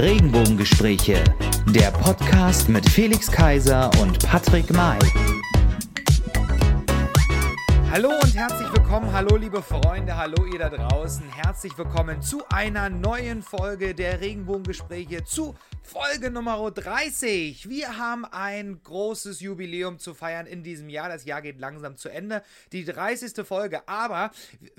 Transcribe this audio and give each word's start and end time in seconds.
Regenbogengespräche, 0.00 1.22
der 1.74 1.90
Podcast 1.90 2.70
mit 2.70 2.88
Felix 2.88 3.30
Kaiser 3.30 3.90
und 4.00 4.18
Patrick 4.26 4.72
May. 4.72 4.98
Hallo 7.92 8.08
und 8.08 8.34
herzlich 8.34 8.66
willkommen, 8.72 8.79
hallo 8.90 9.36
liebe 9.36 9.62
Freunde, 9.62 10.16
hallo 10.16 10.46
ihr 10.46 10.58
da 10.58 10.68
draußen. 10.68 11.22
Herzlich 11.30 11.78
willkommen 11.78 12.20
zu 12.22 12.42
einer 12.48 12.90
neuen 12.90 13.40
Folge 13.40 13.94
der 13.94 14.20
Regenbogengespräche, 14.20 15.22
zu 15.22 15.54
Folge 15.84 16.28
Nummer 16.28 16.68
30. 16.68 17.68
Wir 17.68 17.98
haben 17.98 18.24
ein 18.24 18.80
großes 18.82 19.38
Jubiläum 19.40 20.00
zu 20.00 20.12
feiern 20.12 20.46
in 20.46 20.64
diesem 20.64 20.88
Jahr. 20.88 21.08
Das 21.08 21.24
Jahr 21.24 21.40
geht 21.40 21.60
langsam 21.60 21.96
zu 21.96 22.08
Ende. 22.08 22.42
Die 22.72 22.84
30. 22.84 23.46
Folge. 23.46 23.88
Aber 23.88 24.32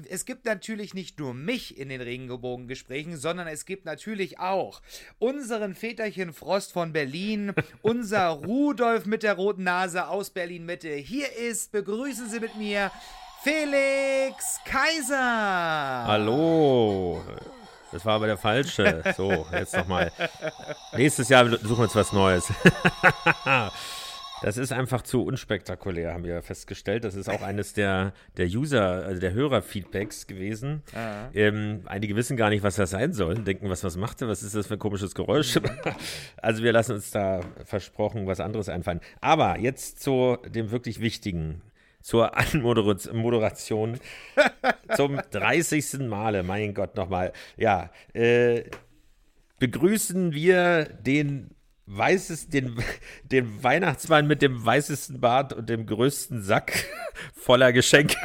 es 0.09 0.26
gibt 0.26 0.43
natürlich 0.43 0.93
nicht 0.93 1.18
nur 1.18 1.34
mich 1.34 1.77
in 1.77 1.88
den 1.88 2.02
Regenbogengesprächen, 2.02 3.16
sondern 3.16 3.48
es 3.48 3.66
gibt 3.66 3.85
natürlich 3.85 4.40
auch 4.40 4.82
unseren 5.20 5.73
Väterchen 5.73 6.34
Frost 6.34 6.73
von 6.73 6.91
Berlin, 6.91 7.54
unser 7.82 8.27
Rudolf 8.27 9.05
mit 9.05 9.23
der 9.23 9.35
roten 9.35 9.63
Nase 9.63 10.09
aus 10.09 10.32
Berlin 10.32 10.66
Mitte. 10.66 10.90
Hier 10.90 11.34
ist, 11.34 11.71
begrüßen 11.71 12.30
Sie 12.30 12.41
mit 12.41 12.57
mir 12.57 12.91
Felix 13.44 14.59
Kaiser. 14.63 15.18
Hallo. 16.05 17.22
Das 17.91 18.05
war 18.05 18.13
aber 18.13 18.27
der 18.27 18.38
falsche. 18.38 19.04
So, 19.18 19.48
jetzt 19.52 19.76
nochmal. 19.76 20.12
Nächstes 20.95 21.27
Jahr 21.30 21.49
suchen 21.49 21.77
wir 21.77 21.84
uns 21.84 21.96
was 21.96 22.13
Neues. 22.13 22.52
Das 24.44 24.58
ist 24.58 24.73
einfach 24.73 25.04
zu 25.04 25.23
unspektakulär, 25.23 26.16
haben 26.16 26.23
wir 26.23 26.41
festgestellt. 26.41 27.04
Das 27.04 27.13
ist 27.13 27.30
auch 27.30 27.44
eines 27.44 27.73
der, 27.73 28.12
der 28.38 28.48
User, 28.48 29.05
also 29.05 29.22
der 29.22 29.34
Hörer-Feedbacks 29.34 30.26
gewesen. 30.26 30.82
Ähm, 31.35 31.82
einige 31.85 32.15
wissen 32.15 32.37
gar 32.37 32.49
nicht, 32.49 32.63
was 32.63 32.76
das 32.76 32.90
sein 32.90 33.13
soll, 33.13 33.35
denken, 33.35 33.70
was, 33.70 33.84
was 33.84 33.98
macht 33.98 34.20
er, 34.24 34.30
was 34.30 34.41
ist 34.41 34.55
das 34.55 34.65
für 34.65 34.74
ein 34.74 34.80
komisches 34.80 35.13
Geräusch. 35.13 35.58
Mhm. 35.58 35.70
also 36.37 36.63
wir 36.63 36.74
lassen 36.74 36.93
uns 36.93 37.12
da 37.12 37.41
versprochen 37.65 38.26
was 38.26 38.40
anderes 38.40 38.68
einfallen. 38.68 39.02
Aber 39.20 39.60
jetzt 39.60 40.02
zu 40.02 40.40
dem 40.48 40.71
wirklich 40.71 41.02
Wichtigen 41.02 41.62
zur 42.02 42.38
Anmoderation 42.38 43.99
zum 44.96 45.20
30. 45.32 45.99
Male, 45.99 46.43
mein 46.43 46.74
Gott, 46.74 46.96
nochmal. 46.96 47.34
Ja, 47.58 47.91
äh, 48.13 48.63
begrüßen 49.60 50.34
wir 50.34 50.85
den 50.85 51.52
weißesten, 51.97 52.51
den, 52.51 52.84
den 53.23 53.63
Weihnachtsmann 53.63 54.27
mit 54.27 54.41
dem 54.41 54.63
weißesten 54.65 55.20
Bart 55.20 55.53
und 55.53 55.70
dem 55.70 55.85
größten 55.85 56.41
Sack 56.41 56.85
voller 57.34 57.73
Geschenke. 57.73 58.17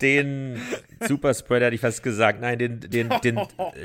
den 0.00 0.60
Superspreader, 1.06 1.66
hätte 1.66 1.76
ich 1.76 1.80
fast 1.80 2.02
gesagt. 2.02 2.40
Nein, 2.40 2.58
den, 2.58 2.80
den, 2.80 3.08
den, 3.22 3.40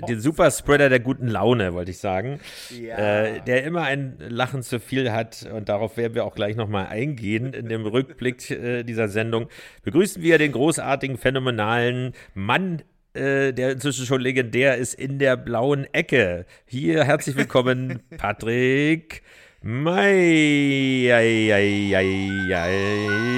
den 0.07 0.19
Superspreader 0.19 0.89
der 0.89 0.99
guten 0.99 1.27
Laune, 1.27 1.73
wollte 1.73 1.91
ich 1.91 1.99
sagen. 1.99 2.39
Ja. 2.69 2.97
Äh, 2.97 3.41
der 3.41 3.63
immer 3.63 3.83
ein 3.83 4.17
Lachen 4.19 4.63
zu 4.63 4.79
viel 4.79 5.11
hat. 5.11 5.47
Und 5.53 5.69
darauf 5.69 5.97
werden 5.97 6.15
wir 6.15 6.25
auch 6.25 6.35
gleich 6.35 6.55
nochmal 6.55 6.87
eingehen 6.87 7.53
in 7.53 7.69
dem 7.69 7.85
Rückblick 7.85 8.49
äh, 8.49 8.83
dieser 8.83 9.07
Sendung. 9.07 9.47
Begrüßen 9.83 10.21
wir 10.23 10.37
den 10.37 10.51
großartigen, 10.51 11.17
phänomenalen 11.17 12.13
Mann 12.33 12.81
äh, 13.13 13.53
der 13.53 13.71
inzwischen 13.71 14.05
schon 14.05 14.21
legendär 14.21 14.77
ist, 14.77 14.93
in 14.93 15.19
der 15.19 15.37
blauen 15.37 15.85
Ecke. 15.93 16.45
Hier 16.65 17.03
herzlich 17.03 17.35
willkommen, 17.35 18.01
Patrick 18.17 19.23
Mai. 19.61 21.09
Ei, 21.11 21.53
ei, 21.53 21.95
ei, 21.95 22.55
ei. 22.55 23.29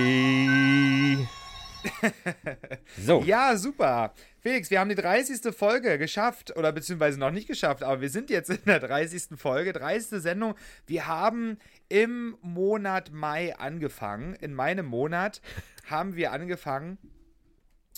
so. 2.97 3.23
Ja, 3.25 3.55
super. 3.55 4.13
Felix, 4.39 4.71
wir 4.71 4.79
haben 4.79 4.89
die 4.89 4.95
30. 4.95 5.55
Folge 5.55 5.97
geschafft, 5.97 6.55
oder 6.57 6.71
beziehungsweise 6.71 7.19
noch 7.19 7.31
nicht 7.31 7.47
geschafft, 7.47 7.83
aber 7.83 8.01
wir 8.01 8.09
sind 8.09 8.29
jetzt 8.29 8.49
in 8.49 8.59
der 8.65 8.79
30. 8.79 9.37
Folge, 9.37 9.71
30. 9.71 10.21
Sendung. 10.21 10.55
Wir 10.85 11.07
haben 11.07 11.57
im 11.89 12.37
Monat 12.41 13.11
Mai 13.11 13.55
angefangen. 13.55 14.35
In 14.35 14.53
meinem 14.53 14.85
Monat 14.85 15.41
haben 15.89 16.15
wir 16.15 16.31
angefangen 16.31 16.97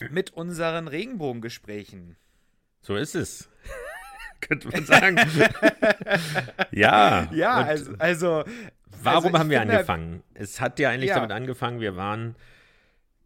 mit 0.10 0.32
unseren 0.32 0.88
Regenbogengesprächen. 0.88 2.16
So 2.82 2.96
ist 2.96 3.16
es. 3.16 3.50
Könnte 4.42 4.70
man 4.70 4.86
sagen. 4.86 5.18
ja. 6.72 7.30
Ja, 7.32 7.56
also, 7.56 7.94
also. 7.98 8.44
Warum 9.02 9.26
also 9.26 9.40
haben 9.40 9.50
wir 9.50 9.62
angefangen? 9.62 10.24
Es 10.34 10.62
hat 10.62 10.80
ja 10.80 10.90
eigentlich 10.90 11.10
ja. 11.10 11.16
damit 11.16 11.32
angefangen, 11.32 11.80
wir 11.80 11.96
waren 11.96 12.36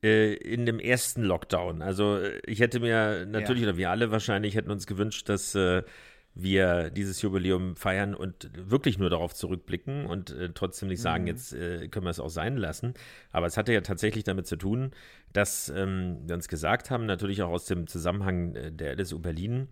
äh, 0.03 0.33
in 0.33 0.65
dem 0.65 0.79
ersten 0.79 1.23
Lockdown. 1.23 1.81
Also 1.81 2.19
ich 2.45 2.59
hätte 2.59 2.79
mir 2.79 3.25
natürlich, 3.25 3.63
ja. 3.63 3.69
oder 3.69 3.77
wir 3.77 3.89
alle 3.89 4.11
wahrscheinlich, 4.11 4.55
hätten 4.55 4.71
uns 4.71 4.85
gewünscht, 4.87 5.27
dass 5.29 5.55
äh, 5.55 5.83
wir 6.39 6.89
dieses 6.89 7.21
Jubiläum 7.21 7.75
feiern 7.75 8.13
und 8.13 8.49
wirklich 8.53 8.99
nur 8.99 9.09
darauf 9.09 9.33
zurückblicken 9.33 10.05
und 10.05 10.31
äh, 10.31 10.49
trotzdem 10.53 10.89
nicht 10.89 11.01
sagen, 11.01 11.23
mhm. 11.23 11.27
jetzt 11.27 11.53
äh, 11.53 11.87
können 11.87 12.05
wir 12.05 12.11
es 12.11 12.19
auch 12.19 12.29
sein 12.29 12.57
lassen. 12.57 12.93
Aber 13.31 13.47
es 13.47 13.57
hatte 13.57 13.73
ja 13.73 13.81
tatsächlich 13.81 14.23
damit 14.23 14.47
zu 14.47 14.55
tun, 14.55 14.91
dass 15.33 15.69
ähm, 15.69 16.19
wir 16.25 16.35
uns 16.35 16.47
gesagt 16.47 16.91
haben, 16.91 17.05
natürlich 17.05 17.41
auch 17.41 17.49
aus 17.49 17.65
dem 17.65 17.87
Zusammenhang 17.87 18.55
äh, 18.55 18.71
der 18.71 18.97
LSU 18.97 19.19
Berlin, 19.19 19.67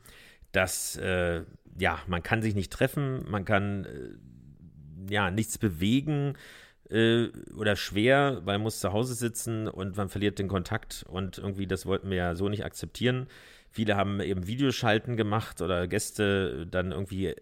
dass 0.51 0.95
äh, 0.97 1.43
ja, 1.77 1.99
man 2.07 2.23
kann 2.23 2.41
sich 2.41 2.55
nicht 2.55 2.71
treffen, 2.71 3.29
man 3.29 3.45
kann 3.45 3.85
äh, 3.85 5.13
ja 5.13 5.29
nichts 5.29 5.57
bewegen 5.57 6.35
äh, 6.35 6.64
oder 6.89 7.75
schwer, 7.75 8.41
weil 8.43 8.57
man 8.57 8.63
muss 8.63 8.79
zu 8.79 8.93
Hause 8.93 9.15
sitzen 9.15 9.67
und 9.67 9.97
man 9.97 10.09
verliert 10.09 10.37
den 10.37 10.47
Kontakt 10.47 11.03
und 11.09 11.37
irgendwie 11.39 11.65
das 11.65 11.85
wollten 11.85 12.09
wir 12.09 12.17
ja 12.17 12.35
so 12.35 12.47
nicht 12.47 12.63
akzeptieren. 12.63 13.27
Viele 13.71 13.97
haben 13.97 14.21
eben 14.21 14.47
Videoschalten 14.47 15.17
gemacht 15.17 15.61
oder 15.61 15.87
Gäste 15.87 16.67
dann 16.69 16.91
irgendwie 16.91 17.35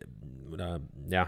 oder 0.52 0.80
ja, 1.10 1.28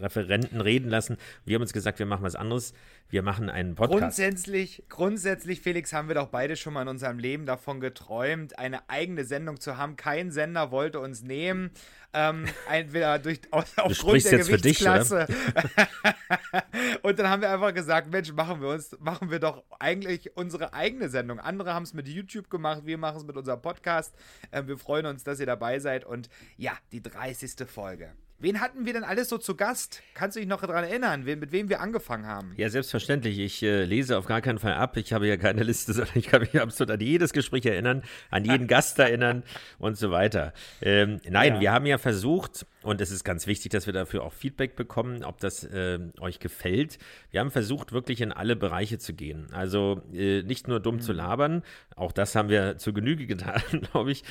Referenten 0.00 0.60
reden 0.60 0.88
lassen. 0.88 1.16
Wir 1.44 1.54
haben 1.54 1.62
uns 1.62 1.72
gesagt, 1.72 1.98
wir 1.98 2.06
machen 2.06 2.22
was 2.22 2.34
anderes. 2.34 2.72
Wir 3.10 3.22
machen 3.22 3.50
einen 3.50 3.74
Podcast. 3.74 4.00
Grundsätzlich, 4.00 4.84
grundsätzlich, 4.88 5.60
Felix, 5.60 5.92
haben 5.92 6.06
wir 6.06 6.14
doch 6.14 6.28
beide 6.28 6.54
schon 6.54 6.72
mal 6.74 6.82
in 6.82 6.88
unserem 6.88 7.18
Leben 7.18 7.44
davon 7.44 7.80
geträumt, 7.80 8.58
eine 8.58 8.88
eigene 8.88 9.24
Sendung 9.24 9.58
zu 9.58 9.76
haben. 9.76 9.96
Kein 9.96 10.30
Sender 10.30 10.70
wollte 10.70 11.00
uns 11.00 11.22
nehmen. 11.22 11.70
Ähm, 12.12 12.46
entweder 12.70 13.18
durch, 13.18 13.40
aus, 13.50 13.66
aufgrund 13.76 14.24
der 14.24 14.38
Gewichtsklasse. 14.38 15.26
Dich, 15.26 15.36
und 17.02 17.18
dann 17.18 17.28
haben 17.28 17.42
wir 17.42 17.50
einfach 17.50 17.74
gesagt, 17.74 18.10
Mensch, 18.10 18.32
machen 18.32 18.60
wir 18.60 18.68
uns, 18.68 18.96
machen 19.00 19.30
wir 19.30 19.40
doch 19.40 19.64
eigentlich 19.78 20.36
unsere 20.36 20.72
eigene 20.72 21.08
Sendung. 21.08 21.40
Andere 21.40 21.74
haben 21.74 21.84
es 21.84 21.94
mit 21.94 22.08
YouTube 22.08 22.48
gemacht, 22.48 22.82
wir 22.84 22.98
machen 22.98 23.18
es 23.18 23.24
mit 23.24 23.36
unserem 23.36 23.60
Podcast. 23.60 24.14
Ähm, 24.52 24.68
wir 24.68 24.78
freuen 24.78 25.06
uns, 25.06 25.24
dass 25.24 25.40
ihr 25.40 25.46
dabei 25.46 25.80
seid. 25.80 26.04
Und 26.04 26.28
ja, 26.56 26.72
die 26.92 27.02
30. 27.02 27.68
Folge. 27.68 28.12
Wen 28.42 28.58
hatten 28.62 28.86
wir 28.86 28.94
denn 28.94 29.04
alles 29.04 29.28
so 29.28 29.36
zu 29.36 29.54
Gast? 29.54 30.02
Kannst 30.14 30.34
du 30.34 30.40
dich 30.40 30.48
noch 30.48 30.62
daran 30.62 30.84
erinnern, 30.84 31.24
mit 31.24 31.52
wem 31.52 31.68
wir 31.68 31.82
angefangen 31.82 32.26
haben? 32.26 32.54
Ja, 32.56 32.70
selbstverständlich. 32.70 33.38
Ich 33.38 33.62
äh, 33.62 33.84
lese 33.84 34.16
auf 34.16 34.24
gar 34.24 34.40
keinen 34.40 34.58
Fall 34.58 34.72
ab. 34.72 34.96
Ich 34.96 35.12
habe 35.12 35.26
ja 35.26 35.36
keine 35.36 35.62
Liste, 35.62 35.92
sondern 35.92 36.16
ich 36.16 36.28
kann 36.28 36.40
mich 36.40 36.58
absolut 36.58 36.90
an 36.90 37.00
jedes 37.00 37.34
Gespräch 37.34 37.66
erinnern, 37.66 38.02
an 38.30 38.46
jeden 38.46 38.66
Gast 38.66 38.98
erinnern 38.98 39.42
und 39.78 39.98
so 39.98 40.10
weiter. 40.10 40.54
Ähm, 40.80 41.20
nein, 41.28 41.56
ja. 41.56 41.60
wir 41.60 41.72
haben 41.72 41.84
ja 41.84 41.98
versucht, 41.98 42.64
und 42.82 43.00
es 43.00 43.10
ist 43.10 43.24
ganz 43.24 43.46
wichtig, 43.46 43.72
dass 43.72 43.86
wir 43.86 43.92
dafür 43.92 44.22
auch 44.22 44.32
Feedback 44.32 44.74
bekommen, 44.74 45.22
ob 45.24 45.38
das 45.38 45.64
äh, 45.64 45.98
euch 46.18 46.38
gefällt. 46.38 46.98
Wir 47.30 47.40
haben 47.40 47.50
versucht, 47.50 47.92
wirklich 47.92 48.22
in 48.22 48.32
alle 48.32 48.56
Bereiche 48.56 48.98
zu 48.98 49.12
gehen. 49.12 49.48
Also 49.52 50.00
äh, 50.14 50.42
nicht 50.42 50.66
nur 50.66 50.80
dumm 50.80 50.96
mhm. 50.96 51.00
zu 51.00 51.12
labern, 51.12 51.62
auch 51.94 52.12
das 52.12 52.34
haben 52.34 52.48
wir 52.48 52.78
zur 52.78 52.94
Genüge 52.94 53.26
getan, 53.26 53.62
glaube 53.92 54.12
ich, 54.12 54.24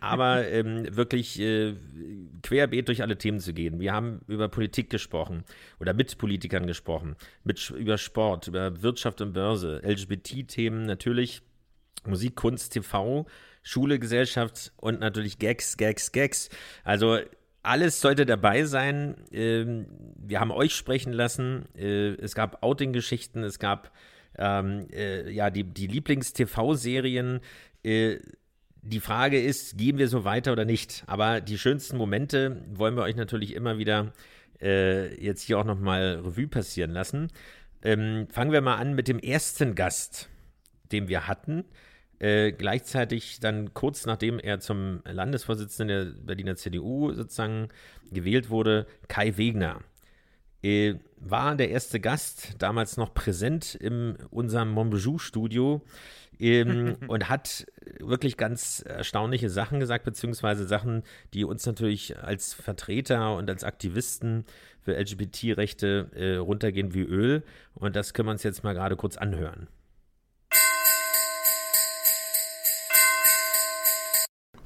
aber 0.00 0.46
ähm, 0.48 0.94
wirklich 0.94 1.40
äh, 1.40 1.74
querbeet 2.42 2.88
durch 2.88 3.00
alle 3.00 3.16
Themen 3.16 3.40
zu 3.40 3.54
gehen. 3.54 3.80
Wir 3.80 3.94
haben 3.94 4.20
über 4.26 4.48
Politik 4.48 4.90
gesprochen 4.90 5.44
oder 5.80 5.94
mit 5.94 6.18
Politikern 6.18 6.66
gesprochen, 6.66 7.16
mit, 7.42 7.70
über 7.70 7.96
Sport, 7.96 8.48
über 8.48 8.82
Wirtschaft 8.82 9.22
und 9.22 9.32
Börse, 9.32 9.80
LGBT-Themen 9.82 10.84
natürlich, 10.84 11.40
Musik, 12.06 12.36
Kunst, 12.36 12.74
TV, 12.74 13.26
Schule, 13.62 13.98
Gesellschaft 13.98 14.72
und 14.76 15.00
natürlich 15.00 15.38
Gags, 15.38 15.78
Gags, 15.78 16.12
Gags. 16.12 16.50
Also 16.84 17.18
alles 17.64 18.00
sollte 18.00 18.26
dabei 18.26 18.64
sein. 18.64 19.16
Ähm, 19.32 19.86
wir 20.16 20.40
haben 20.40 20.50
euch 20.50 20.74
sprechen 20.74 21.12
lassen. 21.12 21.66
Äh, 21.76 22.14
es 22.14 22.34
gab 22.34 22.62
Outing-Geschichten, 22.62 23.42
es 23.42 23.58
gab 23.58 23.92
ähm, 24.38 24.86
äh, 24.92 25.30
ja 25.30 25.50
die, 25.50 25.64
die 25.64 25.86
Lieblings-TV-Serien. 25.86 27.40
Äh, 27.82 28.18
die 28.82 29.00
Frage 29.00 29.40
ist, 29.40 29.78
gehen 29.78 29.96
wir 29.96 30.08
so 30.08 30.24
weiter 30.24 30.52
oder 30.52 30.64
nicht? 30.66 31.04
Aber 31.06 31.40
die 31.40 31.58
schönsten 31.58 31.96
Momente 31.96 32.62
wollen 32.74 32.96
wir 32.96 33.02
euch 33.02 33.16
natürlich 33.16 33.54
immer 33.54 33.78
wieder 33.78 34.12
äh, 34.60 35.14
jetzt 35.22 35.42
hier 35.42 35.58
auch 35.58 35.64
nochmal 35.64 36.20
Revue 36.22 36.48
passieren 36.48 36.90
lassen. 36.90 37.28
Ähm, 37.82 38.28
fangen 38.30 38.52
wir 38.52 38.60
mal 38.60 38.76
an 38.76 38.94
mit 38.94 39.08
dem 39.08 39.18
ersten 39.18 39.74
Gast, 39.74 40.28
den 40.92 41.08
wir 41.08 41.26
hatten. 41.28 41.64
Äh, 42.24 42.52
gleichzeitig 42.52 43.38
dann 43.40 43.74
kurz 43.74 44.06
nachdem 44.06 44.38
er 44.38 44.58
zum 44.58 45.02
Landesvorsitzenden 45.04 46.14
der 46.14 46.22
Berliner 46.22 46.56
CDU 46.56 47.12
sozusagen 47.12 47.68
gewählt 48.10 48.48
wurde, 48.48 48.86
Kai 49.08 49.36
Wegner. 49.36 49.82
äh, 50.62 50.94
war 51.18 51.54
der 51.54 51.68
erste 51.68 52.00
Gast, 52.00 52.54
damals 52.60 52.96
noch 52.96 53.12
präsent 53.12 53.74
in 53.74 54.16
unserem 54.30 54.70
Montbejou-Studio 54.70 55.82
ähm, 56.40 56.96
und 57.08 57.28
hat 57.28 57.66
wirklich 58.00 58.38
ganz 58.38 58.82
erstaunliche 58.86 59.50
Sachen 59.50 59.78
gesagt, 59.78 60.06
beziehungsweise 60.06 60.66
Sachen, 60.66 61.02
die 61.34 61.44
uns 61.44 61.66
natürlich 61.66 62.18
als 62.18 62.54
Vertreter 62.54 63.36
und 63.36 63.50
als 63.50 63.64
Aktivisten 63.64 64.46
für 64.80 64.98
LGBT-Rechte 64.98 66.08
äh, 66.14 66.36
runtergehen 66.36 66.94
wie 66.94 67.02
Öl. 67.02 67.42
Und 67.74 67.96
das 67.96 68.14
können 68.14 68.28
wir 68.28 68.32
uns 68.32 68.44
jetzt 68.44 68.64
mal 68.64 68.72
gerade 68.72 68.96
kurz 68.96 69.18
anhören. 69.18 69.68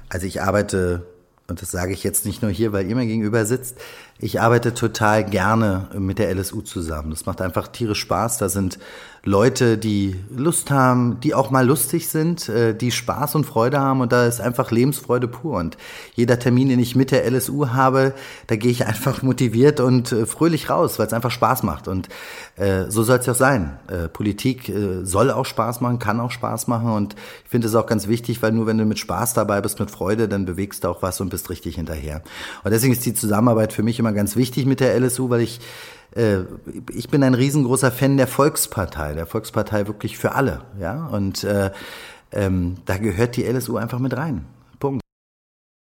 Also 0.09 0.25
ich 0.25 0.41
arbeite, 0.41 1.05
und 1.47 1.61
das 1.61 1.71
sage 1.71 1.93
ich 1.93 2.03
jetzt 2.03 2.25
nicht 2.25 2.41
nur 2.41 2.51
hier, 2.51 2.73
weil 2.73 2.87
ihr 2.87 2.95
mir 2.95 3.05
gegenüber 3.05 3.45
sitzt, 3.45 3.77
ich 4.21 4.41
arbeite 4.41 4.73
total 4.73 5.23
gerne 5.23 5.87
mit 5.97 6.19
der 6.19 6.33
LSU 6.35 6.61
zusammen. 6.61 7.09
Das 7.09 7.25
macht 7.25 7.41
einfach 7.41 7.69
tierisch 7.69 8.01
Spaß. 8.01 8.37
Da 8.37 8.49
sind 8.49 8.77
Leute, 9.25 9.77
die 9.77 10.15
Lust 10.33 10.71
haben, 10.71 11.19
die 11.19 11.33
auch 11.33 11.51
mal 11.51 11.67
lustig 11.67 12.07
sind, 12.07 12.47
äh, 12.47 12.73
die 12.73 12.91
Spaß 12.91 13.35
und 13.35 13.43
Freude 13.43 13.79
haben 13.79 13.99
und 13.99 14.13
da 14.13 14.25
ist 14.25 14.39
einfach 14.39 14.71
Lebensfreude 14.71 15.27
pur. 15.27 15.57
Und 15.57 15.77
jeder 16.15 16.39
Termin, 16.39 16.69
den 16.69 16.79
ich 16.79 16.95
mit 16.95 17.11
der 17.11 17.29
LSU 17.29 17.67
habe, 17.67 18.13
da 18.47 18.55
gehe 18.55 18.71
ich 18.71 18.85
einfach 18.87 19.21
motiviert 19.21 19.81
und 19.81 20.11
äh, 20.13 20.25
fröhlich 20.25 20.69
raus, 20.69 20.99
weil 20.99 21.07
es 21.07 21.13
einfach 21.13 21.31
Spaß 21.31 21.63
macht. 21.63 21.89
Und 21.89 22.07
äh, 22.55 22.85
so 22.87 23.03
soll 23.03 23.19
es 23.19 23.25
ja 23.25 23.33
auch 23.33 23.37
sein. 23.37 23.77
Politik 24.13 24.71
soll 25.03 25.31
auch 25.31 25.45
Spaß 25.45 25.81
machen, 25.81 25.99
kann 25.99 26.19
auch 26.19 26.31
Spaß 26.31 26.67
machen 26.67 26.91
und 26.91 27.15
ich 27.43 27.49
finde 27.49 27.67
es 27.67 27.75
auch 27.75 27.85
ganz 27.85 28.07
wichtig, 28.07 28.41
weil 28.41 28.51
nur 28.51 28.67
wenn 28.67 28.77
du 28.77 28.85
mit 28.85 28.99
Spaß 28.99 29.33
dabei 29.33 29.61
bist, 29.61 29.79
mit 29.79 29.91
Freude, 29.91 30.27
dann 30.27 30.45
bewegst 30.45 30.83
du 30.83 30.89
auch 30.89 31.01
was 31.01 31.19
und 31.21 31.29
bist 31.29 31.49
richtig 31.49 31.75
hinterher. 31.75 32.21
Und 32.63 32.71
deswegen 32.71 32.93
ist 32.93 33.05
die 33.05 33.13
Zusammenarbeit 33.13 33.73
für 33.73 33.83
mich 33.83 33.99
immer 33.99 34.08
immer 34.09 34.15
ganz 34.15 34.35
wichtig 34.35 34.65
mit 34.65 34.79
der 34.79 34.99
LSU, 34.99 35.29
weil 35.29 35.41
ich 35.41 35.59
äh, 36.15 36.39
ich 36.91 37.09
bin 37.09 37.23
ein 37.23 37.35
riesengroßer 37.35 37.91
Fan 37.91 38.17
der 38.17 38.27
Volkspartei, 38.27 39.13
der 39.13 39.27
Volkspartei 39.27 39.87
wirklich 39.87 40.17
für 40.17 40.33
alle, 40.33 40.61
ja. 40.79 41.05
Und 41.07 41.43
äh, 41.43 41.71
ähm, 42.31 42.77
da 42.85 42.97
gehört 42.97 43.35
die 43.37 43.43
LSU 43.43 43.77
einfach 43.77 43.99
mit 43.99 44.17
rein. 44.17 44.45
Punkt. 44.79 45.01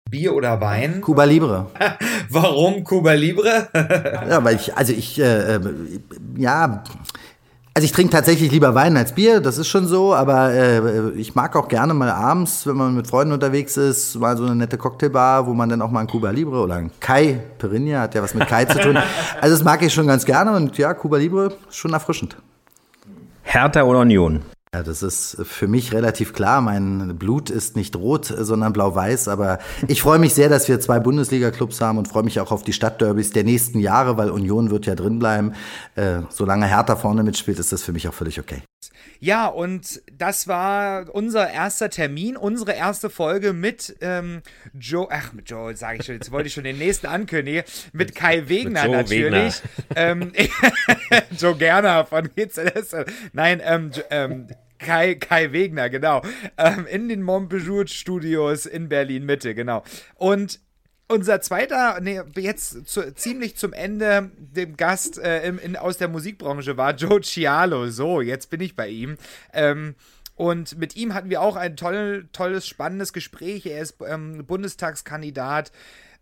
Bier 0.09 0.33
oder 0.33 0.61
Wein? 0.61 1.01
Cuba 1.01 1.25
Libre. 1.25 1.67
Warum 2.29 2.83
Cuba 2.83 3.13
Libre? 3.13 3.67
ja, 3.73 4.43
weil 4.43 4.55
ich, 4.55 4.75
also 4.75 4.93
ich, 4.93 5.19
äh, 5.19 5.55
äh 5.55 5.59
ja, 6.37 6.83
also 7.77 7.85
ich 7.85 7.91
trinke 7.91 8.11
tatsächlich 8.11 8.51
lieber 8.51 8.73
Wein 8.73 8.97
als 8.97 9.13
Bier, 9.13 9.39
das 9.39 9.59
ist 9.59 9.67
schon 9.67 9.85
so, 9.85 10.15
aber 10.15 10.51
äh, 10.51 11.11
ich 11.11 11.35
mag 11.35 11.55
auch 11.55 11.67
gerne 11.67 11.93
mal 11.93 12.09
abends, 12.09 12.65
wenn 12.65 12.75
man 12.75 12.95
mit 12.95 13.05
Freunden 13.05 13.33
unterwegs 13.33 13.77
ist, 13.77 14.15
mal 14.15 14.35
so 14.35 14.45
eine 14.45 14.55
nette 14.55 14.79
Cocktailbar, 14.79 15.45
wo 15.45 15.53
man 15.53 15.69
dann 15.69 15.83
auch 15.83 15.91
mal 15.91 15.99
ein 15.99 16.07
Cuba 16.07 16.31
Libre 16.31 16.59
oder 16.59 16.73
ein 16.73 16.89
Kai 16.99 17.39
Perinia, 17.59 18.01
hat 18.01 18.15
ja 18.15 18.23
was 18.23 18.33
mit 18.33 18.47
Kai 18.47 18.65
zu 18.65 18.79
tun. 18.79 18.97
Also 19.41 19.53
das 19.55 19.63
mag 19.63 19.83
ich 19.83 19.93
schon 19.93 20.07
ganz 20.07 20.25
gerne 20.25 20.55
und 20.55 20.75
ja, 20.79 20.95
Cuba 20.95 21.17
Libre 21.17 21.53
ist 21.69 21.75
schon 21.75 21.93
erfrischend. 21.93 22.35
Hertha 23.43 23.83
oder 23.83 23.99
Union? 23.99 24.41
Ja, 24.73 24.83
das 24.83 25.01
ist 25.01 25.37
für 25.43 25.67
mich 25.67 25.93
relativ 25.93 26.33
klar. 26.33 26.61
Mein 26.61 27.17
Blut 27.17 27.49
ist 27.49 27.75
nicht 27.75 27.95
rot, 27.95 28.25
sondern 28.25 28.73
blau-weiß. 28.73 29.27
Aber 29.29 29.59
ich 29.87 30.01
freue 30.01 30.19
mich 30.19 30.33
sehr, 30.33 30.49
dass 30.49 30.67
wir 30.67 30.79
zwei 30.79 30.99
Bundesliga-Clubs 30.99 31.79
haben 31.79 31.97
und 31.97 32.07
freue 32.07 32.23
mich 32.23 32.39
auch 32.39 32.51
auf 32.51 32.63
die 32.63 32.73
Stadtderbys 32.73 33.31
der 33.31 33.43
nächsten 33.43 33.79
Jahre, 33.79 34.17
weil 34.17 34.29
Union 34.29 34.69
wird 34.69 34.85
ja 34.85 34.95
drin 34.95 35.19
bleiben. 35.19 35.53
Äh, 35.95 36.19
solange 36.29 36.67
Hertha 36.67 36.95
vorne 36.97 37.23
mitspielt, 37.23 37.59
ist 37.59 37.71
das 37.71 37.83
für 37.83 37.93
mich 37.93 38.07
auch 38.07 38.13
völlig 38.13 38.39
okay. 38.39 38.61
Ja, 39.19 39.47
und 39.47 40.01
das 40.11 40.47
war 40.47 41.13
unser 41.13 41.49
erster 41.49 41.89
Termin, 41.89 42.37
unsere 42.37 42.73
erste 42.73 43.09
Folge 43.09 43.53
mit 43.53 43.95
ähm, 44.01 44.41
Joe, 44.73 45.07
ach, 45.09 45.33
mit 45.33 45.49
Joe, 45.49 45.75
sage 45.75 45.99
ich 45.99 46.05
schon, 46.05 46.15
jetzt 46.15 46.31
wollte 46.31 46.47
ich 46.47 46.53
schon 46.53 46.63
den 46.63 46.77
nächsten 46.77 47.07
ankündigen, 47.07 47.63
mit 47.93 48.15
Kai 48.15 48.47
Wegner 48.49 48.83
mit 48.83 48.91
natürlich. 48.91 49.61
Wegner. 49.89 49.95
Ähm, 49.95 50.31
Joe 51.39 51.55
Gerner 51.55 52.05
von 52.05 52.29
GZS. 52.35 52.95
Nein, 53.33 53.61
ähm, 53.63 53.91
ähm, 54.09 54.47
Kai, 54.79 55.15
Kai 55.15 55.51
Wegner, 55.51 55.89
genau. 55.89 56.21
Ähm, 56.57 56.85
in 56.85 57.09
den 57.09 57.23
Montpellier 57.23 57.87
Studios 57.87 58.65
in 58.65 58.89
Berlin 58.89 59.25
Mitte, 59.25 59.55
genau. 59.55 59.83
Und 60.15 60.59
unser 61.07 61.41
zweiter, 61.41 61.99
nee, 62.01 62.21
jetzt 62.35 62.87
zu, 62.87 63.13
ziemlich 63.13 63.55
zum 63.55 63.73
Ende, 63.73 64.31
dem 64.37 64.75
Gast 64.75 65.17
äh, 65.17 65.47
in, 65.47 65.57
in, 65.57 65.75
aus 65.77 65.97
der 65.97 66.09
Musikbranche 66.09 66.77
war 66.77 66.93
Joe 66.93 67.21
Cialo. 67.21 67.89
So, 67.89 68.21
jetzt 68.21 68.49
bin 68.49 68.61
ich 68.61 68.75
bei 68.75 68.89
ihm. 68.89 69.17
Ähm, 69.53 69.95
und 70.35 70.77
mit 70.77 70.95
ihm 70.95 71.13
hatten 71.13 71.29
wir 71.29 71.41
auch 71.41 71.55
ein 71.55 71.77
toll, 71.77 72.27
tolles, 72.31 72.67
spannendes 72.67 73.13
Gespräch. 73.13 73.65
Er 73.65 73.81
ist 73.81 73.97
ähm, 74.05 74.45
Bundestagskandidat 74.45 75.71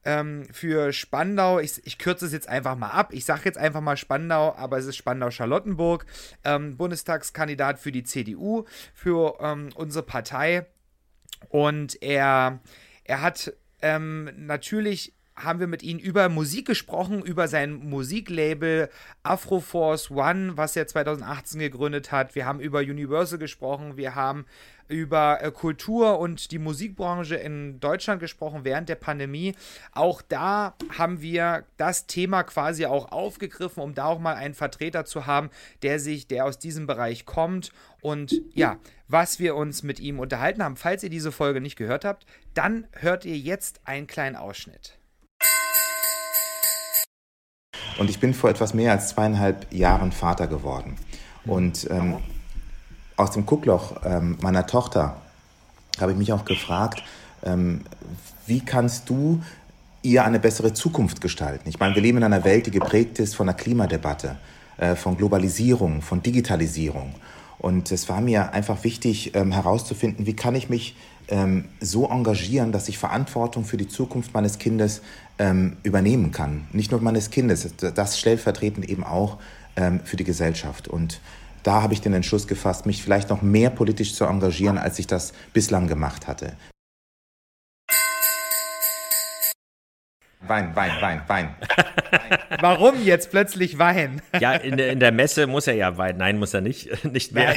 ähm, 0.05 0.45
für 0.51 0.93
Spandau. 0.93 1.59
Ich, 1.59 1.85
ich, 1.85 1.97
kürze 1.97 2.27
es 2.27 2.31
jetzt 2.31 2.47
einfach 2.47 2.77
mal 2.77 2.91
ab. 2.91 3.09
Ich 3.11 3.25
sage 3.25 3.41
jetzt 3.45 3.57
einfach 3.57 3.81
mal 3.81 3.97
Spandau, 3.97 4.55
aber 4.55 4.77
es 4.77 4.85
ist 4.85 4.95
Spandau-Charlottenburg. 4.97 6.05
Ähm, 6.43 6.77
Bundestagskandidat 6.77 7.79
für 7.79 7.91
die 7.91 8.03
CDU, 8.03 8.65
für 8.93 9.37
ähm, 9.41 9.69
unsere 9.75 10.05
Partei. 10.05 10.67
Und 11.49 12.01
er, 12.01 12.59
er 13.03 13.21
hat 13.21 13.53
ähm, 13.81 14.29
natürlich 14.37 15.14
haben 15.35 15.59
wir 15.59 15.67
mit 15.67 15.83
ihm 15.83 15.97
über 15.97 16.29
Musik 16.29 16.65
gesprochen, 16.67 17.21
über 17.21 17.47
sein 17.47 17.73
Musiklabel 17.73 18.89
Afroforce 19.23 20.09
One, 20.11 20.55
was 20.55 20.75
er 20.75 20.87
2018 20.87 21.59
gegründet 21.59 22.11
hat. 22.11 22.35
Wir 22.35 22.45
haben 22.45 22.59
über 22.59 22.79
Universal 22.79 23.37
gesprochen, 23.37 23.97
wir 23.97 24.15
haben 24.15 24.45
über 24.87 25.39
äh, 25.41 25.51
Kultur 25.51 26.19
und 26.19 26.51
die 26.51 26.59
Musikbranche 26.59 27.35
in 27.35 27.79
Deutschland 27.79 28.19
gesprochen 28.19 28.61
während 28.63 28.87
der 28.87 28.95
Pandemie. 28.95 29.55
Auch 29.91 30.21
da 30.21 30.75
haben 30.97 31.21
wir 31.21 31.65
das 31.77 32.07
Thema 32.07 32.43
quasi 32.43 32.85
auch 32.85 33.11
aufgegriffen, 33.11 33.81
um 33.81 33.95
da 33.95 34.05
auch 34.05 34.19
mal 34.19 34.35
einen 34.35 34.53
Vertreter 34.53 35.05
zu 35.05 35.25
haben, 35.25 35.49
der 35.81 35.99
sich, 35.99 36.27
der 36.27 36.45
aus 36.45 36.59
diesem 36.59 36.87
Bereich 36.87 37.25
kommt 37.25 37.71
und 38.01 38.41
ja, 38.53 38.77
was 39.07 39.39
wir 39.39 39.55
uns 39.55 39.83
mit 39.83 39.99
ihm 39.99 40.19
unterhalten 40.19 40.63
haben. 40.63 40.75
Falls 40.75 41.03
ihr 41.03 41.09
diese 41.09 41.31
Folge 41.31 41.61
nicht 41.61 41.75
gehört 41.75 42.05
habt, 42.05 42.25
dann 42.53 42.87
hört 42.93 43.25
ihr 43.25 43.37
jetzt 43.37 43.81
einen 43.85 44.07
kleinen 44.07 44.35
Ausschnitt. 44.35 44.97
Und 47.97 48.09
ich 48.09 48.19
bin 48.19 48.33
vor 48.33 48.49
etwas 48.49 48.73
mehr 48.73 48.91
als 48.91 49.09
zweieinhalb 49.09 49.71
Jahren 49.73 50.11
Vater 50.11 50.47
geworden. 50.47 50.97
Und 51.45 51.87
ähm, 51.89 52.17
aus 53.17 53.31
dem 53.31 53.45
Guckloch 53.45 54.01
ähm, 54.03 54.37
meiner 54.41 54.67
Tochter 54.67 55.17
habe 55.99 56.11
ich 56.11 56.17
mich 56.17 56.33
auch 56.33 56.45
gefragt, 56.45 57.03
ähm, 57.43 57.81
wie 58.47 58.59
kannst 58.59 59.09
du 59.09 59.41
ihr 60.01 60.25
eine 60.25 60.39
bessere 60.39 60.73
Zukunft 60.73 61.21
gestalten? 61.21 61.69
Ich 61.69 61.79
meine, 61.79 61.95
wir 61.95 62.01
leben 62.01 62.17
in 62.17 62.23
einer 62.23 62.43
Welt, 62.43 62.67
die 62.67 62.71
geprägt 62.71 63.19
ist 63.19 63.35
von 63.35 63.47
der 63.47 63.55
Klimadebatte, 63.55 64.37
äh, 64.77 64.95
von 64.95 65.17
Globalisierung, 65.17 66.01
von 66.01 66.21
Digitalisierung. 66.21 67.15
Und 67.57 67.91
es 67.91 68.09
war 68.09 68.21
mir 68.21 68.51
einfach 68.53 68.83
wichtig 68.83 69.33
ähm, 69.33 69.51
herauszufinden, 69.51 70.25
wie 70.25 70.35
kann 70.35 70.55
ich 70.55 70.69
mich 70.69 70.95
ähm, 71.29 71.65
so 71.79 72.07
engagieren, 72.07 72.71
dass 72.71 72.89
ich 72.89 72.97
Verantwortung 72.97 73.63
für 73.65 73.77
die 73.77 73.87
Zukunft 73.87 74.33
meines 74.33 74.59
Kindes 74.59 75.01
ähm, 75.39 75.77
übernehmen 75.83 76.31
kann. 76.31 76.67
Nicht 76.71 76.91
nur 76.91 77.01
meines 77.01 77.29
Kindes, 77.29 77.75
das 77.77 78.19
stellvertretend 78.19 78.89
eben 78.89 79.03
auch 79.03 79.37
ähm, 79.75 79.99
für 80.03 80.17
die 80.17 80.23
Gesellschaft. 80.23 80.87
Und 80.87 81.19
da 81.63 81.81
habe 81.81 81.93
ich 81.93 82.01
den 82.01 82.13
Entschluss 82.13 82.47
gefasst, 82.47 82.85
mich 82.85 83.03
vielleicht 83.03 83.29
noch 83.29 83.41
mehr 83.41 83.69
politisch 83.69 84.13
zu 84.13 84.25
engagieren, 84.25 84.77
als 84.77 84.99
ich 84.99 85.07
das 85.07 85.33
bislang 85.53 85.87
gemacht 85.87 86.27
hatte. 86.27 86.53
Wein, 90.47 90.75
Wein, 90.75 90.91
Wein, 91.01 91.21
Wein. 91.27 91.55
Warum 92.61 93.03
jetzt 93.03 93.31
plötzlich 93.31 93.79
Wein? 93.79 94.21
Ja, 94.39 94.53
in 94.53 94.77
der, 94.77 94.91
in 94.91 94.99
der 94.99 95.11
Messe 95.11 95.47
muss 95.47 95.65
er 95.65 95.73
ja 95.73 95.97
Wein. 95.97 96.17
Nein, 96.17 96.37
muss 96.37 96.53
er 96.53 96.61
nicht. 96.61 97.03
Nicht 97.11 97.31
mehr. 97.31 97.55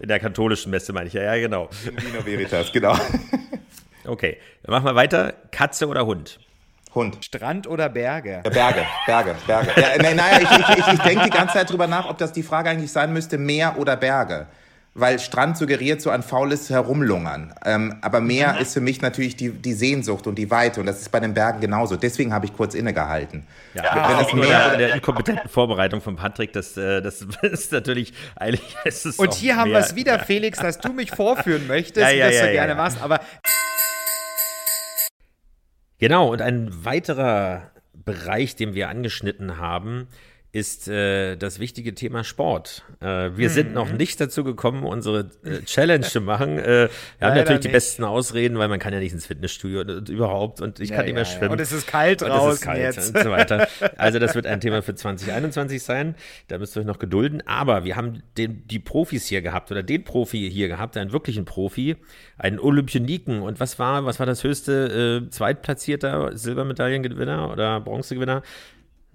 in 0.00 0.08
der 0.08 0.20
katholischen 0.20 0.70
Messe 0.70 0.92
meine 0.92 1.08
ich 1.08 1.12
ja, 1.12 1.22
ja, 1.22 1.36
genau. 1.36 1.68
In 1.84 1.96
Vino 1.96 2.24
Veritas, 2.24 2.72
genau. 2.72 2.96
Okay, 4.06 4.38
dann 4.62 4.72
machen 4.72 4.84
wir 4.84 4.94
weiter. 4.94 5.34
Katze 5.50 5.88
oder 5.88 6.06
Hund? 6.06 6.38
Hund. 6.96 7.24
Strand 7.24 7.68
oder 7.68 7.88
Berge? 7.88 8.40
Ja, 8.44 8.50
Berge, 8.50 8.86
Berge, 9.06 9.34
Berge. 9.46 9.80
Ja, 9.80 10.02
nein, 10.02 10.16
naja, 10.16 10.40
ich, 10.40 10.50
ich, 10.50 10.78
ich, 10.78 10.92
ich 10.94 11.00
denke 11.00 11.24
die 11.24 11.30
ganze 11.30 11.54
Zeit 11.54 11.70
drüber 11.70 11.86
nach, 11.86 12.08
ob 12.08 12.18
das 12.18 12.32
die 12.32 12.42
Frage 12.42 12.70
eigentlich 12.70 12.90
sein 12.90 13.12
müsste, 13.12 13.38
Meer 13.38 13.78
oder 13.78 13.96
Berge. 13.96 14.46
Weil 14.98 15.18
Strand 15.18 15.58
suggeriert 15.58 16.00
so 16.00 16.08
ein 16.08 16.22
faules 16.22 16.70
Herumlungern. 16.70 17.52
Ähm, 17.66 17.98
aber 18.00 18.22
Meer 18.22 18.54
mhm. 18.54 18.60
ist 18.60 18.72
für 18.72 18.80
mich 18.80 19.02
natürlich 19.02 19.36
die, 19.36 19.50
die 19.50 19.74
Sehnsucht 19.74 20.26
und 20.26 20.36
die 20.36 20.50
Weite. 20.50 20.80
Und 20.80 20.86
das 20.86 21.02
ist 21.02 21.12
bei 21.12 21.20
den 21.20 21.34
Bergen 21.34 21.60
genauso. 21.60 21.96
Deswegen 21.96 22.32
habe 22.32 22.46
ich 22.46 22.56
kurz 22.56 22.74
innegehalten. 22.74 23.46
Ja, 23.74 23.84
ja 23.84 24.08
wenn 24.08 24.16
das 24.16 24.32
Meer 24.32 24.72
in 24.72 24.78
der 24.78 24.94
inkompetenten 24.94 25.50
Vorbereitung 25.50 26.00
von 26.00 26.16
Patrick, 26.16 26.54
das, 26.54 26.78
äh, 26.78 27.02
das 27.02 27.20
ist 27.42 27.72
natürlich 27.72 28.14
eigentlich. 28.36 28.74
Ist 28.86 29.04
es 29.04 29.18
und 29.18 29.34
hier 29.34 29.56
haben 29.56 29.70
wir 29.70 29.80
es 29.80 29.94
wieder, 29.94 30.18
Felix, 30.18 30.58
dass 30.60 30.78
du 30.78 30.94
mich 30.94 31.10
vorführen 31.10 31.66
möchtest, 31.66 32.00
ja, 32.00 32.10
ja, 32.10 32.30
das 32.30 32.40
du 32.40 32.52
gerne 32.52 32.74
machst. 32.74 33.02
Aber 33.02 33.20
Genau, 35.98 36.32
und 36.32 36.42
ein 36.42 36.84
weiterer 36.84 37.70
Bereich, 37.92 38.54
den 38.56 38.74
wir 38.74 38.88
angeschnitten 38.88 39.58
haben, 39.58 40.08
ist 40.56 40.88
äh, 40.88 41.36
das 41.36 41.58
wichtige 41.58 41.94
Thema 41.94 42.24
Sport. 42.24 42.82
Äh, 43.00 43.04
wir 43.36 43.50
mhm. 43.50 43.52
sind 43.52 43.74
noch 43.74 43.90
mhm. 43.90 43.98
nicht 43.98 44.18
dazu 44.18 44.42
gekommen, 44.42 44.84
unsere 44.84 45.30
äh, 45.44 45.60
Challenge 45.66 46.06
zu 46.06 46.22
machen. 46.22 46.58
Äh, 46.58 46.88
wir 47.18 47.28
haben 47.28 47.36
natürlich 47.36 47.48
nicht. 47.48 47.64
die 47.64 47.68
besten 47.68 48.04
Ausreden, 48.04 48.56
weil 48.56 48.68
man 48.68 48.78
kann 48.78 48.94
ja 48.94 48.98
nicht 48.98 49.12
ins 49.12 49.26
Fitnessstudio 49.26 49.80
und, 49.80 49.90
und 49.90 50.08
überhaupt 50.08 50.62
und 50.62 50.80
ich 50.80 50.88
ja, 50.88 50.96
kann 50.96 51.04
nicht 51.04 51.14
mehr 51.14 51.24
ja, 51.24 51.28
schwimmen. 51.28 51.52
Und 51.52 51.60
es 51.60 51.72
ist 51.72 51.86
kalt 51.86 52.22
und 52.22 52.30
draußen 52.30 52.48
es 52.48 52.56
ist 52.56 52.64
kalt 52.64 52.78
jetzt. 52.78 53.16
und 53.16 53.22
so 53.22 53.30
weiter. 53.30 53.68
Also 53.98 54.18
das 54.18 54.34
wird 54.34 54.46
ein 54.46 54.62
Thema 54.62 54.80
für 54.80 54.94
2021 54.94 55.82
sein. 55.82 56.14
Da 56.48 56.56
müsst 56.56 56.74
ihr 56.74 56.80
euch 56.80 56.86
noch 56.86 56.98
gedulden. 56.98 57.42
Aber 57.46 57.84
wir 57.84 57.96
haben 57.96 58.22
den, 58.38 58.66
die 58.66 58.78
Profis 58.78 59.26
hier 59.26 59.42
gehabt 59.42 59.70
oder 59.70 59.82
den 59.82 60.04
Profi 60.04 60.50
hier 60.50 60.68
gehabt, 60.68 60.96
einen 60.96 61.12
wirklichen 61.12 61.44
Profi, 61.44 61.96
einen 62.38 62.58
Olympioniken. 62.58 63.42
Und 63.42 63.60
was 63.60 63.78
war, 63.78 64.06
was 64.06 64.18
war 64.20 64.26
das 64.26 64.42
höchste 64.42 65.22
äh, 65.26 65.30
Zweitplatzierter 65.30 66.34
Silbermedaillengewinner 66.34 67.52
oder 67.52 67.80
Bronzegewinner? 67.80 68.42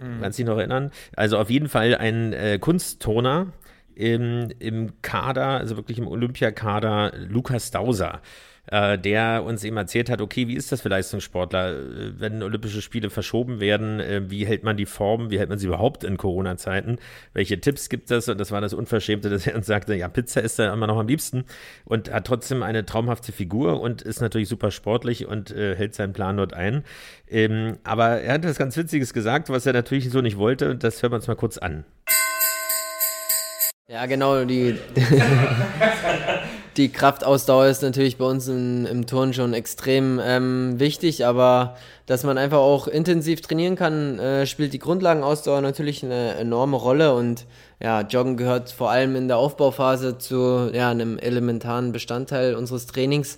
Mhm. 0.02 0.22
Kannst 0.22 0.40
du 0.40 0.44
dich 0.44 0.50
noch 0.50 0.58
erinnern? 0.58 0.92
Also 1.16 1.38
auf 1.38 1.50
jeden 1.50 1.70
Fall 1.70 1.96
ein 1.96 2.34
äh, 2.34 2.60
Kunstturner 2.60 3.48
im, 3.96 4.50
im 4.60 5.02
Kader, 5.02 5.60
also 5.60 5.78
wirklich 5.78 6.00
im 6.00 6.08
Olympiakader, 6.08 7.14
Lukas 7.18 7.72
Dauser 7.72 8.22
äh, 8.68 8.98
der 8.98 9.44
uns 9.44 9.64
eben 9.64 9.78
erzählt 9.78 10.10
hat, 10.10 10.22
okay, 10.22 10.48
wie 10.48 10.56
ist 10.56 10.72
das 10.72 10.82
für 10.82 10.90
Leistungssportler, 10.90 11.72
äh, 11.72 12.20
wenn 12.20 12.44
Olympische 12.44 12.82
Spiele 12.82 13.10
verschoben 13.10 13.60
werden, 13.60 14.00
äh, 14.00 14.30
wie 14.30 14.46
hält 14.46 14.64
man 14.64 14.78
die 14.78 14.86
Form, 14.86 15.32
wie 15.32 15.40
hält 15.40 15.50
man 15.50 15.58
sie 15.58 15.68
überhaupt 15.68 16.04
in 16.04 16.18
Corona-Zeiten, 16.18 16.98
welche 17.34 17.60
Tipps 17.60 17.90
gibt 17.90 18.12
es 18.12 18.30
und 18.30 18.40
das 18.40 18.52
war 18.52 18.62
das 18.62 18.74
Unverschämte, 18.74 19.30
dass 19.30 19.48
er 19.48 19.56
uns 19.56 19.66
sagte, 19.66 19.96
ja, 19.96 20.08
Pizza 20.08 20.42
ist 20.42 20.60
da 20.60 20.72
immer 20.74 20.88
noch 20.88 20.98
am 20.98 21.08
liebsten 21.08 21.46
und 21.86 22.12
hat 22.14 22.28
trotzdem 22.28 22.64
eine 22.64 22.86
traumhafte 22.86 23.32
Figur 23.32 23.82
und 23.82 24.02
ist 24.02 24.22
natürlich 24.22 24.50
super 24.50 24.72
sportlich 24.72 25.26
und 25.26 25.52
äh, 25.52 25.76
hält 25.76 25.96
seinen 25.96 26.14
Plan 26.14 26.38
dort 26.38 26.54
ein. 26.54 26.84
Ähm, 27.28 27.78
aber 27.84 28.22
er 28.22 28.34
hat 28.34 28.46
was 28.46 28.58
ganz 28.58 28.78
Witziges 28.78 29.14
gesagt, 29.14 29.50
was 29.50 29.66
er 29.66 29.74
natürlich 29.74 30.10
so 30.10 30.22
nicht 30.22 30.38
wollte 30.38 30.70
und 30.70 30.84
das 30.84 31.02
hören 31.02 31.12
wir 31.12 31.16
uns 31.18 31.28
mal 31.28 31.36
kurz 31.36 31.58
an. 31.58 31.84
Ja, 33.90 34.06
genau, 34.06 34.46
die, 34.46 34.78
die 36.78 36.90
Kraftausdauer 36.90 37.68
ist 37.68 37.82
natürlich 37.82 38.18
bei 38.18 38.26
uns 38.26 38.48
im, 38.48 38.86
im 38.86 39.06
Turn 39.06 39.34
schon 39.34 39.54
extrem 39.54 40.20
ähm, 40.24 40.80
wichtig, 40.80 41.26
aber 41.26 41.76
dass 42.06 42.24
man 42.24 42.38
einfach 42.38 42.60
auch 42.60 42.88
intensiv 42.88 43.42
trainieren 43.42 43.76
kann, 43.76 44.20
äh, 44.20 44.46
spielt 44.46 44.74
die 44.74 44.80
Grundlagenausdauer 44.80 45.62
natürlich 45.62 46.04
eine 46.04 46.36
enorme 46.36 46.78
Rolle 46.78 47.14
und 47.14 47.46
ja, 47.82 48.02
Joggen 48.02 48.38
gehört 48.38 48.72
vor 48.72 48.90
allem 48.90 49.16
in 49.16 49.28
der 49.28 49.38
Aufbauphase 49.38 50.18
zu 50.18 50.70
ja, 50.74 50.90
einem 50.90 51.18
elementaren 51.18 51.92
Bestandteil 51.92 52.56
unseres 52.56 52.88
Trainings. 52.88 53.38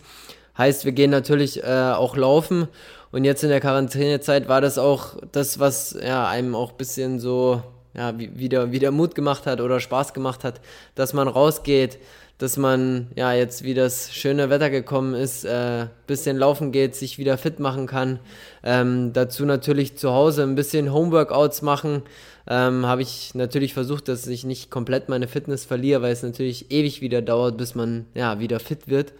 Heißt, 0.57 0.85
wir 0.85 0.91
gehen 0.91 1.09
natürlich 1.09 1.63
äh, 1.63 1.93
auch 1.95 2.15
laufen 2.15 2.67
und 3.11 3.25
jetzt 3.25 3.43
in 3.43 3.49
der 3.49 3.61
Quarantänezeit 3.61 4.47
war 4.47 4.61
das 4.61 4.77
auch 4.77 5.17
das, 5.31 5.59
was 5.59 5.97
ja, 5.99 6.27
einem 6.27 6.53
auch 6.53 6.71
ein 6.71 6.77
bisschen 6.77 7.19
so 7.19 7.63
ja, 7.95 8.17
wieder, 8.17 8.71
wieder 8.71 8.91
Mut 8.91 9.15
gemacht 9.15 9.45
hat 9.45 9.61
oder 9.61 9.79
Spaß 9.79 10.13
gemacht 10.13 10.43
hat, 10.43 10.61
dass 10.95 11.13
man 11.13 11.27
rausgeht, 11.27 11.99
dass 12.43 12.57
man 12.57 13.07
ja 13.15 13.31
jetzt 13.31 13.63
wie 13.63 13.73
das 13.73 14.13
schöne 14.13 14.49
Wetter 14.49 14.69
gekommen 14.69 15.13
ist, 15.13 15.45
äh, 15.45 15.87
bisschen 16.07 16.35
laufen 16.35 16.73
geht, 16.73 16.93
sich 16.93 17.17
wieder 17.17 17.37
fit 17.37 17.61
machen 17.61 17.87
kann. 17.87 18.19
Ähm, 18.65 19.13
dazu 19.13 19.45
natürlich 19.45 19.95
zu 19.95 20.11
Hause 20.11 20.43
ein 20.43 20.55
bisschen 20.55 20.91
Homeworkouts 20.91 21.61
machen. 21.61 22.01
Ähm, 22.45 22.85
Habe 22.85 23.01
ich 23.01 23.33
natürlich 23.33 23.73
versucht, 23.73 24.09
dass 24.09 24.27
ich 24.27 24.43
nicht 24.43 24.69
komplett 24.69 25.07
meine 25.07 25.29
Fitness 25.29 25.63
verliere, 25.63 26.01
weil 26.01 26.11
es 26.11 26.21
natürlich 26.21 26.69
ewig 26.69 26.99
wieder 26.99 27.21
dauert, 27.21 27.55
bis 27.55 27.75
man 27.75 28.07
ja 28.13 28.39
wieder 28.39 28.59
fit 28.59 28.89
wird. 28.89 29.13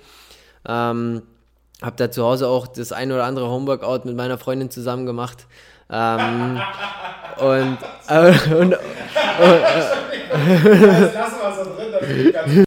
Ähm, 0.68 1.22
habe 1.82 1.96
da 1.96 2.12
zu 2.12 2.26
Hause 2.26 2.50
auch 2.50 2.68
das 2.68 2.92
ein 2.92 3.10
oder 3.10 3.24
andere 3.24 3.50
Homeworkout 3.50 4.02
mit 4.04 4.18
meiner 4.18 4.38
Freundin 4.38 4.70
zusammen 4.70 5.06
gemacht. 5.06 5.48
Ähm, 5.90 6.60
und, 7.38 7.78
äh, 8.10 8.34
und, 8.54 8.74
und, 8.74 8.78
und 12.58 12.66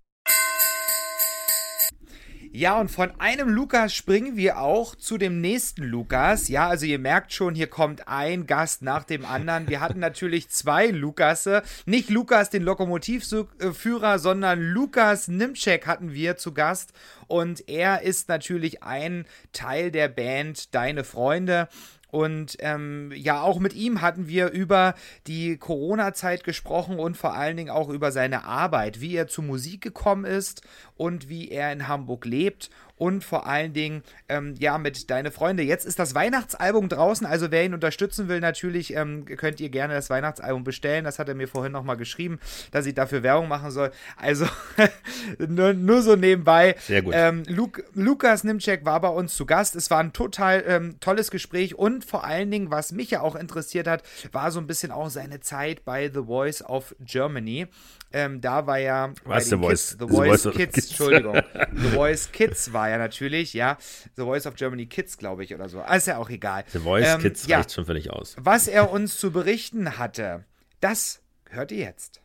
ja, 2.57 2.81
und 2.81 2.91
von 2.91 3.11
einem 3.21 3.51
Lukas 3.51 3.95
springen 3.95 4.39
wir 4.39 4.59
auch 4.59 4.95
zu 4.95 5.19
dem 5.19 5.43
nächsten 5.43 5.83
Lukas. 5.83 6.49
Ja, 6.49 6.69
also 6.69 6.87
ihr 6.87 6.99
merkt 6.99 7.35
schon, 7.35 7.55
hier 7.55 7.67
kommt 7.67 8.09
ein 8.09 8.47
Gast 8.47 8.81
nach 8.81 9.05
dem 9.05 9.27
anderen. 9.27 9.69
Wir 9.69 9.83
hatten 9.83 9.99
natürlich 9.99 10.49
zwei 10.49 10.87
Lukasse. 10.87 11.63
Nicht 11.85 12.09
Lukas, 12.09 12.49
den 12.49 12.63
Lokomotivführer, 12.63 14.19
sondern 14.19 14.59
Lukas 14.59 15.29
Nimczek 15.29 15.87
hatten 15.87 16.15
wir 16.15 16.39
zu 16.39 16.55
Gast. 16.55 16.95
Und 17.29 17.69
er 17.69 18.03
ist 18.03 18.29
natürlich 18.29 18.83
ein 18.83 19.27
Teil 19.53 19.91
der 19.91 20.09
Band 20.09 20.75
Deine 20.75 21.05
Freunde. 21.05 21.69
Und 22.11 22.57
ähm, 22.61 23.13
ja, 23.15 23.43
auch 23.43 23.59
mit 23.59 23.75
ihm 23.75 24.01
hatten 24.01 24.29
wir 24.29 24.51
über 24.51 24.95
die 25.27 25.59
Corona-Zeit 25.59 26.45
gesprochen 26.45 26.99
und 26.99 27.17
vor 27.17 27.35
allen 27.35 27.57
Dingen 27.57 27.71
auch 27.71 27.89
über 27.89 28.13
seine 28.13 28.45
Arbeit, 28.45 29.01
wie 29.01 29.17
er 29.17 29.27
zur 29.27 29.45
Musik 29.45 29.83
gekommen 29.83 30.25
ist 30.25 30.63
und 30.97 31.29
wie 31.29 31.51
er 31.51 31.73
in 31.73 31.89
Hamburg 31.89 32.25
lebt 32.25 32.71
und 32.97 33.25
vor 33.25 33.47
allen 33.47 33.73
Dingen, 33.73 34.03
ähm, 34.29 34.55
ja, 34.59 34.79
mit 34.79 35.11
Deine 35.11 35.31
Freunde. 35.31 35.63
Jetzt 35.63 35.85
ist 35.85 35.99
das 35.99 36.15
Weihnachtsalbum 36.15 36.89
draußen, 36.89 37.27
also 37.27 37.51
wer 37.51 37.65
ihn 37.65 37.75
unterstützen 37.75 38.29
will, 38.29 38.41
natürlich 38.41 38.95
ähm, 38.95 39.25
könnt 39.25 39.61
ihr 39.61 39.69
gerne 39.69 39.95
das 39.95 40.09
Weihnachtsalbum 40.09 40.65
bestellen. 40.65 41.05
Das 41.05 41.19
hat 41.19 41.29
er 41.29 41.35
mir 41.35 41.49
vorhin 41.49 41.73
nochmal 41.73 41.97
geschrieben, 41.97 42.41
dass 42.71 42.87
ich 42.87 42.95
dafür 42.95 43.23
Werbung 43.23 43.49
machen 43.49 43.71
soll. 43.71 43.91
Also 44.17 44.47
nur, 45.39 45.75
nur, 45.75 46.03
so 46.03 46.17
nebenbei. 46.17 46.77
Sehr 46.81 47.03
gut. 47.03 47.15
Ähm, 47.17 47.45
Luk 47.49 47.83
Lukas 47.95 48.45
Nimczek 48.45 48.85
war 48.85 49.01
bei 49.01 49.09
uns 49.09 49.35
zu 49.35 49.47
Gast. 49.47 49.75
Es 49.75 49.91
war 49.91 50.01
ein 50.01 50.13
total 50.13 50.63
ähm, 50.67 51.01
tolles 51.01 51.31
Gespräch 51.31 51.75
und 51.75 52.05
vor 52.05 52.25
allen 52.25 52.51
Dingen, 52.51 52.71
was 52.71 52.93
mich 52.93 53.11
ja 53.11 53.23
auch 53.23 53.37
interessiert 53.37 53.87
hat, 53.87 54.03
war 54.33 54.51
so 54.51 54.61
ein 54.61 54.67
bisschen 54.67 54.93
auch 54.93 55.09
seine 55.09 55.41
Zeit 55.41 55.87
bei 55.87 56.11
The 56.13 56.25
Voice 56.25 56.63
of 56.63 56.95
Germany. 57.01 57.69
Ähm, 58.13 58.43
da 58.43 58.67
war 58.67 58.79
ja 58.79 59.15
Was, 59.25 59.47
The 59.47 59.57
Voice, 59.57 59.97
Kids, 59.97 59.97
The 59.99 60.15
Voice, 60.15 60.43
The 60.43 60.49
Voice 60.51 60.57
Kids, 60.57 60.75
Kids, 60.75 60.89
Entschuldigung. 60.89 61.43
The 61.73 61.89
Voice 61.89 62.33
Kids 62.33 62.73
war 62.75 62.91
ja 62.91 62.99
natürlich, 62.99 63.55
ja. 63.55 63.79
The 64.17 64.23
Voice 64.23 64.47
of 64.47 64.55
Germany 64.55 64.85
Kids, 64.85 65.17
glaube 65.17 65.43
ich, 65.43 65.55
oder 65.55 65.71
so. 65.71 65.81
Ah, 65.81 65.97
ist 65.97 66.09
ja 66.09 66.19
auch 66.19 66.29
egal. 66.29 66.65
The 66.71 66.81
Voice 66.81 67.07
ähm, 67.07 67.23
Kids 67.23 67.47
ja, 67.47 67.57
reicht 67.57 67.73
schon 67.73 67.87
völlig 67.87 68.11
aus. 68.11 68.37
Was 68.39 68.69
er 68.69 68.91
uns 68.91 69.17
zu 69.17 69.31
berichten 69.31 69.97
hatte, 69.97 70.45
das 70.81 71.23
hört 71.49 71.73
ihr 71.73 71.79
jetzt. 71.79 72.21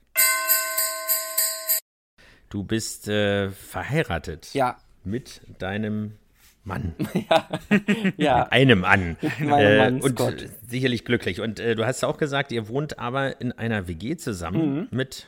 Du 2.51 2.63
bist 2.63 3.07
äh, 3.07 3.49
verheiratet. 3.49 4.53
Ja. 4.53 4.77
Mit 5.05 5.41
deinem 5.57 6.17
Mann. 6.65 6.93
ja. 7.29 7.47
ja. 8.17 8.39
Mit 8.39 8.51
einem 8.51 8.79
Mann. 8.81 9.17
Äh, 9.21 9.99
und 10.01 10.15
Gott. 10.15 10.45
sicherlich 10.67 11.05
glücklich. 11.05 11.39
Und 11.39 11.61
äh, 11.61 11.75
du 11.75 11.85
hast 11.85 12.03
auch 12.03 12.17
gesagt, 12.17 12.51
ihr 12.51 12.67
wohnt 12.67 12.99
aber 12.99 13.39
in 13.39 13.53
einer 13.53 13.87
WG 13.87 14.17
zusammen 14.17 14.75
mhm. 14.75 14.87
mit 14.91 15.27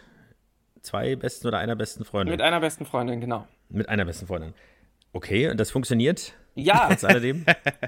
zwei 0.82 1.15
besten 1.15 1.48
oder 1.48 1.60
einer 1.60 1.77
besten 1.77 2.03
Freundin. 2.03 2.34
Mit 2.34 2.42
einer 2.42 2.60
besten 2.60 2.86
Freundin, 2.86 3.22
genau. 3.22 3.48
Mit 3.70 3.88
einer 3.88 4.03
besten 4.03 4.27
Freundin. 4.27 4.53
Okay, 5.13 5.50
und 5.50 5.58
das 5.60 5.72
funktioniert? 5.72 6.34
Ja. 6.55 6.88
Trotz 6.88 7.03
alledem? 7.03 7.45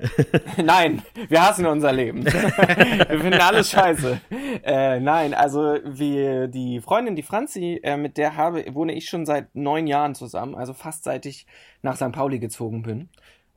nein, 0.63 1.01
wir 1.27 1.41
hassen 1.41 1.65
unser 1.65 1.91
Leben. 1.91 2.25
wir 2.25 3.19
finden 3.19 3.39
alles 3.39 3.69
scheiße. 3.69 4.19
Äh, 4.63 4.99
nein, 4.99 5.33
also 5.33 5.77
wie 5.83 6.47
die 6.49 6.81
Freundin, 6.81 7.15
die 7.15 7.23
Franzi, 7.23 7.79
äh, 7.83 7.97
mit 7.97 8.17
der 8.17 8.35
habe, 8.37 8.65
wohne 8.73 8.93
ich 8.93 9.07
schon 9.07 9.25
seit 9.25 9.53
neun 9.55 9.85
Jahren 9.85 10.15
zusammen, 10.15 10.55
also 10.55 10.73
fast 10.73 11.03
seit 11.03 11.25
ich 11.25 11.45
nach 11.83 11.95
St. 11.95 12.11
Pauli 12.11 12.39
gezogen 12.39 12.81
bin. 12.81 13.09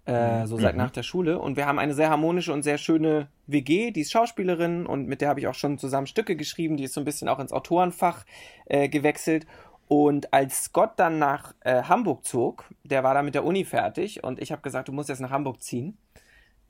Äh, 0.09 0.47
so 0.47 0.57
seit 0.57 0.73
mhm. 0.73 0.79
nach 0.79 0.91
der 0.91 1.03
Schule. 1.03 1.39
Und 1.39 1.59
wir 1.59 1.67
haben 1.67 1.79
eine 1.79 1.93
sehr 1.93 2.09
harmonische 2.09 2.51
und 2.51 2.63
sehr 2.63 2.79
schöne 2.79 3.29
WG, 3.47 3.91
die 3.91 4.01
ist 4.01 4.11
Schauspielerin 4.11 4.87
und 4.87 5.07
mit 5.07 5.21
der 5.21 5.29
habe 5.29 5.41
ich 5.41 5.47
auch 5.49 5.55
schon 5.55 5.77
zusammen 5.77 6.07
Stücke 6.07 6.35
geschrieben, 6.35 6.79
die 6.79 6.85
ist 6.85 6.95
so 6.95 7.03
ein 7.03 7.05
bisschen 7.05 7.29
auch 7.29 7.39
ins 7.39 7.53
Autorenfach 7.53 8.25
äh, 8.65 8.89
gewechselt. 8.89 9.47
Und 9.89 10.33
als 10.35 10.65
Scott 10.65 10.93
dann 10.97 11.19
nach 11.19 11.55
äh, 11.61 11.83
Hamburg 11.83 12.25
zog, 12.25 12.67
der 12.85 13.03
war 13.03 13.15
da 13.15 13.23
mit 13.23 13.35
der 13.35 13.45
Uni 13.45 13.65
fertig 13.65 14.23
und 14.23 14.41
ich 14.41 14.53
habe 14.53 14.63
gesagt, 14.63 14.89
du 14.89 14.93
musst 14.93 15.09
jetzt 15.09 15.21
nach 15.21 15.31
Hamburg 15.31 15.63
ziehen. 15.63 15.99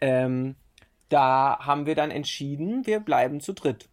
Ähm, 0.01 0.55
da 1.09 1.59
haben 1.61 1.87
wir 1.87 1.97
dann 1.97 2.11
entschieden, 2.11 2.87
wir 2.87 3.01
bleiben 3.01 3.41
zu 3.41 3.53
dritt 3.53 3.89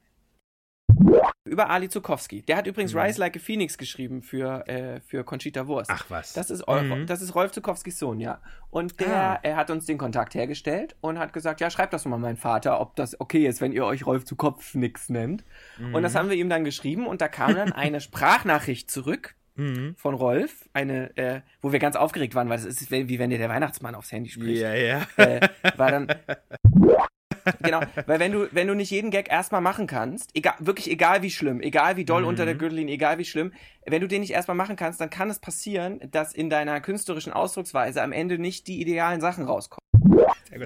über 1.45 1.69
Ali 1.69 1.89
Zukowski. 1.89 2.41
Der 2.41 2.57
hat 2.57 2.67
übrigens 2.67 2.93
mhm. 2.93 3.01
Rise 3.01 3.19
Like 3.19 3.37
a 3.37 3.39
Phoenix 3.39 3.77
geschrieben 3.77 4.23
für, 4.23 4.67
äh, 4.67 4.99
für 5.01 5.23
Conchita 5.23 5.67
Wurst. 5.67 5.91
Ach 5.93 6.05
was. 6.09 6.33
Das 6.33 6.49
ist, 6.49 6.67
mhm. 6.67 7.05
das 7.05 7.21
ist 7.21 7.35
Rolf 7.35 7.51
Zukowskis 7.51 7.99
Sohn, 7.99 8.19
ja. 8.19 8.41
Und 8.71 8.99
der 8.99 9.15
ah. 9.15 9.39
er 9.43 9.55
hat 9.55 9.69
uns 9.69 9.85
den 9.85 9.97
Kontakt 9.97 10.33
hergestellt 10.33 10.95
und 11.01 11.19
hat 11.19 11.33
gesagt, 11.33 11.61
ja, 11.61 11.69
schreibt 11.69 11.93
das 11.93 12.05
mal 12.05 12.17
mein 12.17 12.35
Vater, 12.35 12.81
ob 12.81 12.95
das 12.95 13.19
okay 13.19 13.45
ist, 13.45 13.61
wenn 13.61 13.71
ihr 13.71 13.85
euch 13.85 14.05
Rolf 14.05 14.25
Zukowski 14.25 14.91
nennt. 15.09 15.43
Mhm. 15.77 15.95
Und 15.95 16.03
das 16.03 16.13
mhm. 16.13 16.17
haben 16.17 16.29
wir 16.29 16.35
ihm 16.35 16.49
dann 16.49 16.63
geschrieben 16.63 17.05
und 17.05 17.21
da 17.21 17.27
kam 17.27 17.53
dann 17.53 17.71
eine 17.73 18.01
Sprachnachricht 18.01 18.89
zurück. 18.89 19.35
Mhm. 19.57 19.95
Von 19.95 20.15
Rolf, 20.15 20.67
eine, 20.73 21.15
äh, 21.15 21.39
wo 21.61 21.71
wir 21.71 21.79
ganz 21.79 21.95
aufgeregt 21.95 22.35
waren, 22.35 22.49
weil 22.49 22.57
das 22.57 22.65
ist 22.65 22.91
wie 22.91 23.19
wenn 23.19 23.29
dir 23.29 23.37
der 23.37 23.47
Weihnachtsmann 23.47 23.95
aufs 23.95 24.11
Handy 24.11 24.29
spricht. 24.29 24.61
Ja, 24.61 24.73
ja. 24.73 25.07
Äh, 25.15 25.47
war 25.77 25.91
dann, 25.91 26.07
genau, 27.61 27.81
weil 28.05 28.19
wenn 28.19 28.31
du, 28.31 28.47
wenn 28.51 28.67
du 28.67 28.73
nicht 28.73 28.91
jeden 28.91 29.11
Gag 29.11 29.31
erstmal 29.31 29.61
machen 29.61 29.87
kannst, 29.87 30.31
egal, 30.33 30.55
wirklich 30.59 30.89
egal 30.89 31.21
wie 31.21 31.31
schlimm, 31.31 31.61
egal 31.61 31.97
wie 31.97 32.05
doll 32.05 32.21
mhm. 32.21 32.27
unter 32.27 32.45
der 32.45 32.55
Gürtellinie, 32.55 32.95
egal 32.95 33.17
wie 33.17 33.25
schlimm, 33.25 33.53
wenn 33.85 34.01
du 34.01 34.07
den 34.07 34.21
nicht 34.21 34.31
erstmal 34.31 34.57
machen 34.57 34.75
kannst, 34.75 34.99
dann 34.99 35.09
kann 35.09 35.29
es 35.29 35.39
passieren, 35.39 35.99
dass 36.11 36.33
in 36.33 36.49
deiner 36.49 36.81
künstlerischen 36.81 37.33
Ausdrucksweise 37.33 38.01
am 38.01 38.11
Ende 38.11 38.39
nicht 38.39 38.67
die 38.67 38.81
idealen 38.81 39.21
Sachen 39.21 39.45
rauskommen. 39.45 39.79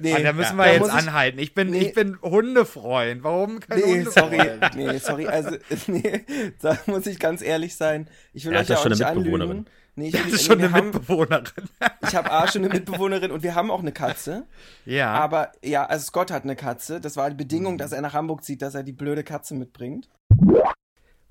Nee, 0.02 0.14
ah, 0.14 0.20
da 0.20 0.34
müssen 0.34 0.58
wir 0.58 0.72
jetzt 0.72 0.90
anhalten. 0.90 1.40
Ich 1.40 1.54
bin, 1.54 1.72
nee. 1.72 1.80
ich 1.80 1.94
bin 1.94 2.22
Hundefreund. 2.22 3.24
Warum 3.24 3.60
kein 3.60 3.80
nee, 3.80 3.86
Hundefreund? 3.86 4.14
Sorry, 4.14 4.60
nee, 4.76 4.98
sorry. 5.00 5.28
Also, 5.28 5.58
nee, 5.88 6.26
da 6.62 6.78
muss 6.86 7.08
ich 7.08 7.20
ganz 7.20 7.42
ehrlich 7.42 7.76
sein. 7.76 8.08
Ich 8.34 8.46
will 8.46 8.54
er 8.54 8.62
euch 8.62 8.70
ja 8.70 8.78
auch 8.78 8.84
schon 8.84 8.92
nicht 8.92 9.04
eine 9.04 9.20
Mitbewohnerin. 9.20 9.66
Nee, 9.96 10.08
ich 10.08 10.12
das 10.14 10.28
ist 10.28 10.46
schon 10.46 10.60
eine 10.60 10.72
haben, 10.72 10.92
Mitbewohnerin. 10.92 11.44
ich 12.08 12.16
habe 12.16 12.32
A 12.32 12.48
schon 12.48 12.64
eine 12.64 12.74
Mitbewohnerin 12.74 13.32
und 13.32 13.44
wir 13.44 13.56
haben 13.56 13.70
auch 13.72 13.82
eine 13.82 13.92
Katze. 13.92 14.46
Ja. 14.86 15.12
Aber 15.14 15.52
ja, 15.64 15.86
also 15.86 16.06
Scott 16.06 16.32
hat 16.32 16.44
eine 16.44 16.56
Katze. 16.56 17.02
Das 17.02 17.18
war 17.18 17.30
die 17.30 17.36
Bedingung, 17.36 17.78
dass 17.78 17.92
er 17.92 18.02
nach 18.02 18.14
Hamburg 18.14 18.44
zieht, 18.44 18.62
dass 18.62 18.76
er 18.76 18.84
die 18.84 18.94
blöde 18.94 19.24
Katze 19.24 19.56
mitbringt. 19.56 20.10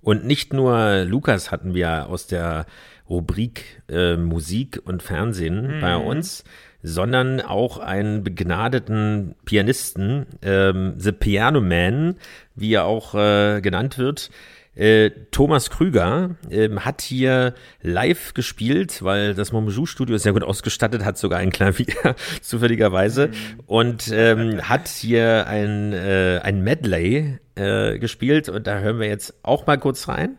Und 0.00 0.25
nicht 0.25 0.53
nur 0.53 1.05
Lukas 1.05 1.50
hatten 1.50 1.75
wir 1.75 2.09
aus 2.09 2.27
der 2.27 2.67
Rubrik 3.09 3.83
äh, 3.88 4.17
Musik 4.17 4.81
und 4.85 5.03
Fernsehen 5.03 5.77
mhm. 5.77 5.81
bei 5.81 5.97
uns, 5.97 6.45
sondern 6.83 7.41
auch 7.41 7.79
einen 7.79 8.23
begnadeten 8.23 9.35
Pianisten, 9.45 10.27
ähm, 10.43 10.95
The 10.97 11.12
Piano 11.12 11.61
Man, 11.61 12.17
wie 12.55 12.75
er 12.75 12.85
auch 12.85 13.15
äh, 13.15 13.61
genannt 13.61 13.99
wird. 13.99 14.31
Äh, 14.79 15.11
Thomas 15.33 15.71
Krüger 15.71 16.37
ähm, 16.51 16.85
hat 16.85 17.03
hier 17.03 17.55
live 17.83 18.33
gespielt, 18.33 19.03
weil 19.03 19.35
das 19.35 19.51
Momjou-Studio 19.51 20.15
ist 20.15 20.23
sehr 20.23 20.33
gut 20.33 20.45
ausgestattet, 20.45 21.05
hat 21.05 21.19
sogar 21.19 21.41
ein 21.41 21.51
Klavier, 21.51 22.15
zufälligerweise, 22.43 23.29
mhm. 23.29 23.33
und 23.67 24.09
ähm, 24.13 24.69
hat 24.69 24.87
hier 24.87 25.49
ein, 25.49 25.93
äh, 25.93 26.39
ein 26.45 26.63
Medley 26.63 27.39
äh, 27.57 27.99
gespielt 27.99 28.49
und 28.49 28.69
da 28.69 28.79
hören 28.79 29.01
wir 29.01 29.09
jetzt 29.09 29.35
auch 29.43 29.67
mal 29.67 29.79
kurz 29.79 30.07
rein. 30.07 30.37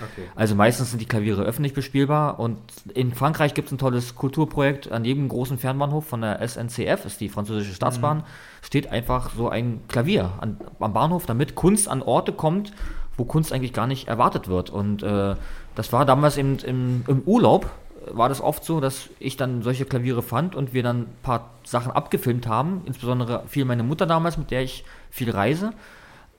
Okay. 0.00 0.28
Also 0.34 0.54
meistens 0.54 0.90
sind 0.90 1.00
die 1.00 1.06
Klaviere 1.06 1.44
öffentlich 1.44 1.72
bespielbar 1.72 2.38
und 2.38 2.58
in 2.92 3.14
Frankreich 3.14 3.54
gibt 3.54 3.68
es 3.68 3.72
ein 3.72 3.78
tolles 3.78 4.14
Kulturprojekt 4.14 4.90
an 4.90 5.04
jedem 5.04 5.28
großen 5.28 5.56
Fernbahnhof 5.56 6.06
von 6.06 6.20
der 6.20 6.46
SNCF, 6.46 7.06
ist 7.06 7.20
die 7.20 7.28
französische 7.28 7.74
Staatsbahn, 7.74 8.18
mhm. 8.18 8.24
Steht 8.64 8.90
einfach 8.90 9.30
so 9.36 9.48
ein 9.48 9.82
Klavier 9.88 10.32
an, 10.40 10.56
am 10.80 10.92
Bahnhof, 10.92 11.26
damit 11.26 11.54
Kunst 11.54 11.86
an 11.86 12.02
Orte 12.02 12.32
kommt, 12.32 12.72
wo 13.16 13.24
Kunst 13.24 13.52
eigentlich 13.52 13.74
gar 13.74 13.86
nicht 13.86 14.08
erwartet 14.08 14.48
wird. 14.48 14.70
Und 14.70 15.02
äh, 15.02 15.36
das 15.74 15.92
war 15.92 16.06
damals 16.06 16.38
eben 16.38 16.58
im, 16.60 17.04
im 17.06 17.22
Urlaub, 17.26 17.70
war 18.10 18.28
das 18.28 18.40
oft 18.40 18.64
so, 18.64 18.80
dass 18.80 19.10
ich 19.18 19.36
dann 19.36 19.62
solche 19.62 19.84
Klaviere 19.84 20.22
fand 20.22 20.54
und 20.54 20.72
wir 20.72 20.82
dann 20.82 21.02
ein 21.02 21.16
paar 21.22 21.50
Sachen 21.64 21.92
abgefilmt 21.92 22.46
haben, 22.46 22.82
insbesondere 22.86 23.44
viel 23.46 23.64
meine 23.64 23.82
Mutter 23.82 24.06
damals, 24.06 24.38
mit 24.38 24.50
der 24.50 24.62
ich 24.62 24.84
viel 25.10 25.30
reise. 25.30 25.72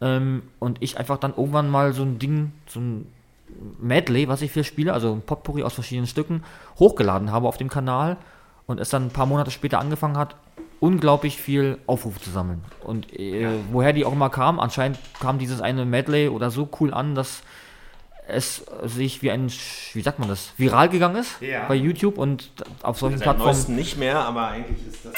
Ähm, 0.01 0.43
und 0.59 0.81
ich 0.81 0.97
einfach 0.97 1.17
dann 1.17 1.33
irgendwann 1.35 1.69
mal 1.69 1.93
so 1.93 2.01
ein 2.01 2.17
Ding, 2.19 2.51
so 2.67 2.79
ein 2.79 3.07
Medley, 3.79 4.27
was 4.27 4.41
ich 4.41 4.51
für 4.51 4.63
spiele, 4.63 4.93
also 4.93 5.13
ein 5.13 5.21
Potpourri 5.21 5.63
aus 5.63 5.73
verschiedenen 5.73 6.07
Stücken, 6.07 6.43
hochgeladen 6.79 7.31
habe 7.31 7.47
auf 7.47 7.57
dem 7.57 7.69
Kanal 7.69 8.17
und 8.67 8.79
es 8.79 8.89
dann 8.89 9.05
ein 9.05 9.11
paar 9.11 9.25
Monate 9.25 9.51
später 9.51 9.79
angefangen 9.79 10.17
hat, 10.17 10.35
unglaublich 10.79 11.37
viel 11.37 11.77
Aufrufe 11.87 12.19
zu 12.19 12.29
sammeln. 12.29 12.63
Und 12.83 13.17
äh, 13.17 13.47
woher 13.71 13.93
die 13.93 14.05
auch 14.05 14.13
immer 14.13 14.29
kam, 14.29 14.59
anscheinend 14.59 14.99
kam 15.19 15.39
dieses 15.39 15.61
eine 15.61 15.85
Medley 15.85 16.29
oder 16.29 16.51
so 16.51 16.69
cool 16.79 16.93
an, 16.93 17.15
dass 17.15 17.41
es 18.27 18.65
sich 18.83 19.21
wie 19.21 19.31
ein, 19.31 19.51
wie 19.93 20.01
sagt 20.01 20.19
man 20.19 20.27
das, 20.27 20.53
viral 20.57 20.89
gegangen 20.89 21.17
ist 21.17 21.41
ja. 21.41 21.65
bei 21.67 21.75
YouTube 21.75 22.17
und 22.17 22.49
auf 22.81 22.97
solchen 22.97 23.19
Plattformen. 23.19 23.75
nicht 23.75 23.97
mehr, 23.97 24.19
aber 24.19 24.47
eigentlich 24.47 24.87
ist 24.87 25.05
das. 25.05 25.13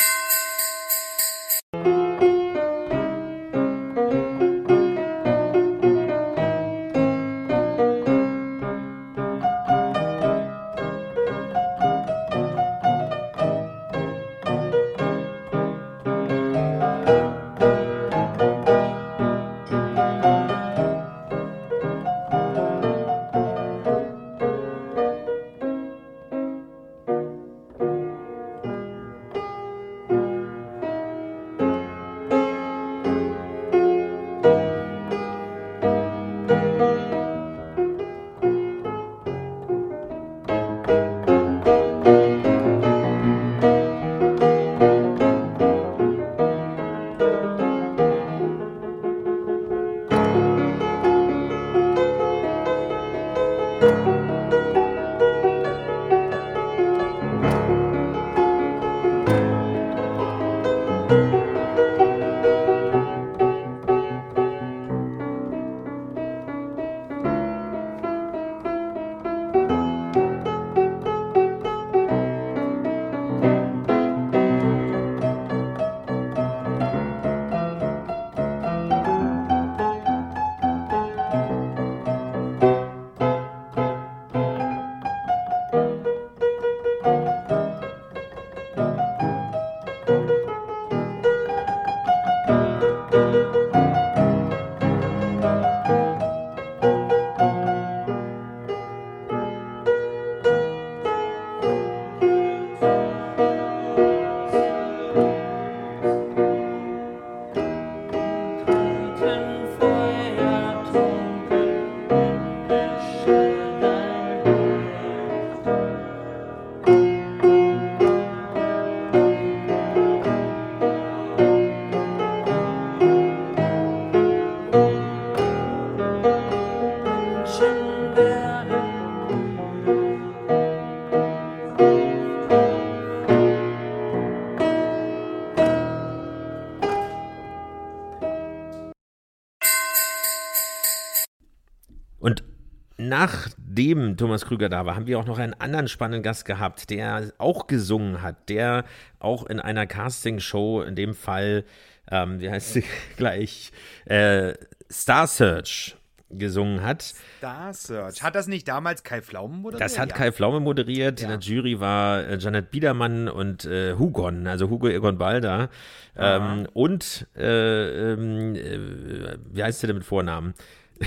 Nachdem 143.78 144.18
Thomas 144.18 144.46
Krüger 144.46 144.70
da 144.70 144.88
war, 144.88 144.96
haben 144.96 145.06
wir 145.06 145.20
auch 145.20 145.26
noch 145.26 145.38
einen 145.38 145.54
anderen 145.54 145.88
spannenden 145.88 146.24
Gast 146.24 146.46
gehabt, 146.46 146.90
der 146.90 147.32
auch 147.38 147.68
gesungen 147.68 148.24
hat, 148.24 148.50
der 148.50 148.86
auch 149.20 149.46
in 149.46 149.60
einer 149.60 149.86
Castingshow, 149.86 150.82
in 150.82 150.96
dem 150.96 151.14
Fall, 151.14 151.64
ähm, 152.10 152.40
wie 152.40 152.50
heißt 152.50 152.74
sie 152.74 152.84
gleich, 153.18 153.72
äh, 154.06 154.54
Star 154.92 155.28
Search 155.28 155.96
gesungen 156.32 156.82
hat. 156.82 157.14
Star 157.38 157.72
Search. 157.72 158.24
Hat 158.24 158.34
das 158.34 158.48
nicht 158.48 158.68
damals 158.68 159.04
Kai 159.04 159.22
Pflaume 159.22 159.56
moderiert? 159.56 159.86
Das 159.86 160.00
hat 160.00 160.10
ja. 160.10 160.16
Kai 160.16 160.32
Pflaume 160.32 160.60
moderiert. 160.60 161.22
Ja. 161.22 161.32
In 161.32 161.40
der 161.40 161.48
Jury 161.48 161.80
war 161.80 162.26
äh, 162.26 162.38
Janet 162.38 162.72
Biedermann 162.72 163.30
und 163.30 163.66
äh, 163.66 163.94
Hugon, 163.94 164.48
also 164.48 164.72
Hugo 164.72 164.88
Egon 164.88 165.20
Balder. 165.20 165.70
Ähm, 166.18 166.68
und, 166.74 167.28
äh, 167.36 168.14
ähm, 168.14 168.56
äh, 168.56 169.38
wie 169.52 169.64
heißt 169.64 169.84
der 169.84 169.88
denn 169.88 169.98
mit 169.98 170.06
Vornamen? 170.06 170.56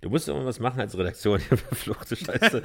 Du 0.00 0.08
musst 0.08 0.28
irgendwas 0.28 0.60
machen 0.60 0.80
als 0.80 0.96
Redaktion. 0.96 1.40
Verfluchte 1.40 2.16
Scheiße. 2.16 2.62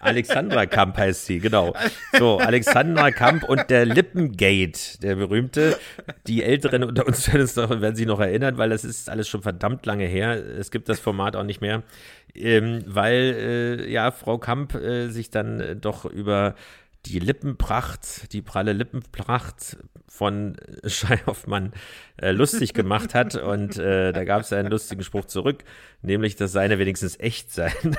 Alexandra 0.00 0.64
Kamp 0.66 0.96
heißt 0.96 1.26
sie, 1.26 1.38
genau. 1.40 1.74
So, 2.18 2.38
Alexandra 2.38 3.10
Kamp 3.10 3.44
und 3.44 3.68
der 3.68 3.84
Lippengate, 3.84 4.98
der 5.02 5.16
berühmte. 5.16 5.78
Die 6.26 6.42
Älteren 6.42 6.84
unter 6.84 7.06
uns 7.06 7.28
werden, 7.28 7.42
es 7.42 7.56
noch, 7.56 7.68
werden 7.68 7.96
sich 7.96 8.06
noch 8.06 8.20
erinnern, 8.20 8.56
weil 8.56 8.70
das 8.70 8.84
ist 8.84 9.10
alles 9.10 9.28
schon 9.28 9.42
verdammt 9.42 9.84
lange 9.84 10.06
her. 10.06 10.42
Es 10.58 10.70
gibt 10.70 10.88
das 10.88 11.00
Format 11.00 11.36
auch 11.36 11.44
nicht 11.44 11.60
mehr. 11.60 11.82
Ähm, 12.34 12.82
weil, 12.86 13.36
äh, 13.84 13.90
ja, 13.90 14.10
Frau 14.10 14.38
Kamp 14.38 14.74
äh, 14.74 15.08
sich 15.08 15.30
dann 15.30 15.60
äh, 15.60 15.76
doch 15.76 16.06
über 16.06 16.54
die 17.06 17.18
Lippenpracht, 17.18 18.32
die 18.32 18.42
pralle 18.42 18.72
Lippenpracht 18.72 19.76
von 20.06 20.56
Schei 20.86 21.20
Hoffmann 21.26 21.72
äh, 22.16 22.30
lustig 22.30 22.74
gemacht 22.74 23.14
hat. 23.14 23.34
Und 23.34 23.76
äh, 23.78 24.12
da 24.12 24.24
gab 24.24 24.42
es 24.42 24.52
einen 24.52 24.70
lustigen 24.70 25.02
Spruch 25.02 25.24
zurück, 25.24 25.64
nämlich, 26.02 26.36
dass 26.36 26.52
seine 26.52 26.78
wenigstens 26.78 27.18
echt 27.18 27.50
sein. 27.50 27.72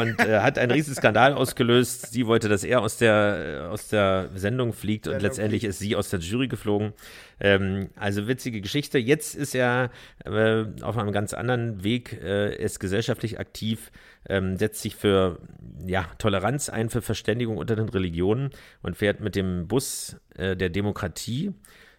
und 0.00 0.20
äh, 0.20 0.40
hat 0.40 0.58
einen 0.58 0.72
riesen 0.72 0.94
Skandal 0.94 1.34
ausgelöst. 1.34 2.12
Sie 2.12 2.26
wollte, 2.26 2.48
dass 2.48 2.64
er 2.64 2.82
aus 2.82 2.98
der, 2.98 3.68
aus 3.70 3.88
der 3.88 4.30
Sendung 4.34 4.72
fliegt 4.72 5.06
und 5.06 5.20
letztendlich 5.20 5.64
ist 5.64 5.78
sie 5.78 5.96
aus 5.96 6.10
der 6.10 6.20
Jury 6.20 6.48
geflogen. 6.48 6.92
Ähm, 7.40 7.90
also 7.96 8.28
witzige 8.28 8.60
Geschichte. 8.60 8.98
Jetzt 8.98 9.34
ist 9.34 9.54
er 9.54 9.90
äh, 10.24 10.64
auf 10.82 10.98
einem 10.98 11.12
ganz 11.12 11.34
anderen 11.34 11.82
Weg, 11.82 12.20
äh, 12.22 12.54
ist 12.56 12.78
gesellschaftlich 12.78 13.40
aktiv, 13.40 13.90
ähm, 14.28 14.56
setzt 14.56 14.82
sich 14.82 14.96
für 14.96 15.38
ja, 15.86 16.06
Toleranz 16.18 16.68
ein, 16.68 16.90
für 16.90 17.02
Verständigung 17.02 17.56
unter 17.56 17.76
den 17.76 17.88
Religionen 17.88 18.50
und 18.82 18.96
fährt 18.96 19.20
mit 19.20 19.34
dem 19.34 19.68
Bus 19.68 20.16
äh, 20.36 20.56
der 20.56 20.70
Demokratie 20.70 21.52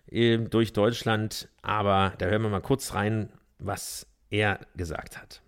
äh, 0.10 0.38
durch 0.38 0.74
Deutschland. 0.74 1.50
Aber 1.62 2.14
da 2.18 2.28
hören 2.28 2.42
wir 2.44 2.50
mal 2.50 2.62
kurz 2.62 2.94
rein, 2.94 3.30
was 3.60 4.08
er 4.30 4.60
gesagt 4.76 5.18
hat. 5.18 5.42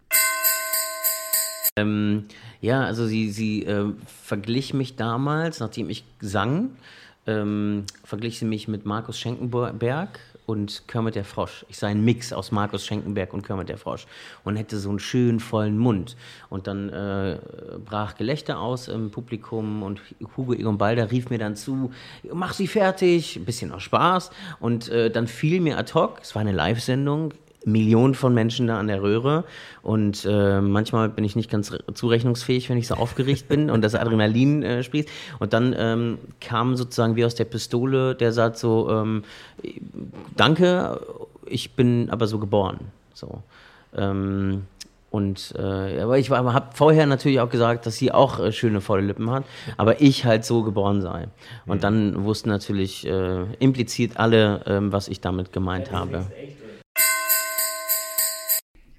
Ähm, 1.77 2.25
ja, 2.61 2.83
also 2.85 3.05
sie, 3.05 3.31
sie 3.31 3.65
äh, 3.65 3.91
verglich 4.05 4.73
mich 4.73 4.95
damals, 4.95 5.59
nachdem 5.59 5.89
ich 5.89 6.05
sang, 6.21 6.69
ähm, 7.27 7.85
verglich 8.03 8.39
sie 8.39 8.45
mich 8.45 8.67
mit 8.67 8.85
Markus 8.85 9.19
Schenkenberg 9.19 10.19
und 10.45 10.88
Kermit 10.88 11.15
der 11.15 11.25
Frosch. 11.25 11.65
Ich 11.69 11.77
sei 11.77 11.88
ein 11.88 12.03
Mix 12.03 12.31
aus 12.31 12.51
Markus 12.51 12.86
Schenkenberg 12.86 13.34
und 13.34 13.45
Kermit 13.45 13.69
der 13.69 13.77
Frosch 13.77 14.05
und 14.43 14.55
hätte 14.55 14.77
so 14.77 14.89
einen 14.89 14.99
schönen 14.99 15.39
vollen 15.39 15.77
Mund. 15.77 16.15
Und 16.49 16.67
dann 16.67 16.89
äh, 16.89 17.39
brach 17.84 18.15
Gelächter 18.15 18.60
aus 18.60 18.88
im 18.88 19.12
Publikum 19.12 19.84
und 19.84 20.01
Hugo 20.36 20.53
Egon 20.53 20.77
Balder 20.77 21.12
rief 21.12 21.29
mir 21.29 21.39
dann 21.39 21.55
zu, 21.55 21.91
mach 22.31 22.53
sie 22.53 22.67
fertig, 22.67 23.38
ein 23.38 23.45
bisschen 23.45 23.71
aus 23.71 23.84
Spaß. 23.84 24.31
Und 24.60 24.89
äh, 24.89 25.10
dann 25.10 25.27
fiel 25.27 25.62
mir 25.62 25.77
ad 25.77 25.93
hoc, 25.93 26.19
es 26.21 26.36
war 26.36 26.41
eine 26.41 26.51
Live-Sendung, 26.51 27.34
Millionen 27.65 28.13
von 28.13 28.34
Menschen 28.34 28.67
da 28.67 28.80
an 28.80 28.88
der 28.88 29.01
Röhre 29.01 29.43
und 29.82 30.25
äh, 30.30 30.62
manchmal 30.62 31.10
bin 31.10 31.25
ich 31.25 31.36
nicht 31.36 31.49
ganz 31.49 31.73
zurechnungsfähig, 31.93 32.69
wenn 32.69 32.78
ich 32.78 32.88
so 32.88 32.95
aufgeregt 32.95 33.47
bin 33.47 33.69
und 33.69 33.82
das 33.82 33.95
Adrenalin 33.95 34.63
äh, 34.63 34.84
sprießt. 34.84 35.10
Und 35.39 35.54
dann 35.54 35.75
ähm, 35.78 36.17
kam 36.39 36.75
sozusagen 36.75 37.15
wie 37.15 37.25
aus 37.25 37.36
der 37.36 37.45
Pistole 37.45 38.15
der 38.15 38.32
Satz 38.32 38.62
so, 38.62 38.89
ähm, 38.89 39.23
danke, 40.38 40.99
ich 41.45 41.75
bin 41.75 42.10
aber 42.10 42.28
so 42.28 42.39
geboren. 42.39 42.80
So. 43.13 43.41
Ähm, 43.95 44.63
und 45.15 45.54
äh, 45.58 46.01
aber 46.01 46.17
ich 46.17 46.30
habe 46.30 46.67
vorher 46.73 47.06
natürlich 47.06 47.39
auch 47.39 47.49
gesagt, 47.49 47.86
dass 47.86 47.95
sie 47.95 48.12
auch 48.12 48.39
äh, 48.39 48.51
schöne 48.51 48.82
volle 48.82 49.01
Lippen 49.01 49.32
hat, 49.32 49.45
aber 49.78 50.01
ich 50.01 50.25
halt 50.25 50.43
so 50.43 50.62
geboren 50.62 51.01
sei. 51.01 51.30
Und 51.65 51.86
dann 51.86 52.25
wussten 52.25 52.49
natürlich 52.49 53.08
äh, 53.08 53.43
implizit 53.60 54.17
alle, 54.17 54.62
ähm, 54.65 54.91
was 54.91 55.08
ich 55.08 55.21
damit 55.21 55.54
gemeint 55.54 55.93
habe. 55.93 56.25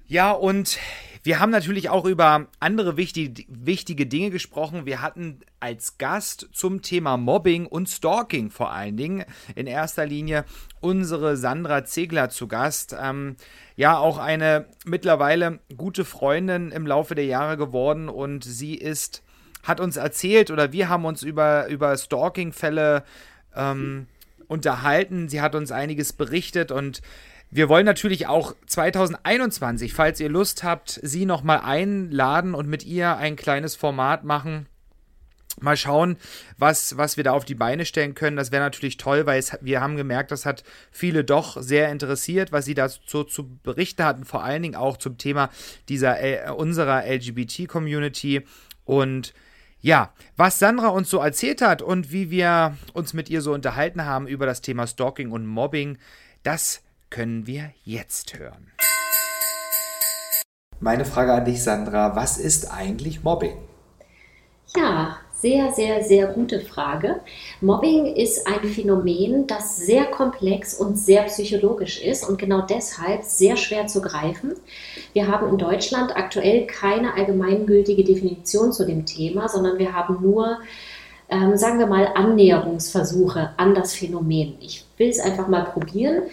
Ja, 0.09 0.31
und 0.31 0.79
wir 1.23 1.41
haben 1.41 1.49
natürlich 1.49 1.89
auch 1.89 2.05
über 2.05 2.47
andere 2.61 2.95
wichtige, 2.95 3.43
wichtige 3.49 4.05
Dinge 4.05 4.29
gesprochen. 4.29 4.85
Wir 4.85 5.01
hatten 5.01 5.41
als 5.59 5.97
Gast 5.97 6.47
zum 6.53 6.81
Thema 6.81 7.17
Mobbing 7.17 7.65
und 7.65 7.89
Stalking 7.89 8.49
vor 8.49 8.71
allen 8.71 8.95
Dingen 8.95 9.25
in 9.55 9.67
erster 9.67 10.05
Linie 10.05 10.45
unsere 10.79 11.35
Sandra 11.35 11.83
Zegler 11.83 12.29
zu 12.29 12.47
Gast. 12.47 12.95
Ähm, 12.97 13.35
ja, 13.75 13.97
auch 13.97 14.17
eine 14.17 14.67
mittlerweile 14.85 15.59
gute 15.75 16.05
Freundin 16.05 16.71
im 16.71 16.87
Laufe 16.87 17.13
der 17.13 17.25
Jahre 17.25 17.57
geworden 17.57 18.07
und 18.07 18.45
sie 18.45 18.75
ist, 18.75 19.23
hat 19.63 19.81
uns 19.81 19.97
erzählt 19.97 20.51
oder 20.51 20.71
wir 20.71 20.87
haben 20.87 21.03
uns 21.03 21.21
über, 21.21 21.67
über 21.67 21.97
Stalking-Fälle 21.97 23.03
ähm, 23.53 24.07
unterhalten. 24.47 25.27
Sie 25.27 25.41
hat 25.41 25.53
uns 25.53 25.73
einiges 25.73 26.13
berichtet 26.13 26.71
und 26.71 27.01
wir 27.49 27.69
wollen 27.69 27.85
natürlich 27.85 28.27
auch 28.27 28.53
2021, 28.65 29.93
falls 29.93 30.19
ihr 30.19 30.29
Lust 30.29 30.63
habt, 30.63 30.99
sie 31.01 31.25
nochmal 31.25 31.61
einladen 31.61 32.53
und 32.53 32.67
mit 32.67 32.85
ihr 32.85 33.15
ein 33.17 33.35
kleines 33.35 33.75
Format 33.75 34.23
machen. 34.23 34.67
Mal 35.59 35.77
schauen, 35.77 36.17
was, 36.57 36.97
was 36.97 37.17
wir 37.17 37.23
da 37.23 37.31
auf 37.31 37.45
die 37.45 37.55
Beine 37.55 37.85
stellen 37.85 38.13
können. 38.13 38.37
Das 38.37 38.51
wäre 38.51 38.63
natürlich 38.63 38.97
toll, 38.97 39.25
weil 39.25 39.39
es, 39.39 39.57
wir 39.61 39.81
haben 39.81 39.95
gemerkt, 39.95 40.29
das 40.29 40.45
hat 40.45 40.63
viele 40.91 41.23
doch 41.23 41.59
sehr 41.59 41.89
interessiert, 41.89 42.51
was 42.51 42.65
sie 42.65 42.75
da 42.75 42.89
so 42.89 43.23
zu 43.23 43.57
berichten 43.63 44.03
hatten, 44.03 44.25
vor 44.25 44.43
allen 44.43 44.61
Dingen 44.61 44.75
auch 44.75 44.97
zum 44.97 45.17
Thema 45.17 45.49
dieser 45.89 46.21
äh, 46.21 46.51
unserer 46.51 47.07
LGBT-Community. 47.07 48.43
Und 48.85 49.33
ja, 49.79 50.13
was 50.35 50.59
Sandra 50.59 50.89
uns 50.89 51.09
so 51.09 51.19
erzählt 51.19 51.61
hat 51.61 51.81
und 51.81 52.11
wie 52.11 52.29
wir 52.29 52.77
uns 52.93 53.13
mit 53.13 53.29
ihr 53.29 53.41
so 53.41 53.53
unterhalten 53.53 54.05
haben 54.05 54.27
über 54.27 54.45
das 54.45 54.61
Thema 54.61 54.85
Stalking 54.85 55.31
und 55.31 55.47
Mobbing, 55.47 55.97
das 56.43 56.83
können 57.09 57.47
wir 57.47 57.71
jetzt 57.83 58.37
hören. 58.37 58.71
Meine 60.79 61.05
Frage 61.05 61.33
an 61.33 61.45
dich, 61.45 61.63
Sandra, 61.63 62.15
was 62.15 62.37
ist 62.37 62.71
eigentlich 62.71 63.23
Mobbing? 63.23 63.57
Ja, 64.75 65.17
sehr, 65.33 65.71
sehr, 65.71 66.03
sehr 66.03 66.27
gute 66.27 66.61
Frage. 66.61 67.21
Mobbing 67.61 68.05
ist 68.15 68.47
ein 68.47 68.67
Phänomen, 68.67 69.47
das 69.47 69.77
sehr 69.77 70.05
komplex 70.05 70.73
und 70.73 70.97
sehr 70.97 71.23
psychologisch 71.23 72.01
ist 72.01 72.27
und 72.27 72.37
genau 72.37 72.61
deshalb 72.61 73.23
sehr 73.23 73.55
schwer 73.57 73.87
zu 73.87 74.01
greifen. 74.01 74.53
Wir 75.13 75.27
haben 75.27 75.49
in 75.49 75.57
Deutschland 75.57 76.15
aktuell 76.15 76.67
keine 76.67 77.13
allgemeingültige 77.13 78.03
Definition 78.03 78.71
zu 78.71 78.85
dem 78.85 79.05
Thema, 79.05 79.47
sondern 79.47 79.77
wir 79.79 79.93
haben 79.93 80.21
nur 80.21 80.59
ähm, 81.29 81.57
sagen 81.57 81.79
wir 81.79 81.87
mal, 81.87 82.09
Annäherungsversuche 82.15 83.51
an 83.57 83.75
das 83.75 83.93
Phänomen. 83.93 84.55
Ich 84.61 84.86
will 84.97 85.09
es 85.09 85.19
einfach 85.19 85.47
mal 85.47 85.65
probieren. 85.65 86.23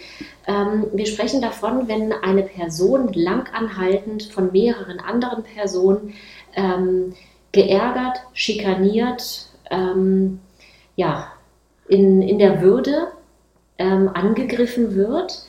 Ähm, 0.47 0.87
wir 0.93 1.05
sprechen 1.05 1.41
davon, 1.41 1.87
wenn 1.87 2.11
eine 2.11 2.43
Person 2.43 3.13
langanhaltend 3.13 4.23
von 4.23 4.51
mehreren 4.51 4.99
anderen 4.99 5.43
Personen 5.43 6.13
ähm, 6.55 7.13
geärgert, 7.51 8.17
schikaniert, 8.33 9.47
ähm, 9.71 10.39
ja, 10.95 11.31
in, 11.87 12.21
in 12.21 12.39
der 12.39 12.61
Würde 12.61 13.09
ähm, 13.77 14.09
angegriffen 14.13 14.95
wird, 14.95 15.45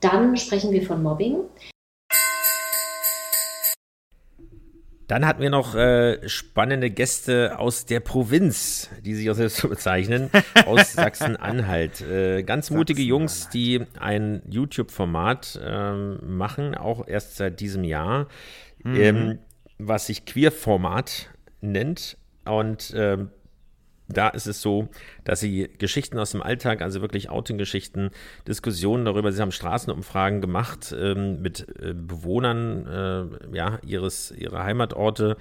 dann 0.00 0.36
sprechen 0.36 0.72
wir 0.72 0.82
von 0.82 1.02
Mobbing. 1.02 1.40
Dann 5.12 5.26
hatten 5.26 5.42
wir 5.42 5.50
noch 5.50 5.74
äh, 5.74 6.26
spannende 6.26 6.88
Gäste 6.88 7.58
aus 7.58 7.84
der 7.84 8.00
Provinz, 8.00 8.88
die 9.04 9.14
sich 9.14 9.28
auch 9.28 9.34
selbst 9.34 9.58
so 9.58 9.68
bezeichnen, 9.68 10.30
aus 10.64 10.92
Sachsen-Anhalt. 10.94 12.00
Äh, 12.00 12.42
ganz 12.44 12.70
mutige 12.70 13.02
Jungs, 13.02 13.50
die 13.50 13.82
ein 14.00 14.40
YouTube-Format 14.48 15.60
äh, 15.62 15.92
machen, 15.92 16.74
auch 16.74 17.06
erst 17.06 17.36
seit 17.36 17.60
diesem 17.60 17.84
Jahr, 17.84 18.26
mhm. 18.84 18.96
ähm, 18.96 19.38
was 19.76 20.06
sich 20.06 20.24
Queer-Format 20.24 21.28
nennt. 21.60 22.16
Und 22.46 22.94
ähm, 22.96 23.28
da 24.08 24.28
ist 24.28 24.46
es 24.46 24.60
so, 24.60 24.88
dass 25.24 25.40
sie 25.40 25.70
Geschichten 25.78 26.18
aus 26.18 26.32
dem 26.32 26.42
Alltag, 26.42 26.82
also 26.82 27.00
wirklich 27.00 27.30
Outing-Geschichten, 27.30 28.10
Diskussionen 28.46 29.04
darüber, 29.04 29.32
sie 29.32 29.40
haben 29.40 29.52
Straßenumfragen 29.52 30.40
gemacht 30.40 30.94
ähm, 30.98 31.40
mit 31.40 31.66
äh, 31.80 31.94
Bewohnern 31.94 32.86
äh, 33.52 33.56
ja, 33.56 33.78
ihres, 33.86 34.32
ihrer 34.32 34.64
Heimatorte 34.64 35.36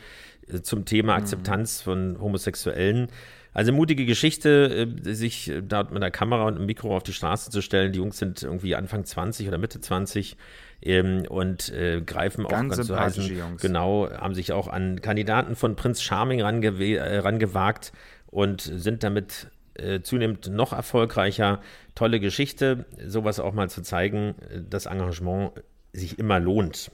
äh, 0.47 0.61
zum 0.61 0.85
Thema 0.85 1.13
mhm. 1.13 1.23
Akzeptanz 1.23 1.81
von 1.81 2.19
Homosexuellen. 2.19 3.07
Also 3.53 3.73
mutige 3.73 4.05
Geschichte, 4.05 4.87
äh, 5.05 5.13
sich 5.13 5.51
dort 5.61 5.91
mit 5.91 6.01
einer 6.01 6.11
Kamera 6.11 6.45
und 6.45 6.55
einem 6.55 6.65
Mikro 6.65 6.95
auf 6.95 7.03
die 7.03 7.13
Straße 7.13 7.51
zu 7.51 7.61
stellen. 7.61 7.91
Die 7.91 7.99
Jungs 7.99 8.17
sind 8.17 8.43
irgendwie 8.43 8.75
Anfang 8.75 9.03
20 9.03 9.47
oder 9.47 9.57
Mitte 9.57 9.81
20 9.81 10.37
ähm, 10.83 11.25
und 11.27 11.69
äh, 11.69 12.01
greifen 12.01 12.47
ganz 12.47 12.73
auch 12.73 12.77
ganz 12.77 12.87
so 12.87 12.97
heißen, 12.97 13.37
Jungs. 13.37 13.61
genau, 13.61 14.09
haben 14.09 14.33
sich 14.33 14.53
auch 14.53 14.67
an 14.67 15.01
Kandidaten 15.01 15.55
von 15.55 15.75
Prinz 15.75 16.01
Charming 16.01 16.39
äh, 16.39 17.17
rangewagt 17.17 17.91
und 18.31 18.61
sind 18.61 19.03
damit 19.03 19.51
äh, 19.75 20.01
zunehmend 20.01 20.49
noch 20.49 20.73
erfolgreicher. 20.73 21.61
Tolle 21.95 22.19
Geschichte, 22.19 22.85
sowas 23.05 23.39
auch 23.39 23.53
mal 23.53 23.69
zu 23.69 23.81
zeigen, 23.83 24.35
dass 24.69 24.85
Engagement 24.87 25.51
sich 25.93 26.17
immer 26.17 26.39
lohnt. 26.39 26.91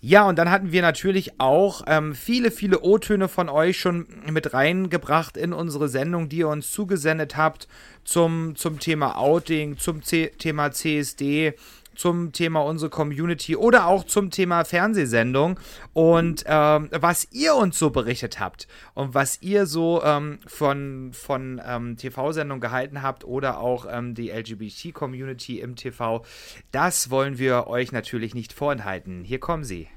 Ja, 0.00 0.28
und 0.28 0.38
dann 0.38 0.48
hatten 0.48 0.70
wir 0.70 0.80
natürlich 0.80 1.40
auch 1.40 1.82
ähm, 1.88 2.14
viele, 2.14 2.52
viele 2.52 2.82
O-Töne 2.82 3.26
von 3.26 3.48
euch 3.48 3.78
schon 3.78 4.06
mit 4.30 4.54
reingebracht 4.54 5.36
in 5.36 5.52
unsere 5.52 5.88
Sendung, 5.88 6.28
die 6.28 6.38
ihr 6.38 6.48
uns 6.48 6.70
zugesendet 6.70 7.36
habt 7.36 7.66
zum, 8.04 8.54
zum 8.54 8.78
Thema 8.78 9.18
Outing, 9.18 9.76
zum 9.76 10.02
C 10.02 10.28
Thema 10.38 10.70
CSD, 10.70 11.54
zum 11.98 12.32
Thema 12.32 12.60
unsere 12.60 12.90
Community 12.90 13.56
oder 13.56 13.86
auch 13.88 14.04
zum 14.04 14.30
Thema 14.30 14.64
Fernsehsendung 14.64 15.58
und 15.92 16.44
ähm, 16.46 16.88
was 16.92 17.26
ihr 17.32 17.56
uns 17.56 17.76
so 17.76 17.90
berichtet 17.90 18.38
habt 18.38 18.68
und 18.94 19.14
was 19.14 19.42
ihr 19.42 19.66
so 19.66 20.00
ähm, 20.04 20.38
von, 20.46 21.10
von 21.12 21.60
ähm, 21.66 21.96
TV-Sendungen 21.96 22.60
gehalten 22.60 23.02
habt 23.02 23.24
oder 23.24 23.58
auch 23.58 23.84
ähm, 23.90 24.14
die 24.14 24.30
LGBT-Community 24.30 25.58
im 25.58 25.74
TV, 25.74 26.24
das 26.70 27.10
wollen 27.10 27.36
wir 27.38 27.66
euch 27.66 27.90
natürlich 27.90 28.32
nicht 28.32 28.52
vorenthalten. 28.52 29.24
Hier 29.24 29.40
kommen 29.40 29.64
sie. 29.64 29.88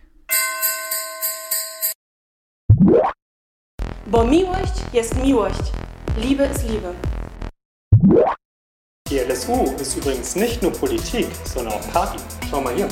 Bo 4.08 4.26
miłość 4.26 4.74
jest 4.94 5.16
miłość. 5.24 5.72
Liebe 6.18 6.46
ist 6.46 6.68
Liebe. 6.68 6.94
Die 9.12 9.20
LSU 9.20 9.66
ist 9.78 9.98
übrigens 9.98 10.38
nicht 10.38 10.62
nur 10.62 10.72
Politik, 10.72 11.28
sondern 11.44 11.74
auch 11.74 11.92
Party. 11.92 12.18
Schau 12.50 12.62
mal 12.62 12.74
hier. 12.74 12.88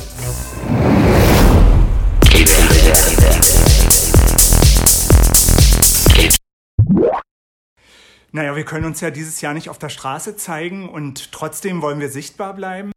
Naja, 8.34 8.53
wir 8.53 8.65
können 8.65 8.84
uns 8.84 8.99
ja 8.99 9.12
dieses 9.12 9.39
Jahr 9.39 9.53
nicht 9.53 9.69
auf 9.69 9.77
der 9.77 9.88
Straße 9.88 10.36
zeigen 10.36 10.89
und 10.89 11.32
trotzdem 11.32 11.82
wollen 11.82 12.01
wir 12.01 12.10
sichtbar 12.10 12.53
bleiben. 12.53 12.91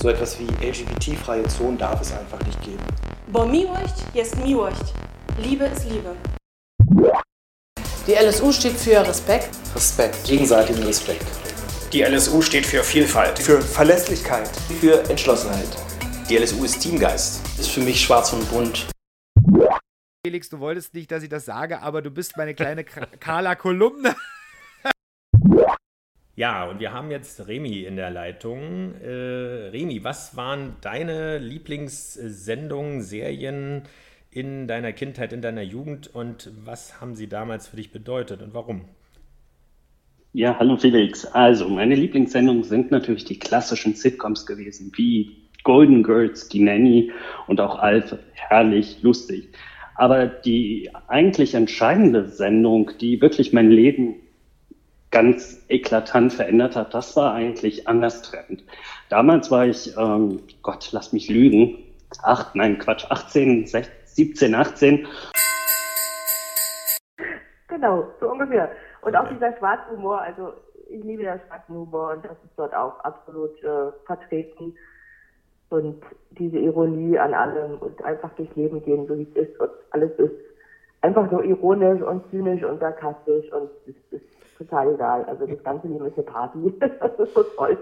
So 0.00 0.10
etwas 0.10 0.38
wie 0.38 0.46
LGBT-freie 0.64 1.48
Zonen 1.48 1.76
darf 1.76 2.00
es 2.00 2.12
einfach 2.12 2.38
nicht 2.46 2.62
geben. 2.62 2.84
Bo 3.32 3.46
miłość 3.46 3.94
jest 4.14 4.36
miłość. 4.36 4.94
Liebe 5.38 5.64
ist 5.64 5.90
Liebe. 5.90 6.14
Die 8.04 8.14
LSU 8.14 8.50
steht 8.50 8.72
für 8.72 9.06
Respekt. 9.06 9.50
Respekt, 9.76 10.24
gegenseitigen 10.24 10.82
Respekt. 10.82 11.24
Die 11.92 12.02
LSU 12.02 12.42
steht 12.42 12.66
für 12.66 12.82
Vielfalt. 12.82 13.38
Für 13.38 13.62
Verlässlichkeit. 13.62 14.48
Für 14.80 15.08
Entschlossenheit. 15.08 15.68
Die 16.28 16.36
LSU 16.36 16.64
ist 16.64 16.80
Teamgeist. 16.80 17.40
Ist 17.60 17.70
für 17.70 17.78
mich 17.78 18.00
schwarz 18.00 18.32
und 18.32 18.50
bunt. 18.50 18.88
Felix, 20.26 20.48
du 20.48 20.58
wolltest 20.58 20.94
nicht, 20.94 21.12
dass 21.12 21.22
ich 21.22 21.28
das 21.28 21.44
sage, 21.44 21.80
aber 21.80 22.02
du 22.02 22.10
bist 22.10 22.36
meine 22.36 22.56
kleine 22.56 22.82
Carla-Kolumne. 23.20 24.16
Ja, 26.34 26.64
und 26.64 26.80
wir 26.80 26.92
haben 26.92 27.12
jetzt 27.12 27.46
Remi 27.46 27.84
in 27.84 27.94
der 27.94 28.10
Leitung. 28.10 28.96
Äh, 29.00 29.68
Remi, 29.70 30.02
was 30.02 30.36
waren 30.36 30.74
deine 30.80 31.38
Lieblingssendungen, 31.38 33.00
Serien 33.02 33.84
in 34.32 34.66
deiner 34.66 34.92
Kindheit, 34.92 35.32
in 35.32 35.42
deiner 35.42 35.62
Jugend 35.62 36.12
und 36.12 36.50
was 36.64 37.00
haben 37.00 37.14
sie 37.14 37.28
damals 37.28 37.68
für 37.68 37.76
dich 37.76 37.92
bedeutet 37.92 38.42
und 38.42 38.54
warum? 38.54 38.86
Ja, 40.32 40.58
hallo 40.58 40.78
Felix. 40.78 41.26
Also, 41.26 41.68
meine 41.68 41.94
Lieblingssendungen 41.94 42.64
sind 42.64 42.90
natürlich 42.90 43.26
die 43.26 43.38
klassischen 43.38 43.94
Sitcoms 43.94 44.46
gewesen, 44.46 44.90
wie 44.96 45.36
Golden 45.62 46.02
Girls, 46.02 46.48
Die 46.48 46.60
Nanny 46.60 47.12
und 47.46 47.60
auch 47.60 47.78
Alf. 47.78 48.16
Herrlich, 48.32 49.02
lustig. 49.02 49.50
Aber 49.94 50.24
die 50.26 50.90
eigentlich 51.08 51.52
entscheidende 51.52 52.26
Sendung, 52.28 52.92
die 52.98 53.20
wirklich 53.20 53.52
mein 53.52 53.70
Leben 53.70 54.14
ganz 55.10 55.62
eklatant 55.68 56.32
verändert 56.32 56.74
hat, 56.76 56.94
das 56.94 57.14
war 57.14 57.34
eigentlich 57.34 57.86
anders 57.86 58.22
treffend. 58.22 58.64
Damals 59.10 59.50
war 59.50 59.66
ich, 59.66 59.94
ähm, 59.98 60.40
Gott, 60.62 60.88
lass 60.92 61.12
mich 61.12 61.28
lügen, 61.28 61.76
acht, 62.22 62.54
nein, 62.54 62.78
Quatsch, 62.78 63.04
18, 63.10 63.66
16, 63.66 63.92
17, 64.14 64.54
18. 64.54 65.06
Genau, 67.68 68.06
so 68.20 68.30
ungefähr. 68.30 68.70
Und 69.02 69.16
auch 69.16 69.28
dieser 69.28 69.56
schwarze 69.56 69.90
Humor, 69.90 70.20
also 70.20 70.52
ich 70.88 71.02
liebe 71.02 71.22
den 71.22 71.40
schwarzen 71.46 71.74
Humor 71.74 72.12
und 72.12 72.24
das 72.24 72.32
ist 72.32 72.52
dort 72.56 72.74
auch 72.74 73.00
absolut 73.00 73.62
äh, 73.62 73.92
vertreten. 74.06 74.74
Und 75.70 76.02
diese 76.30 76.58
Ironie 76.58 77.18
an 77.18 77.32
allem 77.32 77.78
und 77.78 78.04
einfach 78.04 78.30
durchs 78.34 78.54
Leben 78.56 78.82
gehen, 78.82 79.06
so 79.06 79.18
wie 79.18 79.26
es 79.34 79.48
ist 79.48 79.58
und 79.58 79.70
alles 79.90 80.12
ist 80.18 80.34
einfach 81.00 81.30
nur 81.30 81.44
ironisch 81.44 82.02
und 82.02 82.28
zynisch 82.30 82.62
und 82.62 82.78
sarkastisch 82.78 83.50
und 83.52 83.70
es 83.86 83.94
ist 84.10 84.24
total 84.58 84.94
egal. 84.94 85.24
Also 85.24 85.46
das 85.46 85.62
ganze 85.64 85.88
Leben 85.88 86.06
ist 86.06 86.16
eine 86.16 86.26
Party. 86.26 86.74
das 86.80 87.18
ist 87.18 87.34
so 87.34 87.42
toll. 87.42 87.78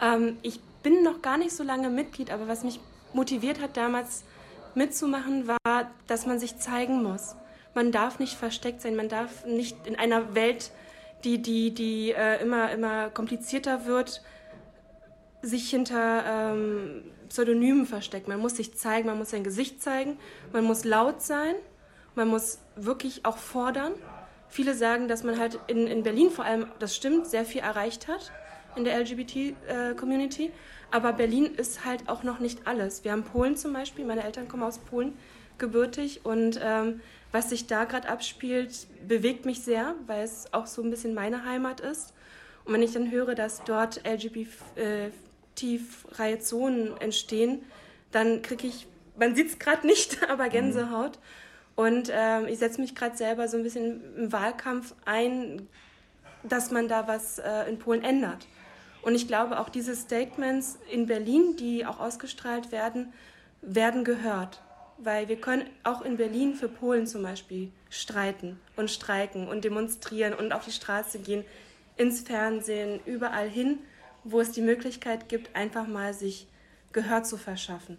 Ähm, 0.00 0.36
ich 0.42 0.60
bin 0.82 1.02
noch 1.02 1.22
gar 1.22 1.38
nicht 1.38 1.52
so 1.52 1.64
lange 1.64 1.90
Mitglied, 1.90 2.32
aber 2.32 2.46
was 2.48 2.62
mich 2.62 2.80
motiviert 3.12 3.60
hat 3.60 3.76
damals 3.76 4.24
mitzumachen, 4.74 5.48
war, 5.48 5.90
dass 6.06 6.26
man 6.26 6.38
sich 6.38 6.58
zeigen 6.58 7.02
muss. 7.02 7.34
Man 7.74 7.92
darf 7.92 8.18
nicht 8.18 8.34
versteckt 8.34 8.80
sein, 8.80 8.96
man 8.96 9.08
darf 9.08 9.44
nicht 9.46 9.86
in 9.86 9.96
einer 9.96 10.34
Welt, 10.34 10.70
die, 11.24 11.42
die, 11.42 11.72
die 11.72 12.12
äh, 12.12 12.40
immer, 12.42 12.70
immer 12.70 13.10
komplizierter 13.10 13.86
wird, 13.86 14.22
sich 15.42 15.70
hinter 15.70 16.24
ähm, 16.26 17.04
Pseudonymen 17.28 17.86
verstecken. 17.86 18.30
Man 18.30 18.40
muss 18.40 18.56
sich 18.56 18.76
zeigen, 18.76 19.06
man 19.06 19.18
muss 19.18 19.30
sein 19.30 19.44
Gesicht 19.44 19.82
zeigen, 19.82 20.18
man 20.52 20.64
muss 20.64 20.84
laut 20.84 21.22
sein, 21.22 21.54
man 22.14 22.28
muss 22.28 22.60
wirklich 22.76 23.24
auch 23.24 23.36
fordern. 23.36 23.92
Viele 24.48 24.74
sagen, 24.74 25.08
dass 25.08 25.22
man 25.24 25.38
halt 25.38 25.58
in, 25.66 25.86
in 25.86 26.02
Berlin 26.02 26.30
vor 26.30 26.44
allem, 26.44 26.66
das 26.78 26.94
stimmt, 26.94 27.26
sehr 27.26 27.44
viel 27.44 27.60
erreicht 27.60 28.08
hat 28.08 28.32
in 28.76 28.84
der 28.84 28.98
LGBT-Community. 29.00 30.46
Äh, 30.46 30.50
aber 30.90 31.12
Berlin 31.12 31.46
ist 31.46 31.84
halt 31.84 32.08
auch 32.08 32.22
noch 32.22 32.38
nicht 32.38 32.66
alles. 32.66 33.04
Wir 33.04 33.12
haben 33.12 33.24
Polen 33.24 33.56
zum 33.56 33.72
Beispiel, 33.72 34.04
meine 34.04 34.24
Eltern 34.24 34.48
kommen 34.48 34.62
aus 34.62 34.78
Polen 34.78 35.16
gebürtig 35.58 36.24
und 36.24 36.60
ähm, 36.62 37.00
was 37.32 37.50
sich 37.50 37.66
da 37.66 37.84
gerade 37.84 38.08
abspielt, 38.08 38.86
bewegt 39.06 39.44
mich 39.46 39.62
sehr, 39.62 39.94
weil 40.06 40.24
es 40.24 40.52
auch 40.52 40.66
so 40.66 40.82
ein 40.82 40.90
bisschen 40.90 41.14
meine 41.14 41.44
Heimat 41.44 41.80
ist. 41.80 42.12
Und 42.64 42.72
wenn 42.72 42.82
ich 42.82 42.92
dann 42.92 43.10
höre, 43.10 43.34
dass 43.34 43.62
dort 43.64 44.00
LGBT-freie 44.06 46.38
Zonen 46.40 46.96
entstehen, 47.00 47.64
dann 48.10 48.42
kriege 48.42 48.66
ich, 48.66 48.86
man 49.18 49.34
sieht 49.34 49.48
es 49.48 49.58
gerade 49.58 49.86
nicht, 49.86 50.30
aber 50.30 50.48
Gänsehaut. 50.48 51.18
Und 51.74 52.10
ähm, 52.12 52.46
ich 52.48 52.58
setze 52.58 52.80
mich 52.80 52.94
gerade 52.94 53.16
selber 53.16 53.48
so 53.48 53.58
ein 53.58 53.62
bisschen 53.62 54.16
im 54.16 54.32
Wahlkampf 54.32 54.94
ein, 55.04 55.68
dass 56.42 56.70
man 56.70 56.88
da 56.88 57.06
was 57.06 57.38
äh, 57.38 57.68
in 57.68 57.78
Polen 57.78 58.02
ändert. 58.02 58.46
Und 59.02 59.14
ich 59.14 59.26
glaube, 59.26 59.60
auch 59.60 59.68
diese 59.68 59.94
Statements 59.94 60.78
in 60.90 61.06
Berlin, 61.06 61.56
die 61.56 61.86
auch 61.86 62.00
ausgestrahlt 62.00 62.72
werden, 62.72 63.12
werden 63.62 64.04
gehört. 64.04 64.62
Weil 64.98 65.28
wir 65.28 65.36
können 65.36 65.64
auch 65.84 66.02
in 66.02 66.16
Berlin 66.16 66.54
für 66.54 66.68
Polen 66.68 67.06
zum 67.06 67.22
Beispiel 67.22 67.70
streiten 67.90 68.58
und 68.76 68.90
streiken 68.90 69.46
und 69.48 69.64
demonstrieren 69.64 70.32
und 70.34 70.52
auf 70.52 70.64
die 70.64 70.72
Straße 70.72 71.18
gehen, 71.18 71.44
ins 71.96 72.20
Fernsehen, 72.20 73.00
überall 73.04 73.48
hin, 73.48 73.78
wo 74.24 74.40
es 74.40 74.52
die 74.52 74.62
Möglichkeit 74.62 75.28
gibt, 75.28 75.54
einfach 75.54 75.86
mal 75.86 76.14
sich 76.14 76.46
Gehör 76.92 77.22
zu 77.22 77.36
verschaffen. 77.36 77.98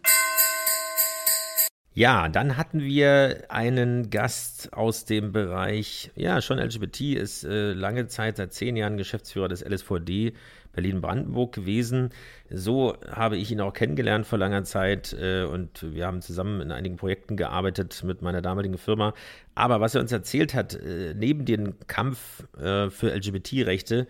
Ja, 1.94 2.30
dann 2.30 2.58
hatten 2.58 2.82
wir 2.82 3.46
einen 3.50 4.12
Gast 4.12 4.72
aus 4.72 5.06
dem 5.06 5.32
Bereich, 5.32 6.12
ja, 6.16 6.42
schon 6.42 6.60
LGBT, 6.60 7.16
ist 7.16 7.44
äh, 7.44 7.74
lange 7.74 8.06
Zeit, 8.06 8.38
seit 8.38 8.54
zehn 8.54 8.76
Jahren 8.76 8.98
Geschäftsführer 8.98 9.48
des 9.48 9.64
LSVD 9.68 10.34
Berlin-Brandenburg 10.78 11.54
gewesen. 11.54 12.12
So 12.50 12.96
habe 13.10 13.36
ich 13.36 13.52
ihn 13.52 13.60
auch 13.60 13.74
kennengelernt 13.74 14.26
vor 14.26 14.38
langer 14.38 14.64
Zeit 14.64 15.14
äh, 15.20 15.44
und 15.44 15.94
wir 15.94 16.06
haben 16.06 16.22
zusammen 16.22 16.62
in 16.62 16.72
einigen 16.72 16.96
Projekten 16.96 17.36
gearbeitet 17.36 18.04
mit 18.06 18.22
meiner 18.22 18.42
damaligen 18.42 18.78
Firma. 18.78 19.14
Aber 19.56 19.82
was 19.82 19.96
er 19.96 20.02
uns 20.02 20.12
erzählt 20.12 20.54
hat, 20.54 20.76
äh, 20.76 21.16
neben 21.16 21.46
dem 21.46 21.76
Kampf 21.88 22.48
äh, 22.58 22.90
für 22.90 23.14
LGBT-Rechte, 23.14 24.08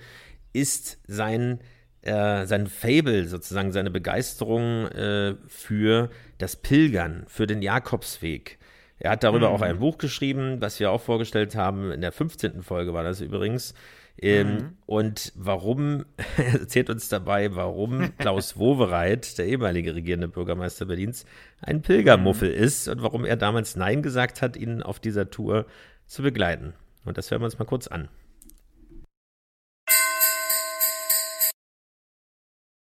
ist 0.54 1.00
sein 1.08 1.60
äh, 2.02 2.46
sein 2.46 2.68
Fable, 2.68 3.28
sozusagen 3.28 3.72
seine 3.72 3.92
Begeisterung 3.92 4.88
äh, 4.88 5.36
für 5.48 6.10
das 6.38 6.56
Pilgern, 6.56 7.26
für 7.28 7.48
den 7.48 7.62
Jakobsweg. 7.62 8.60
Er 9.00 9.12
hat 9.12 9.24
darüber 9.24 9.50
mhm. 9.50 9.56
auch 9.56 9.62
ein 9.62 9.80
Buch 9.80 9.98
geschrieben, 9.98 10.58
was 10.60 10.80
wir 10.80 10.92
auch 10.92 11.02
vorgestellt 11.02 11.56
haben. 11.56 11.92
In 11.92 12.02
der 12.02 12.12
15. 12.12 12.62
Folge 12.62 12.94
war 12.94 13.04
das 13.04 13.22
übrigens. 13.22 13.74
Ähm, 14.20 14.54
mhm. 14.54 14.78
Und 14.86 15.32
warum, 15.36 16.06
er 16.38 16.54
erzählt 16.62 16.90
uns 16.90 17.08
dabei, 17.10 17.56
warum 17.56 18.16
Klaus 18.18 18.58
Wowereit, 18.58 19.38
der 19.38 19.46
ehemalige 19.46 19.94
regierende 19.94 20.28
Bürgermeister 20.28 20.86
Berlins, 20.86 21.26
ein 21.62 21.82
Pilgermuffel 21.82 22.50
mhm. 22.50 22.64
ist 22.64 22.88
und 22.88 23.04
warum 23.04 23.26
er 23.26 23.36
damals 23.36 23.76
Nein 23.76 24.02
gesagt 24.02 24.42
hat, 24.42 24.58
ihn 24.58 24.82
auf 24.82 25.00
dieser 25.00 25.30
Tour 25.30 25.66
zu 26.08 26.24
begleiten. 26.24 26.74
Und 27.06 27.18
das 27.18 27.30
hören 27.30 27.42
wir 27.42 27.46
uns 27.46 27.60
mal 27.60 27.66
kurz 27.66 27.88
an. 27.88 28.10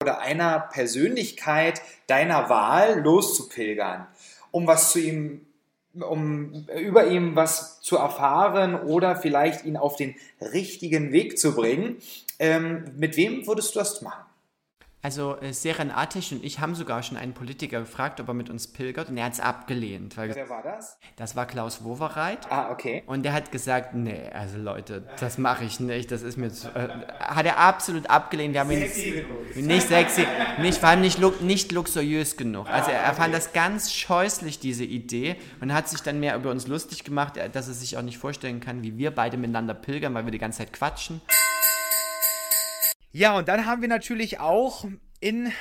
Oder 0.03 0.21
einer 0.21 0.61
Persönlichkeit 0.61 1.83
deiner 2.07 2.49
Wahl 2.49 3.01
loszupilgern, 3.01 4.07
um 4.53 4.67
was 4.67 4.93
zu 4.93 5.01
ihm 5.01 5.46
um 6.03 6.67
über 6.79 7.07
ihm 7.07 7.37
was 7.37 7.81
zu 7.81 7.97
erfahren 7.97 8.75
oder 8.75 9.17
vielleicht 9.17 9.65
ihn 9.65 9.77
auf 9.77 9.97
den 9.97 10.15
richtigen 10.41 11.13
Weg 11.13 11.39
zu 11.39 11.55
bringen. 11.55 11.97
Ähm, 12.39 12.85
mit 12.97 13.17
wem 13.17 13.47
würdest 13.47 13.75
du 13.75 13.79
das 13.79 14.03
machen? 14.03 14.26
Also 15.07 15.37
äh, 15.41 15.53
Seren 15.53 15.93
Atesh 15.93 16.33
und 16.33 16.43
ich 16.43 16.59
haben 16.59 16.75
sogar 16.75 17.01
schon 17.05 17.17
einen 17.17 17.33
Politiker 17.33 17.79
gefragt, 17.79 18.21
ob 18.21 18.27
er 18.27 18.35
mit 18.35 18.51
uns 18.51 18.67
pilgert 18.67 19.09
und 19.09 19.17
er 19.17 19.27
hat 19.27 19.35
es 19.35 19.39
abgelehnt. 19.39 20.17
Weil 20.17 20.35
Wer 20.35 20.49
war 20.49 20.65
das? 20.65 20.99
Das 21.15 21.37
war 21.37 21.47
Klaus 21.47 21.85
Wowereit. 21.85 22.51
Ah, 22.51 22.73
okay. 22.73 23.05
Und 23.07 23.23
der 23.23 23.33
hat 23.33 23.53
gesagt, 23.53 23.95
nee, 23.95 24.29
also 24.35 24.59
Leute, 24.59 25.07
das 25.21 25.39
mache 25.39 25.63
ich 25.63 25.79
nicht, 25.79 26.11
das 26.11 26.23
ist 26.23 26.37
mir 26.37 26.51
zu... 26.51 26.67
Äh, 26.75 26.89
hat 27.21 27.47
er 27.47 27.59
absolut 27.59 28.11
abgelehnt. 28.11 28.55
Wir 28.55 28.63
haben 28.63 28.71
sexy 28.71 29.25
ihn 29.55 29.67
nicht 29.69 29.87
sexy, 29.87 30.27
nicht, 30.61 30.79
vor 30.79 30.89
allem 30.89 31.03
nicht, 31.03 31.21
nicht 31.41 31.71
luxuriös 31.71 32.37
genug. 32.37 32.69
Also 32.69 32.91
er, 32.91 32.99
er 32.99 33.15
fand 33.15 33.33
das 33.33 33.53
ganz 33.53 33.93
scheußlich, 33.93 34.59
diese 34.59 34.83
Idee 34.83 35.37
und 35.61 35.73
hat 35.73 35.89
sich 35.89 36.01
dann 36.01 36.19
mehr 36.19 36.35
über 36.35 36.51
uns 36.51 36.67
lustig 36.67 37.05
gemacht, 37.05 37.37
äh, 37.37 37.49
dass 37.49 37.69
er 37.69 37.75
sich 37.75 37.97
auch 37.97 38.03
nicht 38.03 38.19
vorstellen 38.19 38.59
kann, 38.59 38.83
wie 38.83 38.99
wir 38.99 39.13
beide 39.13 39.37
miteinander 39.37 39.75
pilgern, 39.75 40.15
weil 40.15 40.25
wir 40.25 40.33
die 40.33 40.39
ganze 40.39 40.59
Zeit 40.59 40.73
quatschen. 40.73 41.21
Ja, 43.13 43.37
und 43.37 43.49
dann 43.49 43.67
haben 43.67 43.83
wir 43.83 43.89
natürlich 43.89 44.41
auch 44.41 44.87
in 45.21 45.53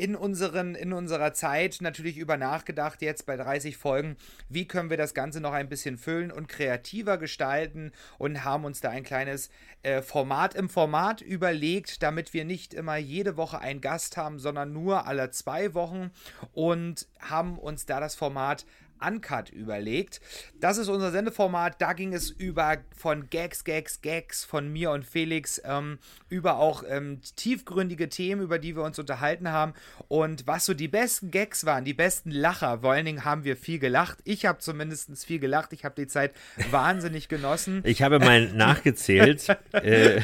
in, 0.00 0.16
unseren, 0.16 0.74
in 0.74 0.94
unserer 0.94 1.34
Zeit 1.34 1.78
natürlich 1.82 2.16
über 2.16 2.38
nachgedacht, 2.38 3.02
jetzt 3.02 3.26
bei 3.26 3.36
30 3.36 3.76
Folgen, 3.76 4.16
wie 4.48 4.66
können 4.66 4.88
wir 4.88 4.96
das 4.96 5.12
Ganze 5.12 5.42
noch 5.42 5.52
ein 5.52 5.68
bisschen 5.68 5.98
füllen 5.98 6.32
und 6.32 6.48
kreativer 6.48 7.18
gestalten 7.18 7.92
und 8.16 8.42
haben 8.42 8.64
uns 8.64 8.80
da 8.80 8.88
ein 8.88 9.04
kleines 9.04 9.50
äh, 9.82 10.00
Format 10.00 10.54
im 10.54 10.70
Format 10.70 11.20
überlegt, 11.20 12.02
damit 12.02 12.32
wir 12.32 12.46
nicht 12.46 12.72
immer 12.72 12.96
jede 12.96 13.36
Woche 13.36 13.58
einen 13.58 13.82
Gast 13.82 14.16
haben, 14.16 14.38
sondern 14.38 14.72
nur 14.72 15.06
alle 15.06 15.30
zwei 15.32 15.74
Wochen 15.74 16.10
und 16.52 17.06
haben 17.18 17.58
uns 17.58 17.84
da 17.84 18.00
das 18.00 18.14
Format 18.14 18.64
Uncut 19.06 19.50
überlegt. 19.50 20.20
Das 20.60 20.78
ist 20.78 20.88
unser 20.88 21.10
Sendeformat. 21.10 21.80
Da 21.80 21.92
ging 21.92 22.12
es 22.12 22.30
über 22.30 22.78
von 22.96 23.28
Gags, 23.30 23.64
Gags, 23.64 24.02
Gags 24.02 24.44
von 24.44 24.72
mir 24.72 24.90
und 24.90 25.04
Felix 25.04 25.60
ähm, 25.64 25.98
über 26.28 26.58
auch 26.58 26.84
ähm, 26.88 27.20
tiefgründige 27.36 28.08
Themen, 28.08 28.42
über 28.42 28.58
die 28.58 28.76
wir 28.76 28.82
uns 28.82 28.98
unterhalten 28.98 29.50
haben. 29.50 29.74
Und 30.08 30.46
was 30.46 30.66
so 30.66 30.74
die 30.74 30.88
besten 30.88 31.30
Gags 31.30 31.64
waren, 31.64 31.84
die 31.84 31.94
besten 31.94 32.30
Lacher. 32.30 32.80
Vor 32.80 32.92
allen 32.92 33.06
Dingen 33.06 33.24
haben 33.24 33.44
wir 33.44 33.56
viel 33.56 33.78
gelacht. 33.78 34.18
Ich 34.24 34.46
habe 34.46 34.58
zumindest 34.58 35.10
viel 35.24 35.38
gelacht. 35.38 35.72
Ich 35.72 35.84
habe 35.84 35.94
die 35.96 36.06
Zeit 36.06 36.32
wahnsinnig 36.70 37.28
genossen. 37.28 37.82
Ich 37.84 38.02
habe 38.02 38.18
mal 38.18 38.46
nachgezählt. 38.54 39.48
äh, 39.72 40.20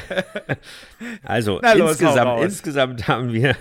also 1.23 1.59
los, 1.61 1.91
insgesamt, 1.91 2.43
insgesamt 2.43 3.07
haben 3.07 3.33
wir 3.33 3.55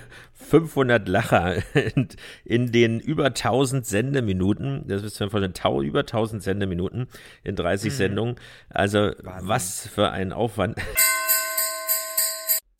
500 0.48 1.08
Lacher 1.08 1.62
in, 1.74 2.08
in, 2.44 2.72
den 2.72 3.00
über 3.00 3.26
1000 3.26 3.84
Sendeminuten. 3.84 4.86
Das 4.86 5.02
ist 5.02 5.18
von 5.18 5.42
den 5.42 5.54
Tau 5.54 5.82
über 5.82 6.00
1000 6.00 6.42
Sendeminuten 6.42 7.08
in 7.42 7.56
30 7.56 7.92
mhm. 7.92 7.96
Sendungen. 7.96 8.36
Also 8.68 9.12
Wahnsinn. 9.18 9.48
was 9.48 9.88
für 9.88 10.10
ein 10.10 10.32
Aufwand. 10.32 10.78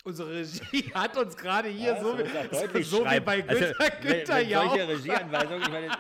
Unsere 0.05 0.31
Regie 0.31 0.90
hat 0.94 1.16
uns 1.16 1.37
gerade 1.37 1.68
hier 1.68 1.94
ja, 1.94 2.00
so, 2.00 2.16
so, 2.16 2.83
so 2.83 3.05
wie 3.07 3.18
bei 3.18 3.40
Günther, 3.40 3.74
also, 3.81 3.92
Günther 4.00 4.40
ja 4.40 4.68
solche 4.68 4.88
Regieanweisungen, 4.88 5.62
ich 5.62 5.68
meine, 5.68 5.88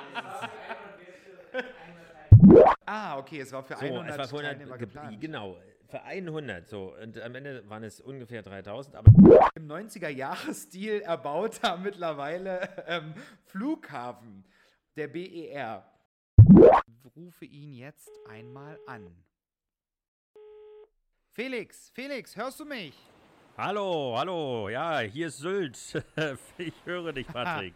Ah, 2.86 3.18
okay, 3.18 3.40
es 3.40 3.52
war 3.52 3.64
für 3.64 3.74
so, 3.74 3.84
100, 3.84 4.10
es 4.10 4.18
war 4.18 4.28
für 4.28 4.38
100 4.38 4.78
geplant. 4.78 5.20
Genau, 5.20 5.56
für 5.86 6.02
100 6.02 6.68
so. 6.68 6.94
Und 7.00 7.20
am 7.20 7.34
Ende 7.34 7.68
waren 7.68 7.84
es 7.84 8.00
ungefähr 8.00 8.42
3000. 8.42 8.96
Aber 8.96 9.10
Im 9.54 9.68
90er-Jahres-Stil 9.68 11.00
erbauter 11.02 11.76
mittlerweile 11.76 12.84
ähm, 12.86 13.14
Flughafen, 13.46 14.44
der 14.96 15.08
BER. 15.08 15.90
Rufe 17.16 17.44
ihn 17.44 17.72
jetzt 17.72 18.10
einmal 18.28 18.78
an. 18.86 19.10
Felix, 21.32 21.90
Felix, 21.94 22.36
hörst 22.36 22.60
du 22.60 22.64
mich? 22.64 22.94
Hallo, 23.58 24.14
hallo, 24.18 24.68
ja, 24.68 25.00
hier 25.00 25.28
ist 25.28 25.38
Sylt. 25.38 25.78
ich 26.58 26.74
höre 26.84 27.12
dich, 27.12 27.26
Patrick. 27.32 27.74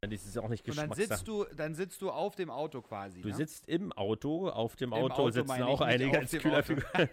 Das 0.00 0.26
ist 0.26 0.38
auch 0.38 0.48
nicht 0.48 0.66
Und 0.68 0.76
dann 0.76 0.92
sitzt, 0.92 1.28
du, 1.28 1.44
dann 1.56 1.74
sitzt 1.74 2.02
du 2.02 2.10
auf 2.10 2.34
dem 2.34 2.50
Auto 2.50 2.82
quasi. 2.82 3.20
Du 3.22 3.28
ne? 3.28 3.34
sitzt 3.34 3.68
im 3.68 3.92
Auto, 3.92 4.48
auf 4.48 4.76
dem 4.76 4.92
Auto, 4.92 5.14
Auto 5.14 5.30
sitzen 5.30 5.62
auch 5.62 5.80
einige 5.80 6.18
als 6.18 6.32
Kühlerfigur. 6.32 6.84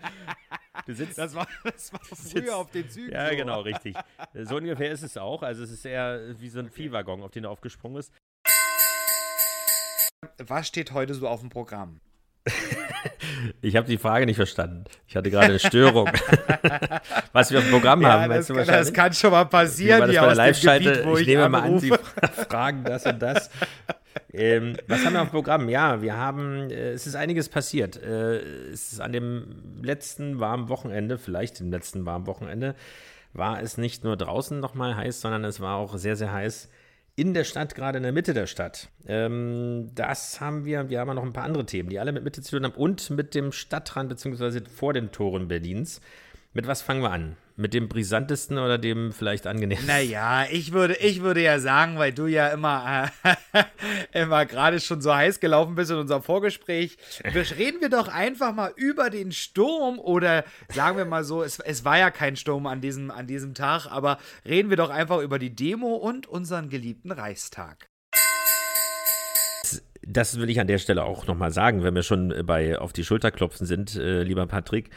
Du 0.86 0.94
sitzt, 0.94 1.18
das 1.18 1.36
war, 1.36 1.48
das 1.64 1.92
war 1.92 2.00
früher 2.00 2.16
sitzt, 2.16 2.50
auf 2.52 2.72
den 2.72 2.90
Zügen. 2.90 3.12
Ja, 3.12 3.30
so. 3.30 3.36
genau, 3.36 3.62
richtig. 3.62 3.96
So 4.34 4.56
ungefähr 4.56 4.92
ist 4.92 5.04
es 5.04 5.18
auch. 5.18 5.44
Also 5.44 5.64
es 5.64 5.72
ist 5.72 5.86
eher 5.86 6.40
wie 6.40 6.48
so 6.48 6.60
ein 6.60 6.70
Viehwaggon, 6.70 7.22
auf 7.22 7.32
den 7.32 7.44
er 7.44 7.52
aufgesprungen 7.52 7.98
ist. 7.98 8.14
Was 10.38 10.68
steht 10.68 10.94
heute 10.94 11.14
so 11.14 11.28
auf 11.28 11.42
dem 11.42 11.50
Programm? 11.50 12.00
Ich 13.62 13.76
habe 13.76 13.88
die 13.88 13.98
Frage 13.98 14.26
nicht 14.26 14.36
verstanden. 14.36 14.86
Ich 15.08 15.16
hatte 15.16 15.30
gerade 15.30 15.48
eine 15.48 15.60
Störung. 15.60 16.10
Was 17.34 17.52
wir 17.52 17.60
auf 17.60 17.66
dem 17.66 17.72
Programm 17.72 18.02
ja, 18.02 18.22
haben, 18.22 18.30
das, 18.30 18.48
kann, 18.48 18.66
das 18.66 18.94
kann 18.94 19.14
schon 19.14 19.32
mal 19.32 19.46
passieren 19.46 20.10
hier 20.10 20.24
aus 20.24 20.38
Gebiet, 20.62 21.06
wo 21.06 21.16
ich, 21.16 21.22
ich 21.22 21.28
nehme 21.28 21.46
anrufe. 21.46 21.52
mal 21.52 21.64
an, 21.64 21.80
Sie 21.80 21.92
fragen 22.50 22.84
das 22.84 23.06
und 23.06 23.22
das. 23.22 23.50
ähm, 24.34 24.76
was 24.88 25.06
haben 25.06 25.14
wir 25.14 25.22
auf 25.22 25.30
dem 25.30 25.32
Programm? 25.32 25.70
Ja, 25.70 26.02
wir 26.02 26.18
haben, 26.18 26.70
äh, 26.70 26.92
es 26.92 27.08
ist 27.08 27.16
einiges 27.16 27.50
passiert. 27.50 28.02
Äh, 28.02 28.38
es 28.72 28.94
ist 28.94 29.02
an 29.02 29.14
dem 29.14 29.82
letzten 29.82 30.40
warmen 30.40 30.70
Wochenende, 30.70 31.18
vielleicht 31.18 31.60
dem 31.60 31.72
letzten 31.72 32.06
warmen 32.06 32.28
Wochenende, 32.28 32.76
war 33.34 33.62
es 33.62 33.78
nicht 33.78 34.04
nur 34.04 34.18
draußen 34.18 34.60
nochmal 34.60 34.96
heiß, 34.96 35.22
sondern 35.22 35.44
es 35.46 35.60
war 35.60 35.76
auch 35.76 35.98
sehr, 35.98 36.16
sehr 36.16 36.32
heiß 36.32 36.70
in 37.20 37.34
der 37.34 37.44
Stadt, 37.44 37.76
gerade 37.76 37.98
in 37.98 38.04
der 38.04 38.14
Mitte 38.14 38.34
der 38.34 38.48
Stadt. 38.48 38.90
Ähm, 39.06 39.92
das 39.94 40.40
haben 40.40 40.64
wir, 40.64 40.90
wir 40.90 41.00
haben 41.00 41.14
noch 41.14 41.24
ein 41.24 41.34
paar 41.34 41.44
andere 41.44 41.66
Themen, 41.66 41.90
die 41.90 42.00
alle 42.00 42.14
mit 42.14 42.24
Mitte 42.24 42.42
zu 42.42 42.56
tun 42.56 42.64
haben 42.64 42.76
und 42.76 43.10
mit 43.10 43.36
dem 43.36 43.52
Stadtrand 43.52 44.08
beziehungsweise 44.08 44.64
vor 44.66 44.94
den 44.94 45.12
Toren 45.12 45.50
Berlins. 45.50 46.00
Mit 46.54 46.66
was 46.66 46.82
fangen 46.82 47.02
wir 47.02 47.12
an? 47.12 47.36
Mit 47.60 47.74
dem 47.74 47.90
brisantesten 47.90 48.58
oder 48.58 48.78
dem 48.78 49.12
vielleicht 49.12 49.46
angenehmsten? 49.46 49.86
Naja, 49.86 50.46
ich 50.50 50.72
würde, 50.72 50.96
ich 50.96 51.22
würde 51.22 51.42
ja 51.42 51.60
sagen, 51.60 51.98
weil 51.98 52.14
du 52.14 52.26
ja 52.26 52.48
immer, 52.48 53.12
äh, 53.22 53.64
immer 54.24 54.46
gerade 54.46 54.80
schon 54.80 55.02
so 55.02 55.14
heiß 55.14 55.42
gelaufen 55.42 55.76
bist 55.76 55.92
in 55.92 55.98
unserem 55.98 56.24
Vorgespräch, 56.24 56.96
reden 57.58 57.82
wir 57.82 57.90
doch 57.90 58.08
einfach 58.08 58.56
mal 58.56 58.72
über 58.78 59.10
den 59.10 59.34
Sturm 59.34 60.00
oder 60.00 60.46
sagen 60.70 60.96
wir 60.96 61.04
mal 61.04 61.26
so, 61.26 61.44
es, 61.44 61.60
es 61.60 61.84
war 61.84 61.98
ja 61.98 62.12
kein 62.12 62.38
Sturm 62.38 62.66
an 62.66 62.80
diesem, 62.80 63.12
an 63.12 63.28
diesem 63.28 63.54
Tag, 63.54 63.88
aber 63.88 64.20
reden 64.46 64.70
wir 64.70 64.78
doch 64.78 64.90
einfach 64.90 65.20
über 65.20 65.38
die 65.38 65.54
Demo 65.54 65.96
und 65.96 66.28
unseren 66.28 66.70
geliebten 66.70 67.12
Reichstag. 67.12 67.90
Das 70.02 70.40
will 70.40 70.50
ich 70.50 70.62
an 70.62 70.68
der 70.68 70.78
Stelle 70.78 71.04
auch 71.04 71.28
nochmal 71.28 71.52
sagen, 71.52 71.84
wenn 71.84 71.94
wir 71.94 72.04
schon 72.04 72.34
bei 72.46 72.80
auf 72.80 72.94
die 72.94 73.04
Schulter 73.04 73.32
klopfen 73.32 73.68
sind, 73.68 73.98
äh, 73.98 74.24
lieber 74.24 74.48
Patrick. 74.48 74.92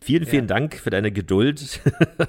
Vielen, 0.00 0.26
vielen 0.26 0.44
ja. 0.44 0.54
Dank 0.54 0.76
für 0.76 0.90
deine 0.90 1.10
Geduld, 1.10 1.80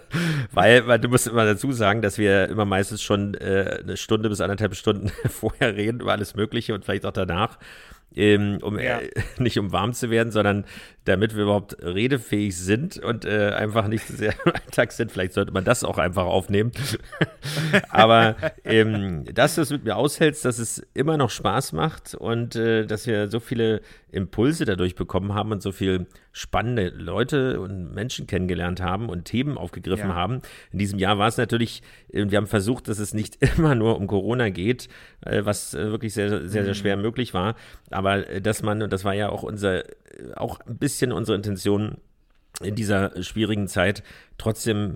weil, 0.51 0.87
weil 0.87 0.99
du 0.99 1.07
musst 1.07 1.27
immer 1.27 1.45
dazu 1.45 1.71
sagen, 1.71 2.01
dass 2.01 2.17
wir 2.17 2.49
immer 2.49 2.65
meistens 2.65 3.01
schon 3.01 3.35
äh, 3.35 3.79
eine 3.83 3.95
Stunde 3.95 4.29
bis 4.29 4.41
anderthalb 4.41 4.75
Stunden 4.75 5.11
vorher 5.29 5.75
reden 5.75 6.01
über 6.01 6.11
alles 6.11 6.35
Mögliche 6.35 6.73
und 6.73 6.83
vielleicht 6.83 7.05
auch 7.05 7.13
danach 7.13 7.57
ähm, 8.15 8.59
um 8.61 8.79
ja. 8.79 8.99
äh, 8.99 9.09
nicht 9.37 9.59
um 9.59 9.71
warm 9.71 9.93
zu 9.93 10.09
werden, 10.09 10.31
sondern 10.31 10.65
damit 11.05 11.35
wir 11.35 11.43
überhaupt 11.43 11.81
redefähig 11.83 12.55
sind 12.57 12.97
und 12.97 13.25
äh, 13.25 13.51
einfach 13.51 13.87
nicht 13.87 14.05
so 14.05 14.15
sehr 14.15 14.33
im 14.45 14.51
Alltag 14.53 14.91
sind. 14.91 15.11
Vielleicht 15.11 15.33
sollte 15.33 15.51
man 15.51 15.63
das 15.63 15.83
auch 15.83 15.97
einfach 15.97 16.25
aufnehmen. 16.25 16.71
Aber 17.89 18.35
ähm, 18.63 19.25
dass 19.33 19.55
du 19.55 19.61
es 19.61 19.71
mit 19.71 19.83
mir 19.83 19.95
aushältst, 19.95 20.45
dass 20.45 20.59
es 20.59 20.85
immer 20.93 21.17
noch 21.17 21.29
Spaß 21.29 21.73
macht 21.73 22.15
und 22.15 22.55
äh, 22.55 22.85
dass 22.85 23.07
wir 23.07 23.27
so 23.29 23.39
viele 23.39 23.81
Impulse 24.11 24.65
dadurch 24.65 24.95
bekommen 24.95 25.33
haben 25.33 25.51
und 25.51 25.61
so 25.61 25.71
viel 25.71 26.07
spannende 26.39 26.87
Leute 26.87 27.59
und 27.59 27.93
Menschen 27.93 28.25
kennengelernt 28.25 28.81
haben 28.81 29.09
und 29.09 29.25
Themen 29.25 29.57
aufgegriffen 29.57 30.07
ja. 30.07 30.15
haben. 30.15 30.41
In 30.71 30.79
diesem 30.79 30.97
Jahr 30.97 31.17
war 31.17 31.27
es 31.27 31.35
natürlich, 31.35 31.83
äh, 32.13 32.27
wir 32.29 32.37
haben 32.37 32.47
versucht, 32.47 32.87
dass 32.87 32.97
es 32.99 33.13
nicht 33.13 33.37
immer 33.57 33.75
nur 33.75 33.97
um 33.97 34.07
Corona 34.07 34.49
geht, 34.49 34.87
äh, 35.25 35.43
was 35.43 35.73
äh, 35.73 35.91
wirklich 35.91 36.13
sehr, 36.13 36.29
sehr, 36.29 36.63
sehr 36.63 36.63
mhm. 36.63 36.73
schwer 36.75 36.95
möglich 36.95 37.33
war. 37.33 37.55
Aber 37.91 38.21
dass 38.21 38.63
man, 38.63 38.81
und 38.81 38.93
das 38.93 39.03
war 39.03 39.13
ja 39.13 39.27
auch 39.27 39.43
unser, 39.43 39.83
auch 40.37 40.61
ein 40.61 40.77
bisschen 40.77 41.11
unsere 41.11 41.35
Intention 41.35 41.97
in 42.61 42.73
dieser 42.73 43.21
schwierigen 43.21 43.67
Zeit, 43.67 44.01
trotzdem 44.37 44.95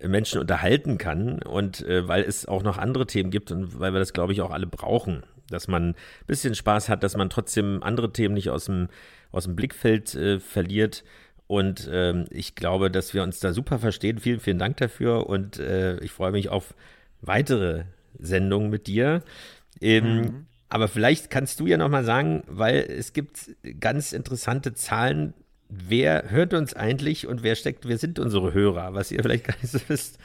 Menschen 0.00 0.40
unterhalten 0.40 0.96
kann 0.96 1.42
und 1.42 1.84
äh, 1.86 2.06
weil 2.06 2.22
es 2.22 2.46
auch 2.46 2.62
noch 2.62 2.78
andere 2.78 3.06
Themen 3.06 3.30
gibt 3.30 3.50
und 3.50 3.80
weil 3.80 3.92
wir 3.92 3.98
das, 3.98 4.12
glaube 4.12 4.32
ich, 4.32 4.42
auch 4.42 4.52
alle 4.52 4.68
brauchen, 4.68 5.24
dass 5.50 5.68
man 5.68 5.90
ein 5.90 5.96
bisschen 6.26 6.54
Spaß 6.54 6.88
hat, 6.88 7.02
dass 7.02 7.16
man 7.16 7.30
trotzdem 7.30 7.82
andere 7.82 8.12
Themen 8.12 8.34
nicht 8.34 8.50
aus 8.50 8.66
dem, 8.66 8.88
aus 9.32 9.44
dem 9.44 9.56
Blickfeld 9.56 10.14
äh, 10.14 10.40
verliert. 10.40 11.04
Und 11.46 11.88
ähm, 11.92 12.24
ich 12.30 12.54
glaube, 12.54 12.90
dass 12.90 13.12
wir 13.14 13.22
uns 13.22 13.40
da 13.40 13.52
super 13.52 13.78
verstehen. 13.78 14.18
Vielen, 14.18 14.40
vielen 14.40 14.58
Dank 14.58 14.78
dafür 14.78 15.28
und 15.28 15.58
äh, 15.58 15.98
ich 15.98 16.10
freue 16.10 16.32
mich 16.32 16.48
auf 16.48 16.74
weitere 17.20 17.84
Sendungen 18.18 18.70
mit 18.70 18.86
dir. 18.86 19.22
Ähm, 19.80 20.16
mhm. 20.16 20.46
Aber 20.68 20.88
vielleicht 20.88 21.30
kannst 21.30 21.60
du 21.60 21.66
ja 21.66 21.76
nochmal 21.76 22.04
sagen, 22.04 22.42
weil 22.46 22.78
es 22.78 23.12
gibt 23.12 23.50
ganz 23.78 24.12
interessante 24.12 24.74
Zahlen. 24.74 25.34
Wer 25.68 26.30
hört 26.30 26.54
uns 26.54 26.74
eigentlich 26.74 27.26
und 27.26 27.42
wer 27.42 27.54
steckt, 27.54 27.86
wer 27.86 27.98
sind 27.98 28.18
unsere 28.18 28.54
Hörer, 28.54 28.94
was 28.94 29.12
ihr 29.12 29.22
vielleicht 29.22 29.44
gar 29.44 29.56
nicht 29.60 29.70
so 29.70 29.80
wisst? 29.88 30.18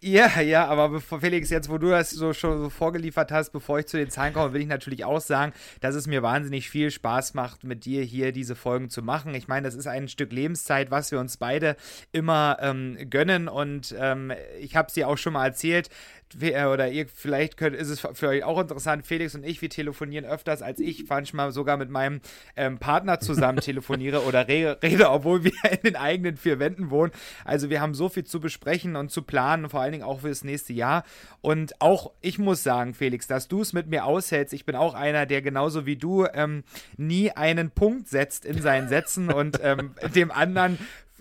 Ja, 0.00 0.38
ja, 0.42 0.66
aber 0.66 1.00
Felix, 1.00 1.48
jetzt 1.48 1.70
wo 1.70 1.78
du 1.78 1.88
das 1.88 2.10
so 2.10 2.34
schon 2.34 2.60
so 2.60 2.68
vorgeliefert 2.68 3.32
hast, 3.32 3.52
bevor 3.52 3.78
ich 3.78 3.86
zu 3.86 3.96
den 3.96 4.10
Zahlen 4.10 4.34
komme, 4.34 4.52
will 4.52 4.60
ich 4.60 4.66
natürlich 4.66 5.06
auch 5.06 5.20
sagen, 5.20 5.54
dass 5.80 5.94
es 5.94 6.06
mir 6.06 6.22
wahnsinnig 6.22 6.68
viel 6.68 6.90
Spaß 6.90 7.32
macht, 7.32 7.64
mit 7.64 7.86
dir 7.86 8.02
hier 8.02 8.30
diese 8.30 8.54
Folgen 8.54 8.90
zu 8.90 9.00
machen. 9.02 9.34
Ich 9.34 9.48
meine, 9.48 9.64
das 9.66 9.74
ist 9.74 9.86
ein 9.86 10.08
Stück 10.08 10.30
Lebenszeit, 10.30 10.90
was 10.90 11.10
wir 11.10 11.20
uns 11.20 11.38
beide 11.38 11.76
immer 12.12 12.58
ähm, 12.60 12.98
gönnen 13.08 13.48
und 13.48 13.94
ähm, 13.98 14.30
ich 14.60 14.76
habe 14.76 14.88
es 14.88 14.94
dir 14.94 15.08
auch 15.08 15.16
schon 15.16 15.32
mal 15.32 15.46
erzählt, 15.46 15.88
äh, 15.88 15.92
oder 16.36 16.88
ihr, 16.90 17.06
vielleicht 17.06 17.56
könnt, 17.56 17.76
ist 17.76 17.88
es 17.88 18.00
für 18.00 18.28
euch 18.28 18.44
auch 18.44 18.60
interessant, 18.60 19.06
Felix 19.06 19.34
und 19.34 19.44
ich, 19.44 19.62
wir 19.62 19.70
telefonieren 19.70 20.24
öfters, 20.24 20.62
als 20.62 20.80
ich 20.80 21.08
manchmal 21.08 21.52
sogar 21.52 21.76
mit 21.76 21.90
meinem 21.90 22.20
ähm, 22.56 22.78
Partner 22.78 23.20
zusammen 23.20 23.58
telefoniere 23.60 24.22
oder 24.24 24.48
re 24.48 24.78
rede, 24.82 25.10
obwohl 25.10 25.44
wir 25.44 25.52
in 25.70 25.80
den 25.84 25.96
eigenen 25.96 26.36
vier 26.36 26.58
Wänden 26.58 26.90
wohnen. 26.90 27.12
Also 27.44 27.70
wir 27.70 27.80
haben 27.80 27.94
so 27.94 28.08
viel 28.08 28.24
zu 28.24 28.40
besprechen 28.40 28.96
und 28.96 29.10
zu 29.10 29.22
planen, 29.22 29.68
vor 29.68 29.80
allen 29.80 29.92
Dingen 29.92 30.04
auch 30.04 30.20
für 30.20 30.28
das 30.28 30.44
nächste 30.44 30.72
Jahr. 30.72 31.04
Und 31.40 31.80
auch 31.80 32.12
ich 32.20 32.38
muss 32.38 32.62
sagen, 32.62 32.94
Felix, 32.94 33.26
dass 33.26 33.48
du 33.48 33.60
es 33.60 33.72
mit 33.72 33.88
mir 33.88 34.04
aushältst. 34.04 34.54
Ich 34.54 34.64
bin 34.64 34.76
auch 34.76 34.94
einer, 34.94 35.26
der 35.26 35.42
genauso 35.42 35.86
wie 35.86 35.96
du 35.96 36.26
ähm, 36.32 36.64
nie 36.96 37.30
einen 37.30 37.70
Punkt 37.70 38.08
setzt 38.08 38.44
in 38.44 38.60
seinen 38.60 38.88
Sätzen 38.88 39.30
und 39.30 39.60
ähm, 39.62 39.94
dem 40.14 40.30
anderen 40.30 40.78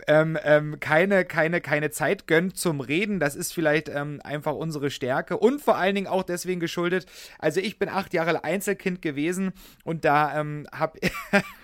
ähm, 0.08 0.38
ähm, 0.44 0.80
keine, 0.80 1.24
keine, 1.24 1.62
keine 1.62 1.92
Zeit 1.92 2.26
gönnt 2.28 2.58
zum 2.58 2.80
Reden. 2.82 3.20
Das 3.20 3.36
ist 3.36 3.54
vielleicht 3.54 3.90
ähm, 3.90 4.20
einfach 4.24 4.54
unsere 4.54 4.90
Stärke 4.90 5.38
und 5.38 5.62
vor 5.62 5.78
allen 5.78 5.94
Dingen 5.94 6.08
auch 6.08 6.24
deswegen 6.24 6.60
geschuldet. 6.60 7.06
Also 7.38 7.60
ich 7.60 7.78
bin 7.78 7.90
acht 7.90 8.12
Jahre 8.14 8.44
Einzelkind 8.44 9.04
gewesen 9.04 9.54
und 9.84 10.04
da 10.04 10.40
ähm, 10.40 10.66
habe 10.74 11.00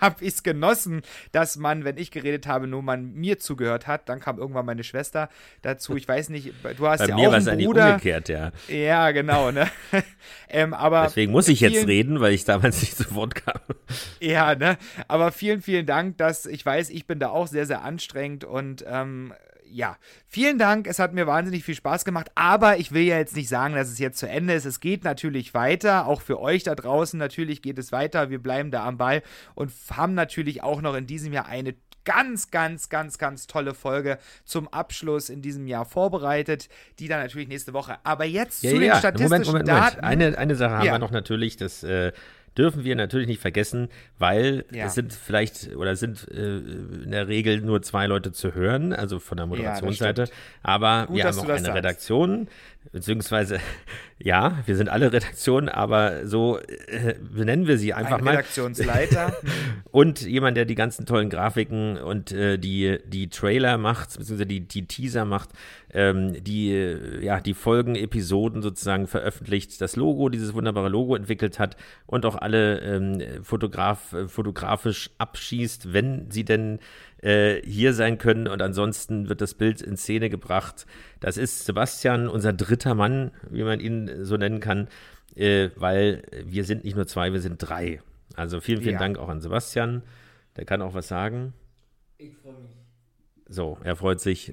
hab 0.00 0.22
ich 0.22 0.28
es 0.34 0.42
genossen, 0.44 1.02
dass 1.32 1.56
man, 1.56 1.84
wenn 1.84 1.96
ich 1.98 2.12
geredet 2.12 2.46
habe, 2.46 2.68
nur 2.68 2.82
man 2.82 3.12
mir 3.14 3.38
zugehört 3.40 3.88
hat. 3.88 4.08
Dann 4.08 4.20
kam 4.20 4.38
irgendwann 4.38 4.64
meine 4.64 4.84
Schwester 4.84 5.28
dazu. 5.62 5.96
Ich 5.96 6.06
weiß 6.06 6.28
nicht, 6.28 6.52
du 6.76 6.86
hast 6.86 7.00
Bei 7.00 7.06
ja 7.06 7.16
mir 7.16 7.28
auch 7.30 7.32
einen 7.32 7.48
eigentlich 7.48 7.66
Bruder. 7.66 7.86
umgekehrt, 7.94 8.28
ja. 8.28 8.52
Ja, 8.68 9.10
genau. 9.10 9.50
Ne? 9.50 9.68
ähm, 10.48 10.72
aber 10.72 11.02
Deswegen 11.02 11.32
muss 11.32 11.48
ich 11.48 11.60
jetzt 11.60 11.72
vielen- 11.72 11.86
reden, 11.86 12.20
weil 12.20 12.32
ich 12.32 12.44
damals 12.44 12.80
nicht 12.80 12.96
zu 12.96 13.12
Wort 13.14 13.34
kam. 13.34 13.58
Ja, 14.20 14.54
ne? 14.54 14.78
Aber 15.08 15.32
vielen, 15.32 15.62
vielen 15.62 15.84
Dank, 15.86 16.16
dass 16.18 16.46
ich 16.46 16.64
weiß, 16.64 16.90
ich 16.90 17.08
bin 17.08 17.18
da 17.18 17.30
auch 17.30 17.48
sehr, 17.48 17.66
sehr 17.66 17.82
anstrengend 17.82 18.19
und 18.44 18.84
ähm, 18.86 19.32
ja, 19.72 19.96
vielen 20.26 20.58
Dank. 20.58 20.86
Es 20.86 20.98
hat 20.98 21.12
mir 21.14 21.26
wahnsinnig 21.26 21.64
viel 21.64 21.74
Spaß 21.76 22.04
gemacht. 22.04 22.30
Aber 22.34 22.78
ich 22.78 22.92
will 22.92 23.02
ja 23.02 23.18
jetzt 23.18 23.36
nicht 23.36 23.48
sagen, 23.48 23.74
dass 23.74 23.88
es 23.88 23.98
jetzt 23.98 24.18
zu 24.18 24.28
Ende 24.28 24.54
ist. 24.54 24.64
Es 24.64 24.80
geht 24.80 25.04
natürlich 25.04 25.54
weiter. 25.54 26.06
Auch 26.06 26.22
für 26.22 26.40
euch 26.40 26.64
da 26.64 26.74
draußen 26.74 27.18
natürlich 27.18 27.62
geht 27.62 27.78
es 27.78 27.92
weiter. 27.92 28.30
Wir 28.30 28.42
bleiben 28.42 28.70
da 28.70 28.84
am 28.84 28.98
Ball 28.98 29.22
und 29.54 29.70
haben 29.92 30.14
natürlich 30.14 30.62
auch 30.62 30.82
noch 30.82 30.96
in 30.96 31.06
diesem 31.06 31.32
Jahr 31.32 31.46
eine 31.46 31.74
ganz, 32.04 32.50
ganz, 32.50 32.88
ganz, 32.88 33.18
ganz 33.18 33.46
tolle 33.46 33.74
Folge 33.74 34.18
zum 34.44 34.66
Abschluss 34.68 35.28
in 35.28 35.42
diesem 35.42 35.66
Jahr 35.68 35.84
vorbereitet, 35.84 36.68
die 36.98 37.08
dann 37.08 37.20
natürlich 37.20 37.46
nächste 37.46 37.72
Woche. 37.72 37.98
Aber 38.02 38.24
jetzt 38.24 38.62
zu 38.62 38.78
den 38.78 38.92
statistischen 38.96 39.28
Moment, 39.28 39.46
Moment, 39.46 39.68
Daten. 39.68 40.00
Moment. 40.00 40.22
Eine, 40.22 40.38
eine 40.38 40.54
Sache 40.56 40.78
haben 40.78 40.86
Ja. 40.86 40.92
wir 40.92 40.98
noch 40.98 41.10
natürlich, 41.10 41.56
das 41.56 41.82
äh, 41.84 42.12
dürfen 42.58 42.84
wir 42.84 42.96
natürlich 42.96 43.28
nicht 43.28 43.40
vergessen, 43.40 43.88
weil 44.18 44.64
Ja. 44.72 44.86
es 44.86 44.94
sind 44.94 45.12
vielleicht 45.12 45.74
oder 45.76 45.96
sind 45.96 46.26
äh, 46.30 46.58
in 46.58 47.10
der 47.10 47.28
Regel 47.28 47.60
nur 47.60 47.80
zwei 47.82 48.06
Leute 48.06 48.32
zu 48.32 48.54
hören, 48.54 48.92
also 48.92 49.18
von 49.18 49.36
der 49.36 49.44
Ja, 49.44 49.48
Moderationsseite. 49.48 50.26
stimmt. 50.26 50.40
aber 50.62 51.06
Gut, 51.06 51.16
wir 51.16 51.24
haben 51.24 51.38
auch 51.38 51.44
eine 51.48 51.60
sagst. 51.60 51.74
Redaktion, 51.76 52.48
beziehungsweise 52.92 53.58
ja, 54.18 54.58
wir 54.66 54.76
sind 54.76 54.88
alle 54.88 55.12
Redaktionen, 55.12 55.68
aber 55.68 56.26
so 56.26 56.58
äh, 56.58 57.14
benennen 57.20 57.66
wir 57.66 57.78
sie 57.78 57.94
einfach 57.94 58.18
Ein 58.18 58.24
mal. 58.24 58.30
Redaktionsleiter. 58.30 59.36
und 59.90 60.20
jemand, 60.22 60.56
der 60.56 60.64
die 60.64 60.74
ganzen 60.74 61.06
tollen 61.06 61.30
Grafiken 61.30 61.96
und 61.96 62.32
äh, 62.32 62.58
die, 62.58 62.98
die 63.06 63.28
Trailer 63.28 63.78
macht, 63.78 64.18
beziehungsweise 64.18 64.46
die, 64.46 64.60
die 64.60 64.86
Teaser 64.86 65.24
macht, 65.24 65.50
ähm, 65.92 66.42
die, 66.44 66.72
äh, 66.72 67.24
ja, 67.24 67.40
die 67.40 67.54
Folgen, 67.54 67.96
Episoden 67.96 68.62
sozusagen 68.62 69.06
veröffentlicht, 69.06 69.80
das 69.80 69.96
Logo, 69.96 70.28
dieses 70.28 70.54
wunderbare 70.54 70.88
Logo 70.88 71.16
entwickelt 71.16 71.58
hat 71.58 71.76
und 72.06 72.26
auch 72.26 72.36
alle 72.36 72.80
ähm, 72.80 73.42
Fotograf, 73.42 74.12
äh, 74.12 74.28
fotografisch 74.28 75.10
abschießt, 75.18 75.92
wenn 75.92 76.30
sie 76.30 76.44
denn 76.44 76.78
äh, 77.22 77.60
hier 77.62 77.92
sein 77.94 78.18
können 78.18 78.48
und 78.48 78.62
ansonsten 78.62 79.28
wird 79.28 79.40
das 79.40 79.54
Bild 79.54 79.82
in 79.82 79.96
Szene 79.96 80.30
gebracht. 80.30 80.86
Das 81.20 81.36
ist 81.36 81.66
Sebastian, 81.66 82.28
unser 82.28 82.52
dritter 82.52 82.94
Mann, 82.94 83.30
wie 83.50 83.62
man 83.62 83.80
ihn 83.80 84.24
so 84.24 84.36
nennen 84.36 84.60
kann, 84.60 84.88
äh, 85.36 85.70
weil 85.76 86.22
wir 86.44 86.64
sind 86.64 86.84
nicht 86.84 86.96
nur 86.96 87.06
zwei, 87.06 87.32
wir 87.32 87.40
sind 87.40 87.58
drei. 87.58 88.00
Also 88.36 88.60
vielen, 88.60 88.80
vielen 88.80 88.94
Ja. 88.94 88.98
Dank 89.00 89.18
auch 89.18 89.28
an 89.28 89.40
Sebastian. 89.40 90.02
Der 90.56 90.64
kann 90.64 90.82
auch 90.82 90.94
was 90.94 91.08
sagen. 91.08 91.52
Ich 92.18 92.36
freue 92.36 92.54
mich. 92.54 92.79
So, 93.52 93.78
er 93.82 93.96
freut 93.96 94.20
sich. 94.20 94.52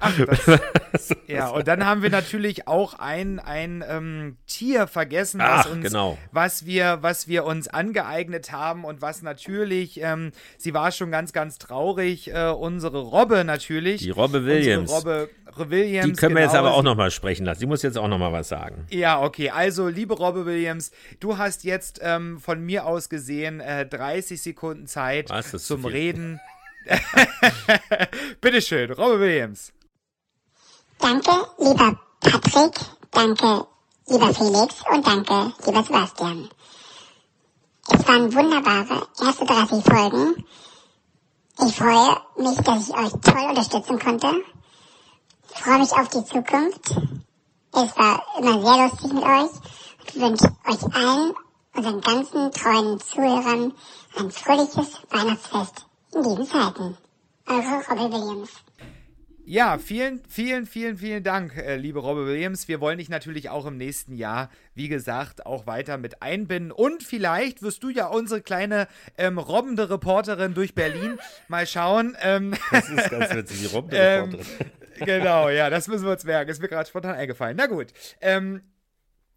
Ach, 0.00 0.18
das, 0.92 1.14
ja, 1.26 1.48
und 1.48 1.68
dann 1.68 1.84
haben 1.84 2.02
wir 2.02 2.08
natürlich 2.08 2.66
auch 2.66 2.94
ein, 2.94 3.38
ein 3.38 3.84
ähm, 3.86 4.38
Tier 4.46 4.86
vergessen, 4.86 5.38
was, 5.38 5.66
Ach, 5.66 5.70
uns, 5.70 5.84
genau. 5.84 6.16
was, 6.32 6.64
wir, 6.64 6.98
was 7.02 7.28
wir 7.28 7.44
uns 7.44 7.68
angeeignet 7.68 8.50
haben 8.50 8.84
und 8.84 9.02
was 9.02 9.20
natürlich, 9.20 10.00
ähm, 10.00 10.32
sie 10.56 10.72
war 10.72 10.92
schon 10.92 11.10
ganz, 11.10 11.34
ganz 11.34 11.58
traurig, 11.58 12.32
äh, 12.32 12.48
unsere 12.48 13.00
Robbe 13.00 13.44
natürlich. 13.44 14.00
Die 14.00 14.08
Robbe 14.08 14.46
Williams. 14.46 14.90
Robbe 14.90 15.28
Williams. 15.54 16.06
Die 16.06 16.12
können 16.14 16.34
wir 16.34 16.40
jetzt 16.40 16.52
genau, 16.52 16.60
aber 16.64 16.72
auch 16.74 16.80
sie- 16.80 16.84
noch 16.86 16.96
mal 16.96 17.10
sprechen 17.10 17.44
lassen. 17.44 17.60
Die 17.60 17.66
muss 17.66 17.82
jetzt 17.82 17.98
auch 17.98 18.08
noch 18.08 18.18
mal 18.18 18.32
was 18.32 18.48
sagen. 18.48 18.86
Ja, 18.88 19.20
okay. 19.20 19.50
Also, 19.50 19.88
liebe 19.88 20.14
Robbe 20.14 20.46
Williams, 20.46 20.90
du 21.20 21.36
hast 21.36 21.64
jetzt 21.64 22.00
ähm, 22.02 22.38
von 22.40 22.64
mir 22.64 22.86
aus 22.86 23.10
gesehen 23.10 23.60
äh, 23.60 23.84
30 23.84 24.40
Sekunden 24.40 24.86
Zeit 24.86 25.28
Was, 25.28 25.50
zum. 25.62 25.84
Reden. 25.84 26.40
Bitteschön, 28.40 28.92
Robbe 28.92 29.20
Williams. 29.20 29.72
Danke, 30.98 31.30
lieber 31.58 31.98
Patrick, 32.20 32.78
danke, 33.10 33.66
lieber 34.06 34.34
Felix 34.34 34.76
und 34.90 35.06
danke, 35.06 35.52
lieber 35.66 35.82
Sebastian. 35.82 36.48
Es 37.88 38.06
waren 38.06 38.32
wunderbare 38.32 39.08
erste 39.20 39.44
30 39.44 39.84
Folgen. 39.84 40.44
Ich 41.64 41.74
freue 41.74 42.16
mich, 42.36 42.56
dass 42.58 42.88
ich 42.88 42.94
euch 42.94 43.12
toll 43.20 43.48
unterstützen 43.48 43.98
konnte. 43.98 44.44
Ich 45.54 45.60
freue 45.60 45.78
mich 45.78 45.92
auf 45.92 46.08
die 46.08 46.24
Zukunft. 46.24 46.96
Es 47.72 47.96
war 47.96 48.24
immer 48.38 48.62
sehr 48.62 48.88
lustig 48.88 49.12
mit 49.12 49.24
euch 49.24 50.14
und 50.14 50.20
wünsche 50.20 50.56
euch 50.66 50.94
allen, 50.94 51.34
unseren 51.74 52.00
ganzen 52.00 52.52
treuen 52.52 53.00
Zuhörern, 53.00 53.72
ein 54.16 54.30
fröhliches 54.30 55.00
Weihnachtsfest 55.10 55.86
in 56.14 56.22
diesen 56.22 56.46
Zeiten. 56.46 56.96
Eure 57.46 57.84
Robby 57.90 58.14
Williams. 58.14 58.50
Ja, 59.44 59.78
vielen, 59.78 60.22
vielen, 60.28 60.66
vielen, 60.66 60.96
vielen 60.96 61.24
Dank, 61.24 61.56
äh, 61.56 61.74
liebe 61.76 61.98
Robbe 61.98 62.26
Williams. 62.26 62.68
Wir 62.68 62.80
wollen 62.80 62.98
dich 62.98 63.08
natürlich 63.08 63.50
auch 63.50 63.66
im 63.66 63.76
nächsten 63.76 64.14
Jahr, 64.14 64.50
wie 64.76 64.86
gesagt, 64.86 65.46
auch 65.46 65.66
weiter 65.66 65.98
mit 65.98 66.22
einbinden. 66.22 66.70
Und 66.70 67.02
vielleicht 67.02 67.60
wirst 67.60 67.82
du 67.82 67.88
ja 67.88 68.06
unsere 68.06 68.40
kleine 68.40 68.86
ähm, 69.18 69.38
robbende 69.38 69.90
Reporterin 69.90 70.54
durch 70.54 70.76
Berlin. 70.76 71.18
Mal 71.48 71.66
schauen. 71.66 72.16
Ähm, 72.22 72.54
Das 72.70 72.88
ist 72.88 73.10
ganz 73.10 73.34
witzig, 73.34 73.60
die 73.62 73.66
robbende 73.66 73.96
ähm, 74.00 74.30
Reporterin. 74.30 74.70
Genau, 75.00 75.48
ja, 75.48 75.70
das 75.70 75.88
müssen 75.88 76.04
wir 76.04 76.12
uns 76.12 76.22
merken. 76.22 76.50
Ist 76.50 76.62
mir 76.62 76.68
gerade 76.68 76.88
spontan 76.88 77.16
eingefallen. 77.16 77.56
Na 77.56 77.66
gut. 77.66 77.88
Ähm, 78.20 78.62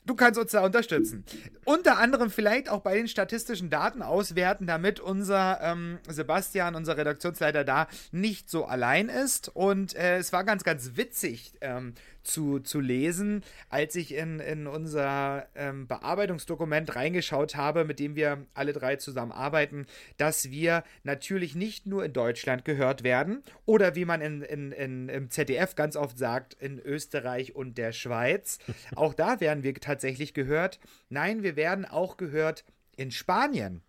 Du 0.05 0.13
kannst 0.15 0.39
uns 0.39 0.51
da 0.51 0.63
unterstützen. 0.63 1.23
Unter 1.63 1.97
anderem 1.97 2.29
vielleicht 2.29 2.69
auch 2.69 2.81
bei 2.81 2.95
den 2.95 3.07
statistischen 3.07 3.69
Daten 3.69 4.03
auswerten, 4.03 4.67
damit 4.67 4.99
unser 4.99 5.59
ähm, 5.61 5.97
Sebastian, 6.07 6.75
unser 6.75 6.95
Redaktionsleiter 6.97 7.63
da, 7.63 7.87
nicht 8.11 8.49
so 8.49 8.65
allein 8.65 9.09
ist. 9.09 9.49
Und 9.49 9.95
äh, 9.95 10.17
es 10.17 10.31
war 10.31 10.43
ganz, 10.43 10.63
ganz 10.63 10.91
witzig 10.95 11.53
ähm, 11.61 11.93
zu, 12.25 12.59
zu 12.59 12.79
lesen, 12.79 13.43
als 13.69 13.95
ich 13.95 14.13
in, 14.13 14.39
in 14.39 14.67
unser 14.67 15.47
ähm, 15.55 15.87
Bearbeitungsdokument 15.87 16.95
reingeschaut 16.95 17.55
habe, 17.55 17.85
mit 17.85 17.99
dem 17.99 18.15
wir 18.15 18.45
alle 18.53 18.73
drei 18.73 18.95
zusammen 18.97 19.31
arbeiten, 19.31 19.85
dass 20.17 20.49
wir 20.51 20.83
natürlich 21.03 21.55
nicht 21.55 21.85
nur 21.85 22.03
in 22.03 22.13
Deutschland 22.13 22.65
gehört 22.65 23.03
werden 23.03 23.43
oder 23.65 23.95
wie 23.95 24.05
man 24.05 24.21
in, 24.21 24.41
in, 24.41 24.71
in, 24.71 25.09
im 25.09 25.29
ZDF 25.29 25.75
ganz 25.75 25.95
oft 25.95 26.17
sagt, 26.17 26.53
in 26.55 26.79
Österreich 26.79 27.55
und 27.55 27.77
der 27.77 27.91
Schweiz. 27.91 28.59
Auch 28.95 29.13
da 29.13 29.39
werden 29.39 29.63
wir 29.63 29.73
tatsächlich 29.75 30.33
gehört. 30.33 30.79
Nein, 31.09 31.43
wir 31.43 31.55
werden 31.55 31.85
auch 31.85 32.17
gehört 32.17 32.65
in 32.95 33.11
Spanien. 33.11 33.81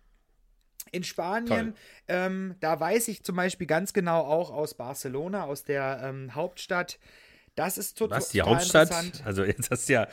In 0.91 1.03
Spanien, 1.03 1.75
ähm, 2.07 2.55
da 2.59 2.79
weiß 2.79 3.09
ich 3.09 3.23
zum 3.23 3.35
Beispiel 3.35 3.67
ganz 3.67 3.93
genau 3.93 4.21
auch 4.21 4.51
aus 4.51 4.73
Barcelona, 4.73 5.43
aus 5.43 5.63
der 5.63 6.01
ähm, 6.03 6.33
Hauptstadt. 6.33 6.99
Das 7.57 7.79
ist 7.79 7.97
total 7.97 8.19
Was, 8.19 8.29
die 8.29 8.43
Hauptstadt? 8.43 8.83
interessant. 8.89 9.23
Also 9.25 9.43
jetzt 9.45 9.71
hast 9.71 9.89
du 9.89 9.93
ja. 9.93 10.07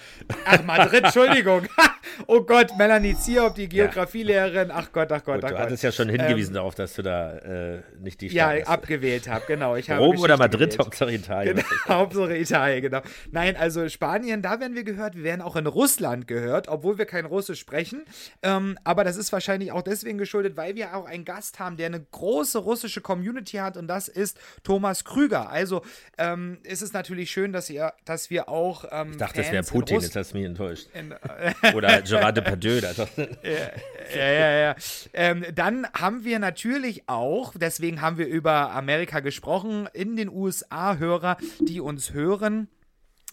Ach, 0.46 0.62
Madrid, 0.64 1.04
Entschuldigung. 1.04 1.66
oh 2.26 2.40
Gott, 2.40 2.70
Melanie 2.78 3.14
Zierop, 3.18 3.54
die 3.54 3.68
Geografielehrerin. 3.68 4.70
Ach 4.72 4.90
Gott, 4.92 5.12
ach 5.12 5.22
Gott, 5.22 5.34
Gut, 5.36 5.44
ach 5.44 5.48
du 5.50 5.54
Gott. 5.54 5.64
hattest 5.64 5.82
ja 5.82 5.92
schon 5.92 6.08
Ähm, 6.08 6.16
hingewiesen 6.20 6.54
darauf, 6.54 6.74
dass 6.74 6.94
du 6.94 7.02
da 7.02 7.36
äh, 7.36 7.82
nicht 8.00 8.22
die 8.22 8.28
ja, 8.28 8.46
Stadt 8.46 8.56
bist. 8.60 8.68
abgewählt 8.70 9.28
habe, 9.28 9.44
genau. 9.46 9.76
Ich 9.76 9.90
habe 9.90 10.00
Rom 10.00 10.16
oder 10.16 10.36
Geschichte 10.36 10.38
Madrid, 10.38 10.70
gewählt. 10.70 10.78
Hauptsache 10.78 11.12
Italien. 11.12 11.56
Genau, 11.56 11.68
Hauptsache 11.88 12.34
Italien, 12.38 12.80
genau. 12.80 13.00
Nein, 13.30 13.56
also 13.58 13.90
Spanien, 13.90 14.40
da 14.40 14.58
werden 14.60 14.74
wir 14.74 14.84
gehört. 14.84 15.14
Wir 15.14 15.24
werden 15.24 15.42
auch 15.42 15.56
in 15.56 15.66
Russland 15.66 16.26
gehört, 16.26 16.68
obwohl 16.68 16.96
wir 16.96 17.04
kein 17.04 17.26
Russisch 17.26 17.60
sprechen. 17.60 18.04
Ähm, 18.42 18.78
aber 18.84 19.04
das 19.04 19.18
ist 19.18 19.32
wahrscheinlich 19.32 19.70
auch 19.70 19.82
deswegen 19.82 20.16
geschuldet, 20.16 20.56
weil 20.56 20.76
wir 20.76 20.96
auch 20.96 21.04
einen 21.04 21.26
Gast 21.26 21.58
haben, 21.58 21.76
der 21.76 21.88
eine 21.88 22.00
große 22.00 22.56
russische 22.56 23.02
Community 23.02 23.58
hat 23.58 23.76
und 23.76 23.86
das 23.86 24.08
ist 24.08 24.38
Thomas 24.62 25.04
Krüger. 25.04 25.50
Also 25.50 25.82
ähm, 26.16 26.56
ist 26.62 26.80
es 26.80 26.94
natürlich 26.94 27.33
schön, 27.34 27.52
dass, 27.52 27.68
ihr, 27.68 27.92
dass 28.04 28.30
wir 28.30 28.48
auch. 28.48 28.84
Ähm, 28.90 29.10
Ich 29.12 29.16
dachte, 29.18 29.38
das 29.38 29.46
wäre 29.46 29.56
Fans 29.56 29.70
in 29.70 29.74
Putin, 29.80 30.00
jetzt 30.00 30.16
hast 30.16 30.32
du 30.32 30.38
mich 30.38 30.46
enttäuscht. 30.46 30.86
In, 30.94 31.14
Oder 31.74 32.00
Gerard 32.02 32.36
Depardieu. 32.36 32.80
Doch, 32.80 33.08
ja, 33.16 34.32
ja, 34.32 34.50
ja. 34.52 34.76
Ähm, 35.12 35.44
dann 35.54 35.86
haben 35.92 36.24
wir 36.24 36.38
natürlich 36.38 37.08
auch, 37.08 37.52
deswegen 37.56 38.00
haben 38.00 38.18
wir 38.18 38.28
über 38.28 38.70
Amerika 38.70 39.20
gesprochen, 39.20 39.88
in 39.92 40.16
den 40.16 40.28
USA 40.28 40.96
Hörer, 40.96 41.36
die 41.60 41.80
uns 41.80 42.12
hören. 42.12 42.68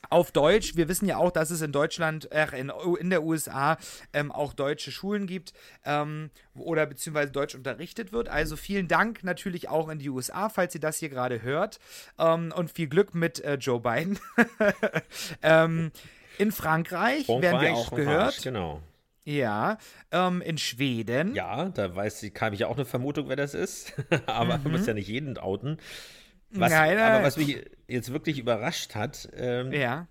Auf 0.10 0.32
Deutsch, 0.32 0.76
wir 0.76 0.88
wissen 0.90 1.06
ja 1.06 1.18
auch, 1.18 1.32
dass 1.32 1.52
es 1.52 1.62
in 1.62 1.72
Deutschland, 1.72 2.32
äh, 2.32 2.48
in, 2.60 2.72
in 3.00 3.10
der 3.10 3.24
USA 3.24 3.78
ähm, 4.14 4.32
auch 4.32 4.54
deutsche 4.54 4.92
Schulen 4.92 5.28
gibt 5.28 5.54
ähm, 5.86 6.32
oder 6.56 6.86
beziehungsweise 6.86 7.32
Deutsch 7.32 7.56
unterrichtet 7.56 8.12
wird. 8.12 8.28
Also 8.28 8.56
vielen 8.58 8.88
Dank 8.88 9.24
natürlich 9.24 9.70
auch 9.70 9.90
in 9.90 10.00
die 10.00 10.10
USA, 10.10 10.50
falls 10.50 10.74
ihr 10.76 10.82
das 10.82 10.98
hier 10.98 11.10
gerade 11.10 11.42
hört. 11.44 11.80
Ähm, 12.20 12.52
und 12.56 12.72
viel 12.72 12.88
Glück 12.88 13.14
mit 13.16 13.40
äh, 13.44 13.56
Joe 13.56 13.80
Biden. 13.80 14.20
ähm, 15.42 15.92
in 16.38 16.52
Frankreich, 16.52 17.28
werden 17.28 17.62
wir 17.62 17.74
auch 17.74 17.90
Frankreich, 17.90 18.06
gehört. 18.06 18.44
Genau. 18.44 18.82
Ja, 19.24 19.78
ähm, 20.12 20.42
in 20.42 20.58
Schweden. 20.58 21.36
Ja, 21.36 21.66
da 21.70 21.96
weiß 21.96 22.24
ich, 22.24 22.34
habe 22.42 22.56
ich 22.56 22.62
ja 22.62 22.68
auch 22.68 22.76
eine 22.76 22.86
Vermutung, 22.86 23.30
wer 23.30 23.36
das 23.36 23.54
ist. 23.54 23.94
Aber 24.26 24.58
Mhm. 24.58 24.64
man 24.64 24.72
muss 24.74 24.88
ja 24.88 24.94
nicht 24.96 25.08
jeden 25.08 25.38
outen. 25.38 25.78
Was, 26.54 26.72
Nein, 26.72 26.98
nein. 26.98 27.12
Aber 27.14 27.24
was 27.24 27.38
mich 27.38 27.64
jetzt 27.88 28.12
wirklich 28.12 28.40
überrascht 28.40 28.96
hat, 28.96 29.30
ähm, 29.36 29.72
Ja. 29.72 30.08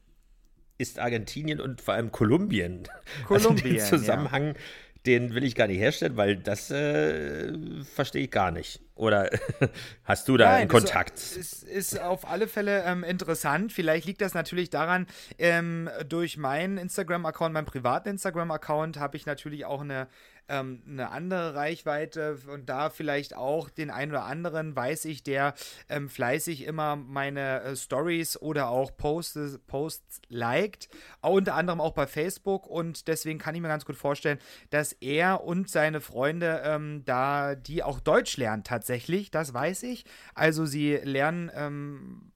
ist 0.78 0.98
Argentinien 0.98 1.60
und 1.60 1.80
vor 1.80 1.94
allem 1.94 2.10
Kolumbien. 2.12 2.84
Kolumbien, 3.26 3.74
also 3.80 3.96
den 3.96 4.00
Zusammenhang, 4.00 4.54
den 5.06 5.34
will 5.34 5.44
ich 5.44 5.54
gar 5.54 5.66
nicht 5.66 5.78
herstellen, 5.78 6.16
weil 6.16 6.36
das 6.36 6.70
äh, 6.70 7.52
verstehe 7.94 8.24
ich 8.24 8.30
gar 8.30 8.50
nicht. 8.50 8.80
Oder 8.94 9.30
hast 10.04 10.28
du 10.28 10.36
da 10.36 10.44
Nein, 10.46 10.60
einen 10.62 10.68
Kontakt? 10.68 11.14
Ist, 11.14 11.62
ist 11.64 11.98
auf 11.98 12.28
alle 12.28 12.46
Fälle 12.46 12.84
ähm, 12.84 13.02
interessant. 13.02 13.72
Vielleicht 13.72 14.06
liegt 14.06 14.20
das 14.20 14.34
natürlich 14.34 14.68
daran, 14.68 15.06
ähm, 15.38 15.88
durch 16.06 16.36
meinen 16.36 16.76
Instagram-Account, 16.76 17.54
meinen 17.54 17.64
privaten 17.64 18.10
Instagram-Account, 18.10 18.98
habe 18.98 19.16
ich 19.16 19.24
natürlich 19.24 19.64
auch 19.64 19.80
eine, 19.80 20.06
ähm, 20.50 20.82
eine 20.86 21.10
andere 21.10 21.54
Reichweite 21.54 22.38
und 22.52 22.68
da 22.68 22.90
vielleicht 22.90 23.34
auch 23.34 23.70
den 23.70 23.90
einen 23.90 24.12
oder 24.12 24.24
anderen, 24.24 24.76
weiß 24.76 25.06
ich, 25.06 25.22
der 25.22 25.54
ähm, 25.88 26.08
fleißig 26.08 26.64
immer 26.64 26.96
meine 26.96 27.62
äh, 27.62 27.76
Stories 27.76 28.36
oder 28.40 28.68
auch 28.68 28.96
Posts, 28.96 29.60
Posts 29.66 30.22
liked, 30.28 30.88
unter 31.22 31.54
anderem 31.54 31.80
auch 31.80 31.92
bei 31.92 32.06
Facebook 32.06 32.66
und 32.66 33.08
deswegen 33.08 33.38
kann 33.38 33.54
ich 33.54 33.60
mir 33.60 33.68
ganz 33.68 33.84
gut 33.84 33.96
vorstellen, 33.96 34.38
dass 34.70 34.92
er 34.92 35.44
und 35.44 35.70
seine 35.70 36.00
Freunde 36.00 36.62
ähm, 36.64 37.02
da, 37.04 37.54
die 37.54 37.82
auch 37.82 38.00
Deutsch 38.00 38.36
lernen 38.36 38.64
tatsächlich, 38.64 39.30
das 39.30 39.54
weiß 39.54 39.84
ich. 39.84 40.04
Also 40.34 40.66
sie 40.66 40.96
lernen 40.96 41.50
ähm, 41.54 42.29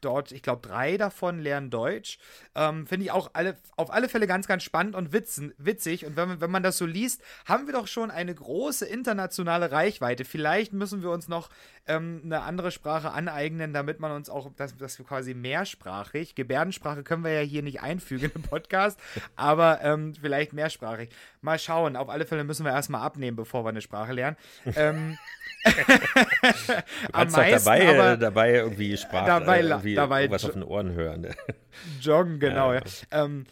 dort, 0.00 0.32
ich 0.32 0.42
glaube, 0.42 0.66
drei 0.66 0.96
davon 0.96 1.38
lernen 1.40 1.70
Deutsch. 1.70 2.18
Ähm, 2.54 2.86
Finde 2.86 3.04
ich 3.06 3.10
auch 3.12 3.30
alle, 3.34 3.56
auf 3.76 3.92
alle 3.92 4.08
Fälle 4.08 4.26
ganz, 4.26 4.46
ganz 4.48 4.62
spannend 4.62 4.94
und 4.94 5.12
witzen, 5.12 5.52
witzig. 5.58 6.06
Und 6.06 6.16
wenn, 6.16 6.28
man- 6.28 6.40
wenn 6.40 6.50
man 6.50 6.62
das 6.62 6.78
so 6.78 6.86
liest, 6.86 7.22
haben 7.46 7.66
wir 7.66 7.72
doch 7.74 7.86
schon 7.86 8.10
eine 8.10 8.34
große 8.34 8.86
internationale 8.86 9.70
Reichweite. 9.72 10.24
Vielleicht 10.24 10.72
müssen 10.72 11.02
wir 11.02 11.10
uns 11.10 11.28
noch 11.28 11.48
ähm, 11.86 12.20
eine 12.24 12.42
andere 12.42 12.70
Sprache 12.70 13.10
aneignen, 13.12 13.72
damit 13.72 14.00
man 14.00 14.12
uns 14.12 14.28
auch, 14.30 14.50
dass, 14.56 14.76
dass 14.76 14.98
wir 14.98 15.06
quasi 15.06 15.34
mehrsprachig, 15.34 16.34
Gebärdensprache 16.34 17.02
können 17.02 17.24
wir 17.24 17.32
ja 17.32 17.40
hier 17.40 17.62
nicht 17.62 17.80
einfügen 17.82 18.30
im 18.34 18.42
Podcast, 18.42 18.98
aber 19.36 19.80
ähm, 19.82 20.14
vielleicht 20.20 20.52
mehrsprachig. 20.52 21.10
Mal 21.40 21.58
schauen. 21.58 21.96
Auf 21.96 22.08
alle 22.08 22.26
Fälle 22.26 22.44
müssen 22.44 22.64
wir 22.64 22.72
erstmal 22.72 23.00
abnehmen, 23.02 23.36
bevor 23.36 23.64
wir 23.64 23.70
eine 23.70 23.80
Sprache 23.80 24.12
lernen. 24.12 24.36
ähm, 24.76 25.18
Du 26.66 27.12
kannst 27.12 27.36
doch 27.36 27.42
dabei, 27.46 27.88
aber- 27.88 28.16
dabei 28.16 28.52
irgendwie 28.54 28.96
Sprache, 28.96 29.26
dabei 29.26 29.60
la- 29.60 29.76
irgendwie 29.90 29.94
dabei 29.96 30.22
irgendwas 30.22 30.44
auf 30.44 30.52
den 30.52 30.62
Ohren 30.62 30.92
hören. 30.92 31.20
ne? 31.22 31.34
Joggen, 32.00 32.38
genau, 32.40 32.72
ja. 32.72 32.80
Ja. 33.12 33.24
Ähm, 33.24 33.44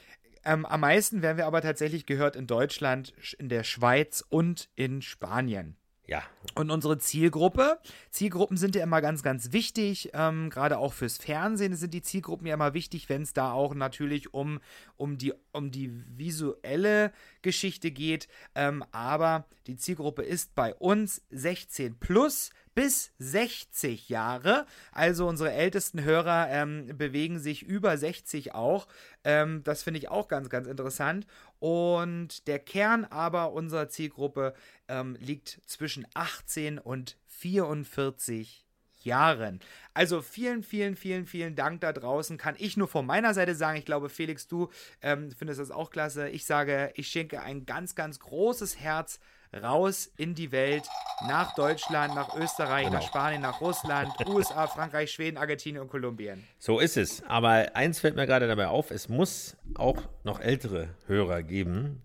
ähm, 0.45 0.66
am 0.66 0.80
meisten 0.80 1.22
werden 1.22 1.36
wir 1.39 1.47
aber 1.47 1.62
tatsächlich 1.62 2.05
gehört 2.07 2.36
in 2.36 2.47
Deutschland, 2.47 3.12
Sch- 3.22 3.34
in 3.39 3.49
der 3.49 3.64
Schweiz 3.64 4.22
und 4.28 4.68
in 4.76 5.01
Spanien. 5.03 5.76
Ja. 6.09 6.23
Und 6.55 6.71
unsere 6.71 6.97
Zielgruppe, 6.97 7.79
Zielgruppen 8.11 8.57
sind 8.57 8.75
ja 8.75 8.83
immer 8.83 9.03
ganz, 9.03 9.23
ganz 9.23 9.53
wichtig, 9.53 10.11
ähm, 10.15 10.49
gerade 10.49 10.79
auch 10.79 10.95
fürs 10.95 11.19
Fernsehen 11.19 11.77
sind 11.77 11.93
die 11.93 12.01
Zielgruppen 12.01 12.47
ja 12.47 12.55
immer 12.55 12.73
wichtig, 12.73 13.11
wenn 13.11 13.21
es 13.21 13.35
da 13.35 13.53
auch 13.53 13.75
natürlich 13.75 14.33
um, 14.33 14.59
um, 14.97 15.19
die, 15.19 15.35
um 15.53 15.71
die 15.71 15.93
visuelle 16.17 17.13
Geschichte 17.43 17.91
geht. 17.91 18.27
Ähm, 18.55 18.83
aber 18.91 19.45
die 19.67 19.77
Zielgruppe 19.77 20.23
ist 20.23 20.55
bei 20.55 20.75
uns 20.75 21.21
16 21.29 21.99
plus 22.01 22.53
bis 22.75 23.11
60 23.19 24.09
Jahre. 24.09 24.65
Also 24.93 25.27
unsere 25.27 25.53
ältesten 25.53 26.05
Hörer 26.05 26.49
ähm, 26.49 26.97
bewegen 26.97 27.39
sich 27.39 27.65
über 27.65 27.99
60 27.99 28.55
auch. 28.55 28.87
Ähm, 29.25 29.63
das 29.65 29.83
finde 29.83 29.99
ich 29.99 30.09
auch 30.09 30.29
ganz, 30.29 30.49
ganz 30.49 30.69
interessant. 30.69 31.27
Und 31.59 32.47
der 32.47 32.61
Kern 32.61 33.05
aber 33.05 33.53
unserer 33.53 33.89
Zielgruppe 33.89 34.55
ähm, 34.89 35.16
liegt 35.20 35.61
zwischen 35.66 36.07
18 36.14 36.78
und 36.78 37.16
44 37.26 38.64
Jahren. 39.03 39.61
Also 39.95 40.22
vielen, 40.22 40.62
vielen, 40.62 40.97
vielen, 40.97 41.26
vielen 41.26 41.55
Dank 41.55 41.80
da 41.80 41.93
draußen. 41.93 42.36
Kann 42.36 42.57
ich 42.59 42.76
nur 42.76 42.89
von 42.89 43.07
meiner 43.07 43.32
Seite 43.32 43.55
sagen. 43.55 43.78
Ich 43.78 43.84
glaube, 43.84 44.09
Felix, 44.09 44.49
du 44.49 44.70
ähm, 45.03 45.30
findest 45.30 45.61
das 45.61 45.70
auch 45.70 45.91
klasse. 45.91 46.28
Ich 46.28 46.45
sage, 46.45 46.93
ich 46.95 47.09
schenke 47.09 47.41
ein 47.43 47.64
ganz, 47.64 47.95
ganz 47.95 48.18
großes 48.18 48.78
Herz 48.80 49.20
raus 49.62 50.11
in 50.18 50.34
die 50.34 50.53
Welt, 50.53 50.86
nach 51.26 51.55
Deutschland, 51.55 52.14
nach 52.14 52.36
Österreich, 52.36 52.84
Genau. 52.86 52.99
nach 52.99 53.07
Spanien, 53.07 53.41
nach 53.41 53.61
Russland, 53.62 54.12
USA, 54.26 54.66
Frankreich, 54.66 55.11
Schweden, 55.11 55.39
Argentinien 55.39 55.80
und 55.80 55.89
Kolumbien. 55.89 56.45
So 56.59 56.80
ist 56.80 56.99
es. 56.99 57.22
Aber 57.24 57.74
eins 57.74 58.01
fällt 58.01 58.14
mir 58.14 58.26
gerade 58.26 58.47
dabei 58.47 58.66
auf, 58.68 58.91
es 58.91 59.09
muss 59.09 59.57
auch 59.74 60.03
noch 60.22 60.41
ältere 60.41 60.91
Hörer 61.07 61.43
geben. 61.43 62.03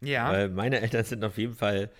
Ja. 0.00 0.30
Weil 0.30 0.48
meine 0.50 0.80
Eltern 0.80 1.04
sind 1.04 1.24
auf 1.24 1.38
jeden 1.38 1.54
Fall 1.56 1.90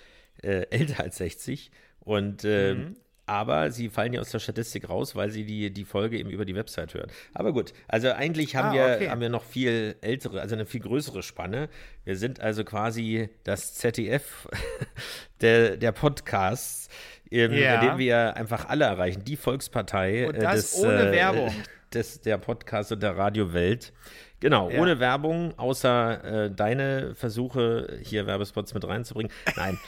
äh, 0.42 0.66
älter 0.70 1.02
als 1.02 1.16
60. 1.18 1.70
Und 2.00 2.44
äh, 2.44 2.74
Mhm. 2.74 2.96
aber 3.26 3.72
sie 3.72 3.88
fallen 3.88 4.12
ja 4.12 4.20
aus 4.20 4.30
der 4.30 4.38
Statistik 4.38 4.88
raus, 4.88 5.16
weil 5.16 5.30
sie 5.32 5.44
die, 5.44 5.72
die 5.72 5.84
Folge 5.84 6.16
eben 6.18 6.30
über 6.30 6.44
die 6.44 6.54
Website 6.54 6.94
hören. 6.94 7.10
Aber 7.34 7.52
gut, 7.52 7.72
also 7.88 8.12
eigentlich 8.12 8.54
haben, 8.54 8.68
Ah, 8.68 8.72
wir, 8.74 8.94
okay. 8.96 9.08
haben 9.08 9.20
wir 9.20 9.28
noch 9.30 9.42
viel 9.42 9.96
ältere, 10.00 10.40
also 10.40 10.54
eine 10.54 10.66
viel 10.66 10.80
größere 10.80 11.24
Spanne. 11.24 11.68
Wir 12.04 12.16
sind 12.16 12.38
also 12.40 12.62
quasi 12.62 13.28
das 13.42 13.74
ZDF 13.74 14.46
der, 15.40 15.76
der 15.76 15.92
Podcasts, 15.92 16.88
ähm, 17.30 17.52
Ja. 17.52 17.80
in 17.80 17.88
dem 17.88 17.98
wir 17.98 18.36
einfach 18.36 18.68
alle 18.68 18.84
erreichen. 18.84 19.24
Die 19.24 19.36
Volkspartei 19.36 20.28
Und 20.28 20.36
äh, 20.36 20.40
das 20.40 20.70
des, 20.72 20.84
ohne 20.84 21.08
äh, 21.08 21.12
Werbung. 21.12 21.52
des, 21.92 22.20
der 22.20 22.38
Podcast 22.38 22.92
und 22.92 23.02
der 23.02 23.16
Radiowelt. 23.16 23.92
Genau, 24.40 24.68
Ja. 24.70 24.80
ohne 24.80 25.00
Werbung, 25.00 25.58
außer 25.58 26.44
äh, 26.44 26.50
deine 26.50 27.14
Versuche, 27.14 27.98
hier 28.02 28.26
Werbespots 28.26 28.74
mit 28.74 28.86
reinzubringen. 28.86 29.32
Nein. 29.56 29.78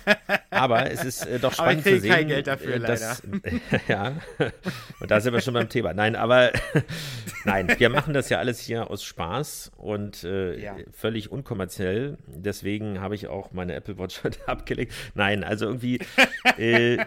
Aber 0.50 0.90
es 0.90 1.04
ist 1.04 1.26
äh, 1.26 1.38
doch 1.38 1.52
spannend 1.52 1.84
zu 1.84 2.00
sehen. 2.00 2.10
kein 2.10 2.28
Geld 2.28 2.46
dafür, 2.46 2.76
äh, 2.76 2.80
dass, 2.80 3.22
ja, 3.88 4.14
und 5.00 5.10
da 5.10 5.20
sind 5.20 5.32
wir 5.34 5.40
schon 5.42 5.54
beim 5.54 5.68
Thema. 5.68 5.92
Nein, 5.92 6.16
aber 6.16 6.50
nein, 7.44 7.68
wir 7.78 7.88
machen 7.90 8.14
das 8.14 8.28
ja 8.30 8.38
alles 8.38 8.58
hier 8.60 8.90
aus 8.90 9.04
Spaß 9.04 9.72
und 9.76 10.24
äh, 10.24 10.58
Ja. 10.58 10.76
völlig 10.90 11.30
unkommerziell. 11.30 12.16
Deswegen 12.26 13.00
habe 13.00 13.14
ich 13.14 13.28
auch 13.28 13.52
meine 13.52 13.74
Apple 13.74 13.98
Watch 13.98 14.24
heute 14.24 14.38
abgelegt. 14.48 14.92
Nein, 15.14 15.44
also 15.44 15.66
irgendwie. 15.66 16.00
Äh, 16.56 16.98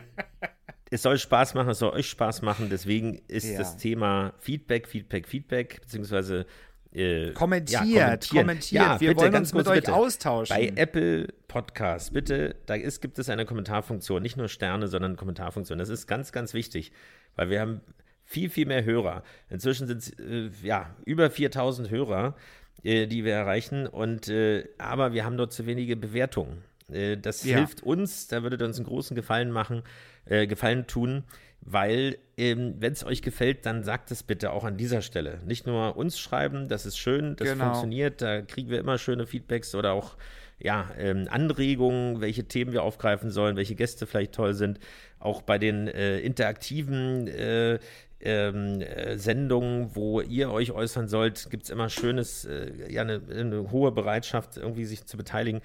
es 0.94 1.02
soll 1.04 1.18
Spaß 1.18 1.54
machen, 1.56 1.70
es 1.70 1.80
soll 1.80 1.92
euch 1.92 2.10
Spaß 2.10 2.42
machen. 2.42 2.68
Deswegen 2.70 3.22
ist 3.28 3.50
Ja. 3.50 3.58
das 3.58 3.78
Thema 3.78 4.34
Feedback, 4.40 4.88
Feedback, 4.88 5.28
Feedback, 5.28 5.82
beziehungsweise 5.82 6.46
äh, 6.94 7.32
Kommentiert, 7.32 7.86
ja, 7.86 8.04
kommentieren. 8.06 8.46
kommentiert. 8.46 8.82
Ja, 8.84 9.00
Wir 9.00 9.10
bitte, 9.10 9.22
wollen 9.22 9.36
uns 9.36 9.54
mit 9.54 9.66
kurz, 9.66 9.76
euch 9.76 9.82
bitte. 9.84 9.94
austauschen. 9.94 10.56
Bei 10.56 10.72
Apple 10.76 11.28
Podcast, 11.48 12.14
bitte, 12.14 12.56
da 12.66 12.76
ist, 12.76 13.02
gibt 13.02 13.18
es 13.20 13.30
eine 13.30 13.46
Kommentarfunktion, 13.46 14.22
nicht 14.22 14.38
nur 14.38 14.48
Sterne, 14.50 14.88
sondern 14.88 15.16
Kommentarfunktion. 15.16 15.80
Das 15.80 15.90
ist 15.90 16.08
ganz, 16.08 16.32
ganz 16.32 16.54
wichtig, 16.54 16.92
weil 17.36 17.50
wir 17.50 17.62
haben 17.62 17.82
viel, 18.26 18.50
viel 18.50 18.66
mehr 18.66 18.84
Hörer. 18.84 19.24
Inzwischen 19.50 19.88
sind 19.88 19.98
es 20.00 20.10
äh, 20.20 20.50
ja 20.64 20.96
über 21.06 21.30
4000 21.30 21.90
Hörer, 21.90 22.36
äh, 22.84 23.08
die 23.08 23.24
wir 23.26 23.34
erreichen, 23.34 23.88
und 23.88 24.28
äh, 24.28 24.68
aber 24.78 25.14
wir 25.14 25.24
haben 25.26 25.38
dort 25.38 25.54
zu 25.54 25.66
wenige 25.66 25.96
Bewertungen. 25.96 26.64
Äh, 26.92 27.18
das 27.18 27.44
Ja. 27.44 27.58
hilft 27.58 27.84
uns, 27.84 28.28
da 28.28 28.44
würdet 28.44 28.62
ihr 28.62 28.66
uns 28.68 28.78
einen 28.78 28.86
großen 28.88 29.16
Gefallen 29.16 29.52
machen, 29.52 29.84
äh, 30.26 30.48
Gefallen 30.48 30.88
tun, 30.88 31.24
weil 31.62 32.18
ähm, 32.38 32.76
wenn 32.80 32.94
es 32.94 33.04
euch 33.06 33.22
gefällt, 33.22 33.66
dann 33.66 33.84
sagt 33.84 34.12
es 34.12 34.24
bitte 34.24 34.52
auch 34.52 34.64
an 34.64 34.78
dieser 34.78 35.02
Stelle. 35.02 35.40
Nicht 35.46 35.68
nur 35.68 35.96
uns 35.96 36.20
schreiben, 36.20 36.68
das 36.68 36.86
ist 36.86 36.98
schön, 36.98 37.36
das 37.36 37.50
Genau. 37.50 37.66
funktioniert, 37.66 38.22
da 38.22 38.42
kriegen 38.42 38.70
wir 38.70 38.80
immer 38.80 38.98
schöne 38.98 39.28
Feedbacks 39.28 39.76
oder 39.76 39.94
auch 39.94 40.18
ja, 40.60 40.90
ähm, 40.98 41.28
Anregungen, 41.30 42.22
welche 42.22 42.44
Themen 42.44 42.72
wir 42.72 42.84
aufgreifen 42.84 43.32
sollen, 43.32 43.56
welche 43.56 43.76
Gäste 43.76 44.06
vielleicht 44.06 44.34
toll 44.34 44.54
sind. 44.54 44.80
Auch 45.20 45.42
bei 45.42 45.58
den 45.58 45.88
äh, 45.88 46.20
interaktiven 46.20 47.28
äh, 47.28 47.80
ähm, 48.20 48.82
äh, 48.82 49.18
Sendungen, 49.18 49.96
wo 49.96 50.22
ihr 50.22 50.52
euch 50.52 50.72
äußern 50.72 51.08
sollt, 51.08 51.50
gibt 51.50 51.64
es 51.64 51.70
immer 51.72 51.90
schönes, 51.90 52.46
äh, 52.46 52.72
ja, 52.92 53.02
eine, 53.02 53.22
eine 53.32 53.72
hohe 53.72 53.92
Bereitschaft, 53.92 54.58
irgendwie 54.58 54.86
sich 54.86 55.06
zu 55.06 55.18
beteiligen. 55.18 55.62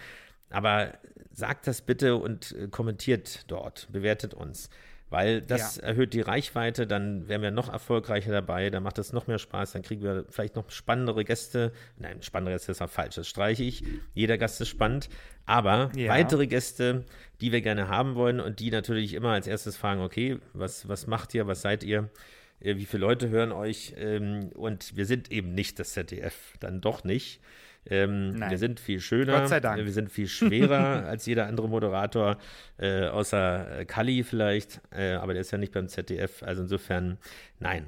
Aber 0.49 0.93
sagt 1.33 1.67
das 1.67 1.83
bitte 1.83 2.17
und 2.17 2.53
äh, 2.53 2.69
kommentiert 2.69 3.45
dort, 3.49 3.89
bewertet 3.93 4.33
uns. 4.33 4.71
Weil 5.09 5.41
das 5.41 5.77
Ja. 5.77 5.85
erhöht 5.85 6.15
die 6.15 6.21
Reichweite, 6.21 6.87
dann 6.87 7.29
wären 7.29 7.41
wir 7.41 7.53
noch 7.53 7.73
erfolgreicher 7.73 8.33
dabei, 8.33 8.71
dann 8.71 8.83
macht 8.83 8.99
es 8.99 9.13
noch 9.13 9.29
mehr 9.29 9.39
Spaß, 9.39 9.73
dann 9.73 9.83
kriegen 9.83 10.03
wir 10.03 10.25
vielleicht 10.31 10.57
noch 10.57 10.69
spannendere 10.71 11.25
Gäste. 11.25 11.73
Nein, 11.99 12.23
spannende 12.23 12.53
Gäste 12.53 12.73
ist 12.73 12.83
auch 12.83 12.91
falsch, 12.91 13.15
das 13.15 13.29
streiche 13.29 13.63
ich. 13.63 13.85
Jeder 14.15 14.37
Gast 14.37 14.61
ist 14.61 14.69
spannend. 14.69 15.09
Aber 15.45 15.93
Ja. 15.95 16.11
weitere 16.11 16.49
Gäste, 16.49 17.05
die 17.41 17.53
wir 17.53 17.61
gerne 17.61 17.87
haben 17.89 18.17
wollen 18.17 18.41
und 18.41 18.59
die 18.59 18.71
natürlich 18.73 19.15
immer 19.15 19.31
als 19.31 19.47
erstes 19.47 19.77
fragen, 19.77 20.01
okay, 20.01 20.39
was, 20.55 20.89
was 20.89 21.07
macht 21.07 21.35
ihr, 21.35 21.47
was 21.47 21.63
seid 21.63 21.85
ihr? 21.85 22.11
Äh, 22.59 22.77
Wie 22.77 22.85
viele 22.87 23.03
Leute 23.03 23.29
hören 23.29 23.53
euch? 23.53 23.95
Ähm, 23.97 24.51
Und 24.55 24.97
wir 24.97 25.07
sind 25.07 25.31
eben 25.31 25.55
nicht 25.55 25.79
das 25.79 25.93
ZDF, 25.93 26.55
dann 26.59 26.81
doch 26.81 27.05
nicht. 27.05 27.41
Ähm, 27.89 28.37
wir 28.49 28.59
sind 28.59 28.81
viel 28.81 29.01
schöner, 29.01 29.41
Gott 29.41 29.49
sei 29.49 29.61
Dank. 29.61 29.85
wir 29.85 29.93
sind 29.93 30.11
viel 30.11 30.29
schwerer 30.29 31.05
als 31.07 31.27
jeder 31.27 31.47
andere 31.47 31.69
Moderator, 31.69 32.37
äh, 32.79 33.07
außer 33.07 33.81
äh, 33.81 33.85
Kalli 33.85 34.25
vielleicht, 34.25 34.81
äh, 34.91 35.13
aber 35.15 35.33
der 35.35 35.43
ist 35.43 35.51
ja 35.53 35.59
nicht 35.59 35.73
beim 35.73 35.89
ZDF, 35.89 36.43
also 36.43 36.63
insofern 36.63 37.19
nein. 37.61 37.87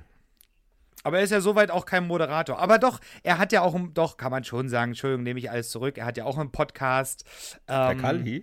Aber 1.05 1.19
er 1.19 1.25
ist 1.25 1.31
ja 1.31 1.41
soweit 1.41 1.71
auch 1.71 1.87
kein 1.87 2.07
Moderator. 2.07 2.59
Aber 2.59 2.79
doch, 2.79 3.01
er 3.23 3.39
hat 3.39 3.53
ja 3.53 3.63
auch, 3.63 3.79
doch, 3.95 4.17
kann 4.17 4.31
man 4.33 4.43
schon 4.45 4.69
sagen, 4.69 4.91
Entschuldigung, 4.91 5.23
nehme 5.23 5.39
ich 5.39 5.51
alles 5.51 5.71
zurück. 5.71 5.97
Er 5.97 6.05
hat 6.07 6.17
ja 6.17 6.25
auch 6.25 6.37
einen 6.39 6.51
Podcast. 6.51 7.25
Der 7.69 7.91
Ähm, 7.93 7.99
Kalli? 7.99 8.43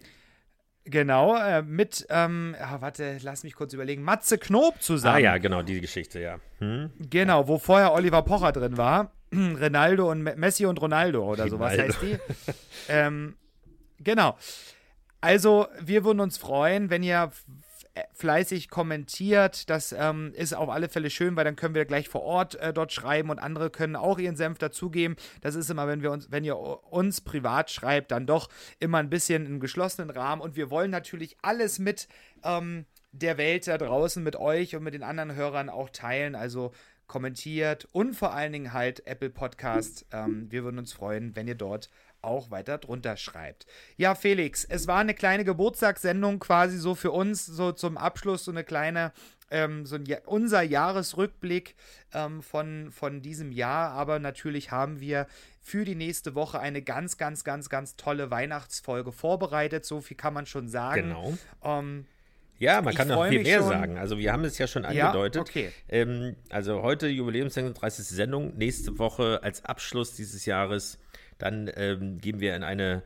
Genau, 0.85 1.35
äh, 1.35 1.63
mit, 1.63 2.05
ähm, 2.09 2.55
ah, 2.59 2.77
warte, 2.79 3.17
lass 3.23 3.43
mich 3.43 3.55
kurz 3.55 3.73
überlegen, 3.73 4.03
Matze 4.03 4.37
Knob 4.37 4.81
zusammen. 4.81 5.15
Ah 5.15 5.19
ja, 5.19 5.37
genau, 5.39 5.63
die 5.63 5.81
Geschichte, 5.81 6.19
ja. 6.19 6.37
Hm? 6.59 6.91
Genau, 7.09 7.47
wo 7.47 7.57
vorher 7.57 7.91
Oliver 7.91 8.21
Pocher 8.21 8.51
drin 8.51 8.77
war. 8.77 9.11
Ronaldo 9.61 10.09
und 10.09 10.23
Messi 10.23 10.65
und 10.65 10.81
Ronaldo 10.81 11.23
oder 11.23 11.47
so, 11.49 11.59
was 11.59 11.77
heißt 11.77 12.01
die? 12.01 12.17
ähm, 12.89 13.35
genau. 13.99 14.37
Also, 15.21 15.67
wir 15.81 16.03
würden 16.03 16.19
uns 16.19 16.37
freuen, 16.37 16.89
wenn 16.89 17.01
ihr 17.01 17.31
fleißig 18.13 18.69
kommentiert. 18.69 19.69
Das 19.69 19.93
ähm, 19.93 20.33
ist 20.35 20.53
auf 20.53 20.69
alle 20.69 20.89
Fälle 20.89 21.09
schön, 21.09 21.35
weil 21.35 21.45
dann 21.45 21.55
können 21.55 21.75
wir 21.75 21.85
gleich 21.85 22.09
vor 22.09 22.23
Ort 22.23 22.55
äh, 22.55 22.73
dort 22.73 22.91
schreiben 22.91 23.29
und 23.29 23.39
andere 23.39 23.69
können 23.69 23.95
auch 23.95 24.19
ihren 24.19 24.35
Senf 24.35 24.57
dazugeben. 24.57 25.15
Das 25.41 25.55
ist 25.55 25.69
immer, 25.69 25.87
wenn 25.87 26.01
wir 26.01 26.11
uns, 26.11 26.31
wenn 26.31 26.43
ihr 26.43 26.57
uns 26.57 27.21
privat 27.21 27.71
schreibt, 27.71 28.11
dann 28.11 28.25
doch 28.25 28.49
immer 28.79 28.97
ein 28.97 29.09
bisschen 29.09 29.45
im 29.45 29.59
geschlossenen 29.59 30.09
Rahmen. 30.09 30.41
Und 30.41 30.55
wir 30.55 30.69
wollen 30.69 30.91
natürlich 30.91 31.37
alles 31.41 31.79
mit 31.79 32.07
ähm, 32.43 32.85
der 33.11 33.37
Welt 33.37 33.67
da 33.67 33.77
draußen, 33.77 34.21
mit 34.21 34.35
euch 34.35 34.75
und 34.75 34.83
mit 34.83 34.93
den 34.93 35.03
anderen 35.03 35.35
Hörern 35.35 35.69
auch 35.69 35.89
teilen. 35.89 36.35
Also 36.35 36.73
kommentiert 37.07 37.87
und 37.91 38.15
vor 38.15 38.33
allen 38.33 38.53
Dingen 38.53 38.73
halt 38.73 39.05
Apple 39.07 39.29
Podcast. 39.29 40.05
Ähm, 40.11 40.51
wir 40.51 40.63
würden 40.63 40.79
uns 40.79 40.93
freuen, 40.93 41.35
wenn 41.35 41.47
ihr 41.47 41.55
dort 41.55 41.89
auch 42.25 42.51
weiter 42.51 42.77
drunter 42.77 43.17
schreibt. 43.17 43.65
Ja, 43.97 44.15
Felix, 44.15 44.65
es 44.65 44.87
war 44.87 44.99
eine 44.99 45.13
kleine 45.13 45.45
Geburtstagssendung 45.45 46.39
quasi 46.39 46.77
so 46.77 46.95
für 46.95 47.11
uns, 47.11 47.45
so 47.45 47.71
zum 47.71 47.97
Abschluss, 47.97 48.45
so 48.45 48.51
eine 48.51 48.63
kleine, 48.63 49.13
ähm, 49.51 49.85
so 49.85 49.95
ein, 49.95 50.05
unser 50.25 50.63
Jahresrückblick 50.63 51.75
ähm, 52.13 52.41
von, 52.41 52.91
von 52.91 53.21
diesem 53.21 53.51
Jahr. 53.51 53.91
Aber 53.91 54.19
natürlich 54.19 54.71
haben 54.71 54.99
wir 54.99 55.27
für 55.61 55.85
die 55.85 55.95
nächste 55.95 56.35
Woche 56.35 56.59
eine 56.59 56.81
ganz, 56.81 57.17
ganz, 57.17 57.43
ganz, 57.43 57.69
ganz 57.69 57.95
tolle 57.95 58.31
Weihnachtsfolge 58.31 59.11
vorbereitet. 59.11 59.85
So 59.85 60.01
viel 60.01 60.17
kann 60.17 60.33
man 60.33 60.47
schon 60.47 60.67
sagen. 60.67 61.09
Genau. 61.09 61.37
Ähm, 61.63 62.07
ja, 62.59 62.81
man 62.81 62.93
kann 62.93 63.07
noch 63.07 63.27
viel 63.27 63.43
mehr 63.43 63.59
schon. 63.59 63.69
sagen. 63.69 63.97
Also 63.97 64.17
wir 64.17 64.31
haben 64.31 64.43
es 64.45 64.57
ja 64.57 64.67
schon 64.67 64.85
angedeutet. 64.85 65.35
Ja, 65.35 65.41
okay. 65.41 65.71
Ähm, 65.89 66.35
also 66.49 66.81
heute 66.81 67.07
Jubiläumssendung, 67.07 67.73
30. 67.73 68.05
Sendung. 68.05 68.55
Nächste 68.57 68.97
Woche 68.97 69.41
als 69.43 69.65
Abschluss 69.65 70.15
dieses 70.15 70.45
Jahres 70.45 70.99
dann 71.37 71.69
ähm, 71.75 72.19
gehen 72.19 72.39
wir 72.39 72.55
in 72.55 72.63
eine, 72.63 73.03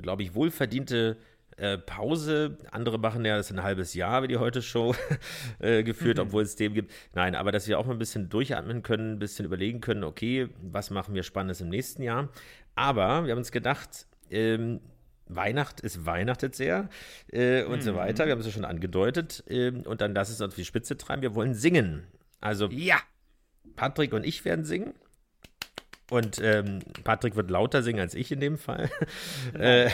glaube 0.00 0.22
ich, 0.22 0.34
wohlverdiente 0.34 1.16
äh, 1.56 1.78
Pause. 1.78 2.58
Andere 2.70 2.98
machen 2.98 3.24
ja 3.24 3.36
das 3.36 3.50
ein 3.50 3.62
halbes 3.62 3.94
Jahr, 3.94 4.22
wie 4.22 4.28
die 4.28 4.38
Heute-Show 4.38 4.94
äh, 5.58 5.82
geführt, 5.82 6.18
mhm. 6.18 6.24
obwohl 6.24 6.42
es 6.42 6.56
dem 6.56 6.74
gibt. 6.74 6.92
Nein, 7.14 7.34
aber 7.34 7.52
dass 7.52 7.68
wir 7.68 7.78
auch 7.78 7.86
mal 7.86 7.92
ein 7.92 7.98
bisschen 7.98 8.28
durchatmen 8.28 8.82
können, 8.82 9.14
ein 9.14 9.18
bisschen 9.18 9.44
überlegen 9.44 9.80
können, 9.80 10.04
okay, 10.04 10.48
was 10.60 10.90
machen 10.90 11.14
wir 11.14 11.22
Spannendes 11.22 11.60
im 11.60 11.68
nächsten 11.68 12.02
Jahr. 12.02 12.28
Aber 12.74 13.24
wir 13.24 13.32
haben 13.32 13.38
uns 13.38 13.52
gedacht, 13.52 14.06
ähm, 14.30 14.80
Weihnacht 15.26 15.80
ist 15.80 16.04
weihnachtet 16.04 16.54
sehr 16.54 16.88
äh, 17.32 17.64
und 17.64 17.78
mhm. 17.78 17.82
so 17.82 17.94
weiter. 17.94 18.26
Wir 18.26 18.32
haben 18.32 18.40
es 18.40 18.46
ja 18.46 18.52
schon 18.52 18.64
angedeutet. 18.64 19.44
Ähm, 19.48 19.82
und 19.82 20.00
dann 20.00 20.14
lass 20.14 20.28
es 20.28 20.40
uns 20.40 20.52
auf 20.52 20.56
die 20.56 20.64
Spitze 20.64 20.96
treiben. 20.96 21.22
Wir 21.22 21.34
wollen 21.34 21.54
singen. 21.54 22.06
Also, 22.40 22.68
ja. 22.68 22.96
Patrick 23.76 24.12
und 24.12 24.24
ich 24.24 24.44
werden 24.44 24.64
singen. 24.64 24.94
Und 26.10 26.40
ähm, 26.42 26.80
Patrick 27.04 27.36
wird 27.36 27.50
lauter 27.50 27.82
singen 27.82 28.00
als 28.00 28.14
ich 28.14 28.30
in 28.30 28.40
dem 28.40 28.58
Fall. 28.58 28.90
äh, 29.58 29.88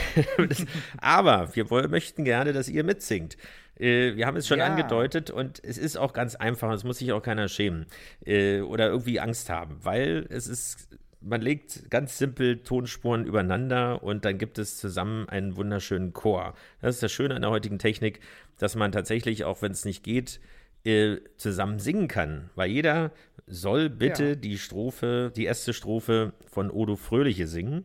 aber 0.97 1.55
wir 1.55 1.71
wollen, 1.71 1.91
möchten 1.91 2.25
gerne, 2.25 2.53
dass 2.53 2.69
ihr 2.69 2.83
mitsingt. 2.83 3.37
Äh, 3.79 4.17
wir 4.17 4.27
haben 4.27 4.37
es 4.37 4.49
schon 4.49 4.59
ja. 4.59 4.67
angedeutet 4.67 5.31
und 5.31 5.63
es 5.63 5.79
ist 5.79 5.97
auch 5.97 6.13
ganz 6.13 6.35
einfach, 6.35 6.73
es 6.73 6.83
muss 6.83 6.99
sich 6.99 7.13
auch 7.13 7.23
keiner 7.23 7.49
schämen 7.49 7.87
äh, 8.27 8.61
oder 8.63 8.89
irgendwie 8.89 9.21
Angst 9.21 9.49
haben, 9.49 9.79
weil 9.85 10.27
es 10.29 10.49
ist, 10.49 10.89
man 11.21 11.41
legt 11.41 11.91
ganz 11.91 12.19
simpel 12.19 12.63
Tonspuren 12.63 13.25
übereinander 13.25 14.03
und 14.03 14.25
dann 14.25 14.39
gibt 14.39 14.59
es 14.59 14.77
zusammen 14.77 15.29
einen 15.29 15.57
wunderschönen 15.57 16.13
Chor. 16.13 16.55
Das 16.81 16.97
ist 16.97 17.03
das 17.03 17.13
Schöne 17.13 17.35
an 17.35 17.43
der 17.43 17.51
heutigen 17.51 17.79
Technik, 17.79 18.21
dass 18.59 18.77
man 18.77 18.93
tatsächlich, 18.93 19.45
auch 19.45 19.63
wenn 19.63 19.73
es 19.73 19.85
nicht 19.85 20.05
geht, 20.05 20.41
äh, 20.85 21.17
zusammen 21.37 21.79
singen 21.81 22.09
kann. 22.09 22.51
Weil 22.55 22.71
jeder 22.71 23.13
soll 23.47 23.91
bitte 23.91 24.29
ja. 24.29 24.35
die 24.35 24.59
Strophe, 24.59 25.33
die 25.35 25.45
erste 25.45 25.73
Strophe 25.73 26.33
von 26.47 26.71
Odo 26.71 26.97
Fröhliche 26.97 27.49
singen. 27.49 27.85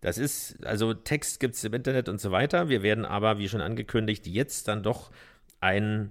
Das 0.00 0.16
ist, 0.16 0.64
also 0.64 0.94
Text 0.94 1.40
gibt 1.40 1.56
es 1.56 1.64
im 1.64 1.74
Internet 1.74 2.08
und 2.08 2.20
so 2.20 2.30
weiter. 2.30 2.68
Wir 2.68 2.82
werden 2.82 3.04
aber, 3.04 3.38
wie 3.38 3.48
schon 3.48 3.60
angekündigt, 3.60 4.26
jetzt 4.28 4.68
dann 4.68 4.84
doch 4.84 5.10
eine 5.60 6.10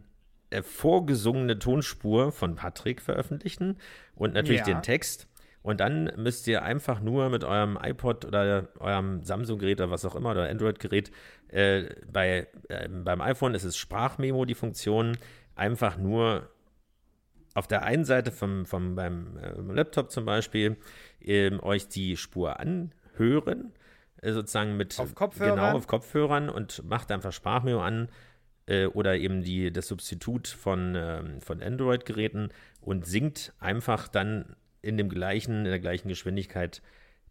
äh, 0.49 0.61
vorgesungene 0.61 1.59
Tonspur 1.59 2.34
von 2.34 2.55
Patrick 2.55 3.01
veröffentlichen 3.01 3.78
und 4.15 4.34
natürlich 4.34 4.61
ja. 4.61 4.65
den 4.65 4.82
Text. 4.82 5.28
Und 5.68 5.82
dann 5.82 6.13
müsst 6.15 6.47
ihr 6.47 6.63
einfach 6.63 7.01
nur 7.01 7.28
mit 7.30 7.43
eurem 7.43 7.78
iPod 7.84 8.24
oder 8.24 8.70
eurem 8.80 9.26
Samsung-Gerät 9.26 9.82
oder 9.82 9.91
was 9.91 10.05
auch 10.05 10.15
immer 10.15 10.32
oder 10.32 10.47
Android-Gerät, 10.47 11.11
äh, 11.49 11.89
bei, 12.09 12.47
äh, 12.70 12.88
beim 12.88 13.20
iPhone 13.20 13.53
ist 13.53 13.65
es 13.65 13.76
Sprachmemo, 13.76 14.45
die 14.45 14.55
Funktion, 14.55 15.18
einfach 15.55 15.97
nur 15.97 16.49
auf 17.53 17.68
der 17.68 17.84
einen 17.84 18.05
Seite 18.05 18.32
vom, 18.32 18.65
vom, 18.65 18.95
beim 18.95 19.38
äh, 19.39 19.59
Laptop 19.74 20.09
zum 20.09 20.24
Beispiel 20.24 20.78
ähm, 21.20 21.61
euch 21.61 21.89
die 21.89 22.15
Spur 22.15 22.61
anhören, 22.61 23.74
äh, 24.22 24.32
sozusagen 24.32 24.78
mit 24.78 24.97
auf 24.97 25.15
Kopfhörern. 25.15 25.55
genau 25.55 25.76
auf 25.76 25.88
Kopfhörern 25.88 26.47
und 26.47 26.82
macht 26.86 27.11
einfach 27.11 27.34
Sprachmemo 27.34 27.82
an 27.82 28.07
äh, 28.68 28.86
oder 28.86 29.18
eben 29.18 29.43
die, 29.43 29.74
das 29.74 29.89
Substitut 29.89 30.47
von, 30.47 30.95
ähm, 30.95 31.41
von 31.41 31.61
Android-Geräten 31.61 32.53
und 32.80 33.05
singt 33.05 33.51
einfach 33.59 34.07
dann 34.07 34.55
in 34.82 34.97
dem 34.97 35.09
gleichen, 35.09 35.59
in 35.59 35.71
der 35.71 35.80
gleichen 35.80 36.09
Geschwindigkeit 36.09 36.82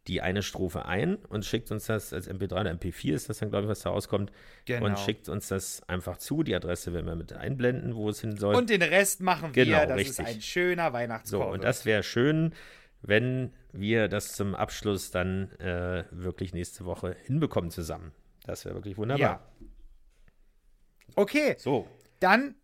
die 0.07 0.23
eine 0.23 0.43
Strophe 0.43 0.87
ein 0.87 1.17
und 1.17 1.45
schickt 1.45 1.71
uns 1.71 1.87
das 1.87 2.13
als 2.13 2.31
MP3 2.31 2.61
oder 2.61 2.71
MP4 2.71 3.15
ist 3.15 3.29
das 3.29 3.39
dann, 3.39 3.51
glaube 3.51 3.65
ich, 3.65 3.71
was 3.71 3.81
da 3.81 3.91
rauskommt. 3.91 4.31
Genau. 4.65 4.87
Und 4.87 4.99
schickt 4.99 5.29
uns 5.29 5.49
das 5.49 5.83
einfach 5.89 6.19
zu. 6.19 6.43
Die 6.43 6.55
Adresse 6.55 6.93
werden 6.93 7.07
wir 7.07 7.17
mit 7.17 7.33
einblenden, 7.33 7.97
wo 7.97 8.09
es 8.09 8.21
hin 8.21 8.37
soll. 8.37 8.55
Und 8.55 8.71
den 8.71 8.83
Rest 8.83 9.21
machen 9.21 9.55
wir. 9.55 9.65
Genau, 9.65 9.85
das 9.85 9.97
richtig. 9.97 10.27
ist 10.27 10.35
ein 10.35 10.41
schöner 10.41 10.93
Weihnachtskorb. 10.93 11.49
So, 11.49 11.53
und 11.53 11.65
das 11.65 11.85
wäre 11.85 12.03
schön, 12.03 12.53
wenn 13.03 13.53
wir 13.73 14.09
das 14.09 14.35
zum 14.35 14.55
Abschluss 14.55 15.11
dann 15.11 15.51
äh, 15.59 16.05
wirklich 16.11 16.55
nächste 16.55 16.85
Woche 16.85 17.17
hinbekommen 17.25 17.71
zusammen. 17.71 18.13
Das 18.45 18.65
wäre 18.65 18.77
wirklich 18.77 18.97
wunderbar. 18.97 19.21
Ja. 19.21 19.67
Okay. 21.17 21.57
So. 21.59 21.89
Dann 22.21 22.55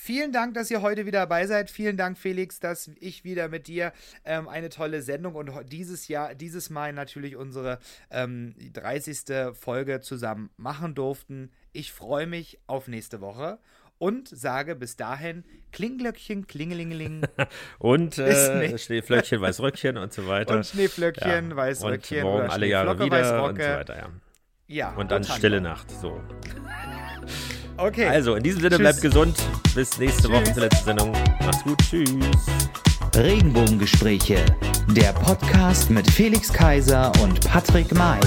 Vielen 0.00 0.30
Dank, 0.32 0.54
dass 0.54 0.70
ihr 0.70 0.80
heute 0.80 1.06
wieder 1.06 1.18
dabei 1.18 1.46
seid. 1.46 1.70
Vielen 1.70 1.96
Dank, 1.96 2.16
Felix, 2.16 2.60
dass 2.60 2.88
ich 3.00 3.24
wieder 3.24 3.48
mit 3.48 3.66
dir 3.66 3.92
ähm, 4.24 4.48
eine 4.48 4.68
tolle 4.68 5.02
Sendung 5.02 5.34
und 5.34 5.50
dieses 5.70 6.06
Jahr, 6.06 6.36
dieses 6.36 6.70
Mal 6.70 6.92
natürlich 6.92 7.36
unsere 7.36 7.78
ähm, 8.10 8.54
30. 8.72 9.52
Folge 9.54 10.00
zusammen 10.00 10.50
machen 10.56 10.94
durften. 10.94 11.50
Ich 11.72 11.92
freue 11.92 12.28
mich 12.28 12.60
auf 12.68 12.86
nächste 12.86 13.20
Woche 13.20 13.58
und 13.98 14.28
sage 14.28 14.76
bis 14.76 14.96
dahin 14.96 15.44
Klinglöckchen, 15.72 16.46
Klingelingeling. 16.46 17.26
und 17.78 18.18
äh, 18.18 18.78
Schneeflöckchen, 18.78 19.40
Weißröckchen 19.40 19.98
und 19.98 20.12
so 20.12 20.28
weiter. 20.28 20.56
Und 20.56 20.64
Schneeflöckchen, 20.64 21.50
ja. 21.50 21.56
Weißröckchen. 21.56 22.18
Und 22.18 22.32
morgen 22.32 22.48
alle 22.48 22.66
Jahre 22.66 22.98
wieder 23.00 23.44
und 23.44 23.56
so 23.56 23.62
weiter, 23.62 23.96
ja. 23.96 24.10
Ja. 24.68 24.94
Und 24.94 25.10
dann 25.10 25.24
stille 25.24 25.60
Nacht, 25.60 25.90
so. 25.90 26.22
Okay. 27.78 28.08
Also, 28.08 28.34
in 28.34 28.42
diesem 28.42 28.60
Sinne, 28.60 28.70
Tschüss. 28.70 28.78
bleibt 28.80 29.00
gesund. 29.02 29.36
Bis 29.74 29.98
nächste 29.98 30.22
Tschüss. 30.22 30.32
Woche 30.32 30.52
zur 30.52 30.62
letzten 30.64 30.84
Sendung. 30.84 31.12
Macht's 31.40 31.62
gut. 31.62 31.78
Tschüss. 31.78 32.08
Regenbogengespräche. 33.16 34.44
Der 34.90 35.12
Podcast 35.12 35.88
mit 35.88 36.10
Felix 36.10 36.52
Kaiser 36.52 37.12
und 37.22 37.40
Patrick 37.46 37.94
May. 37.94 38.18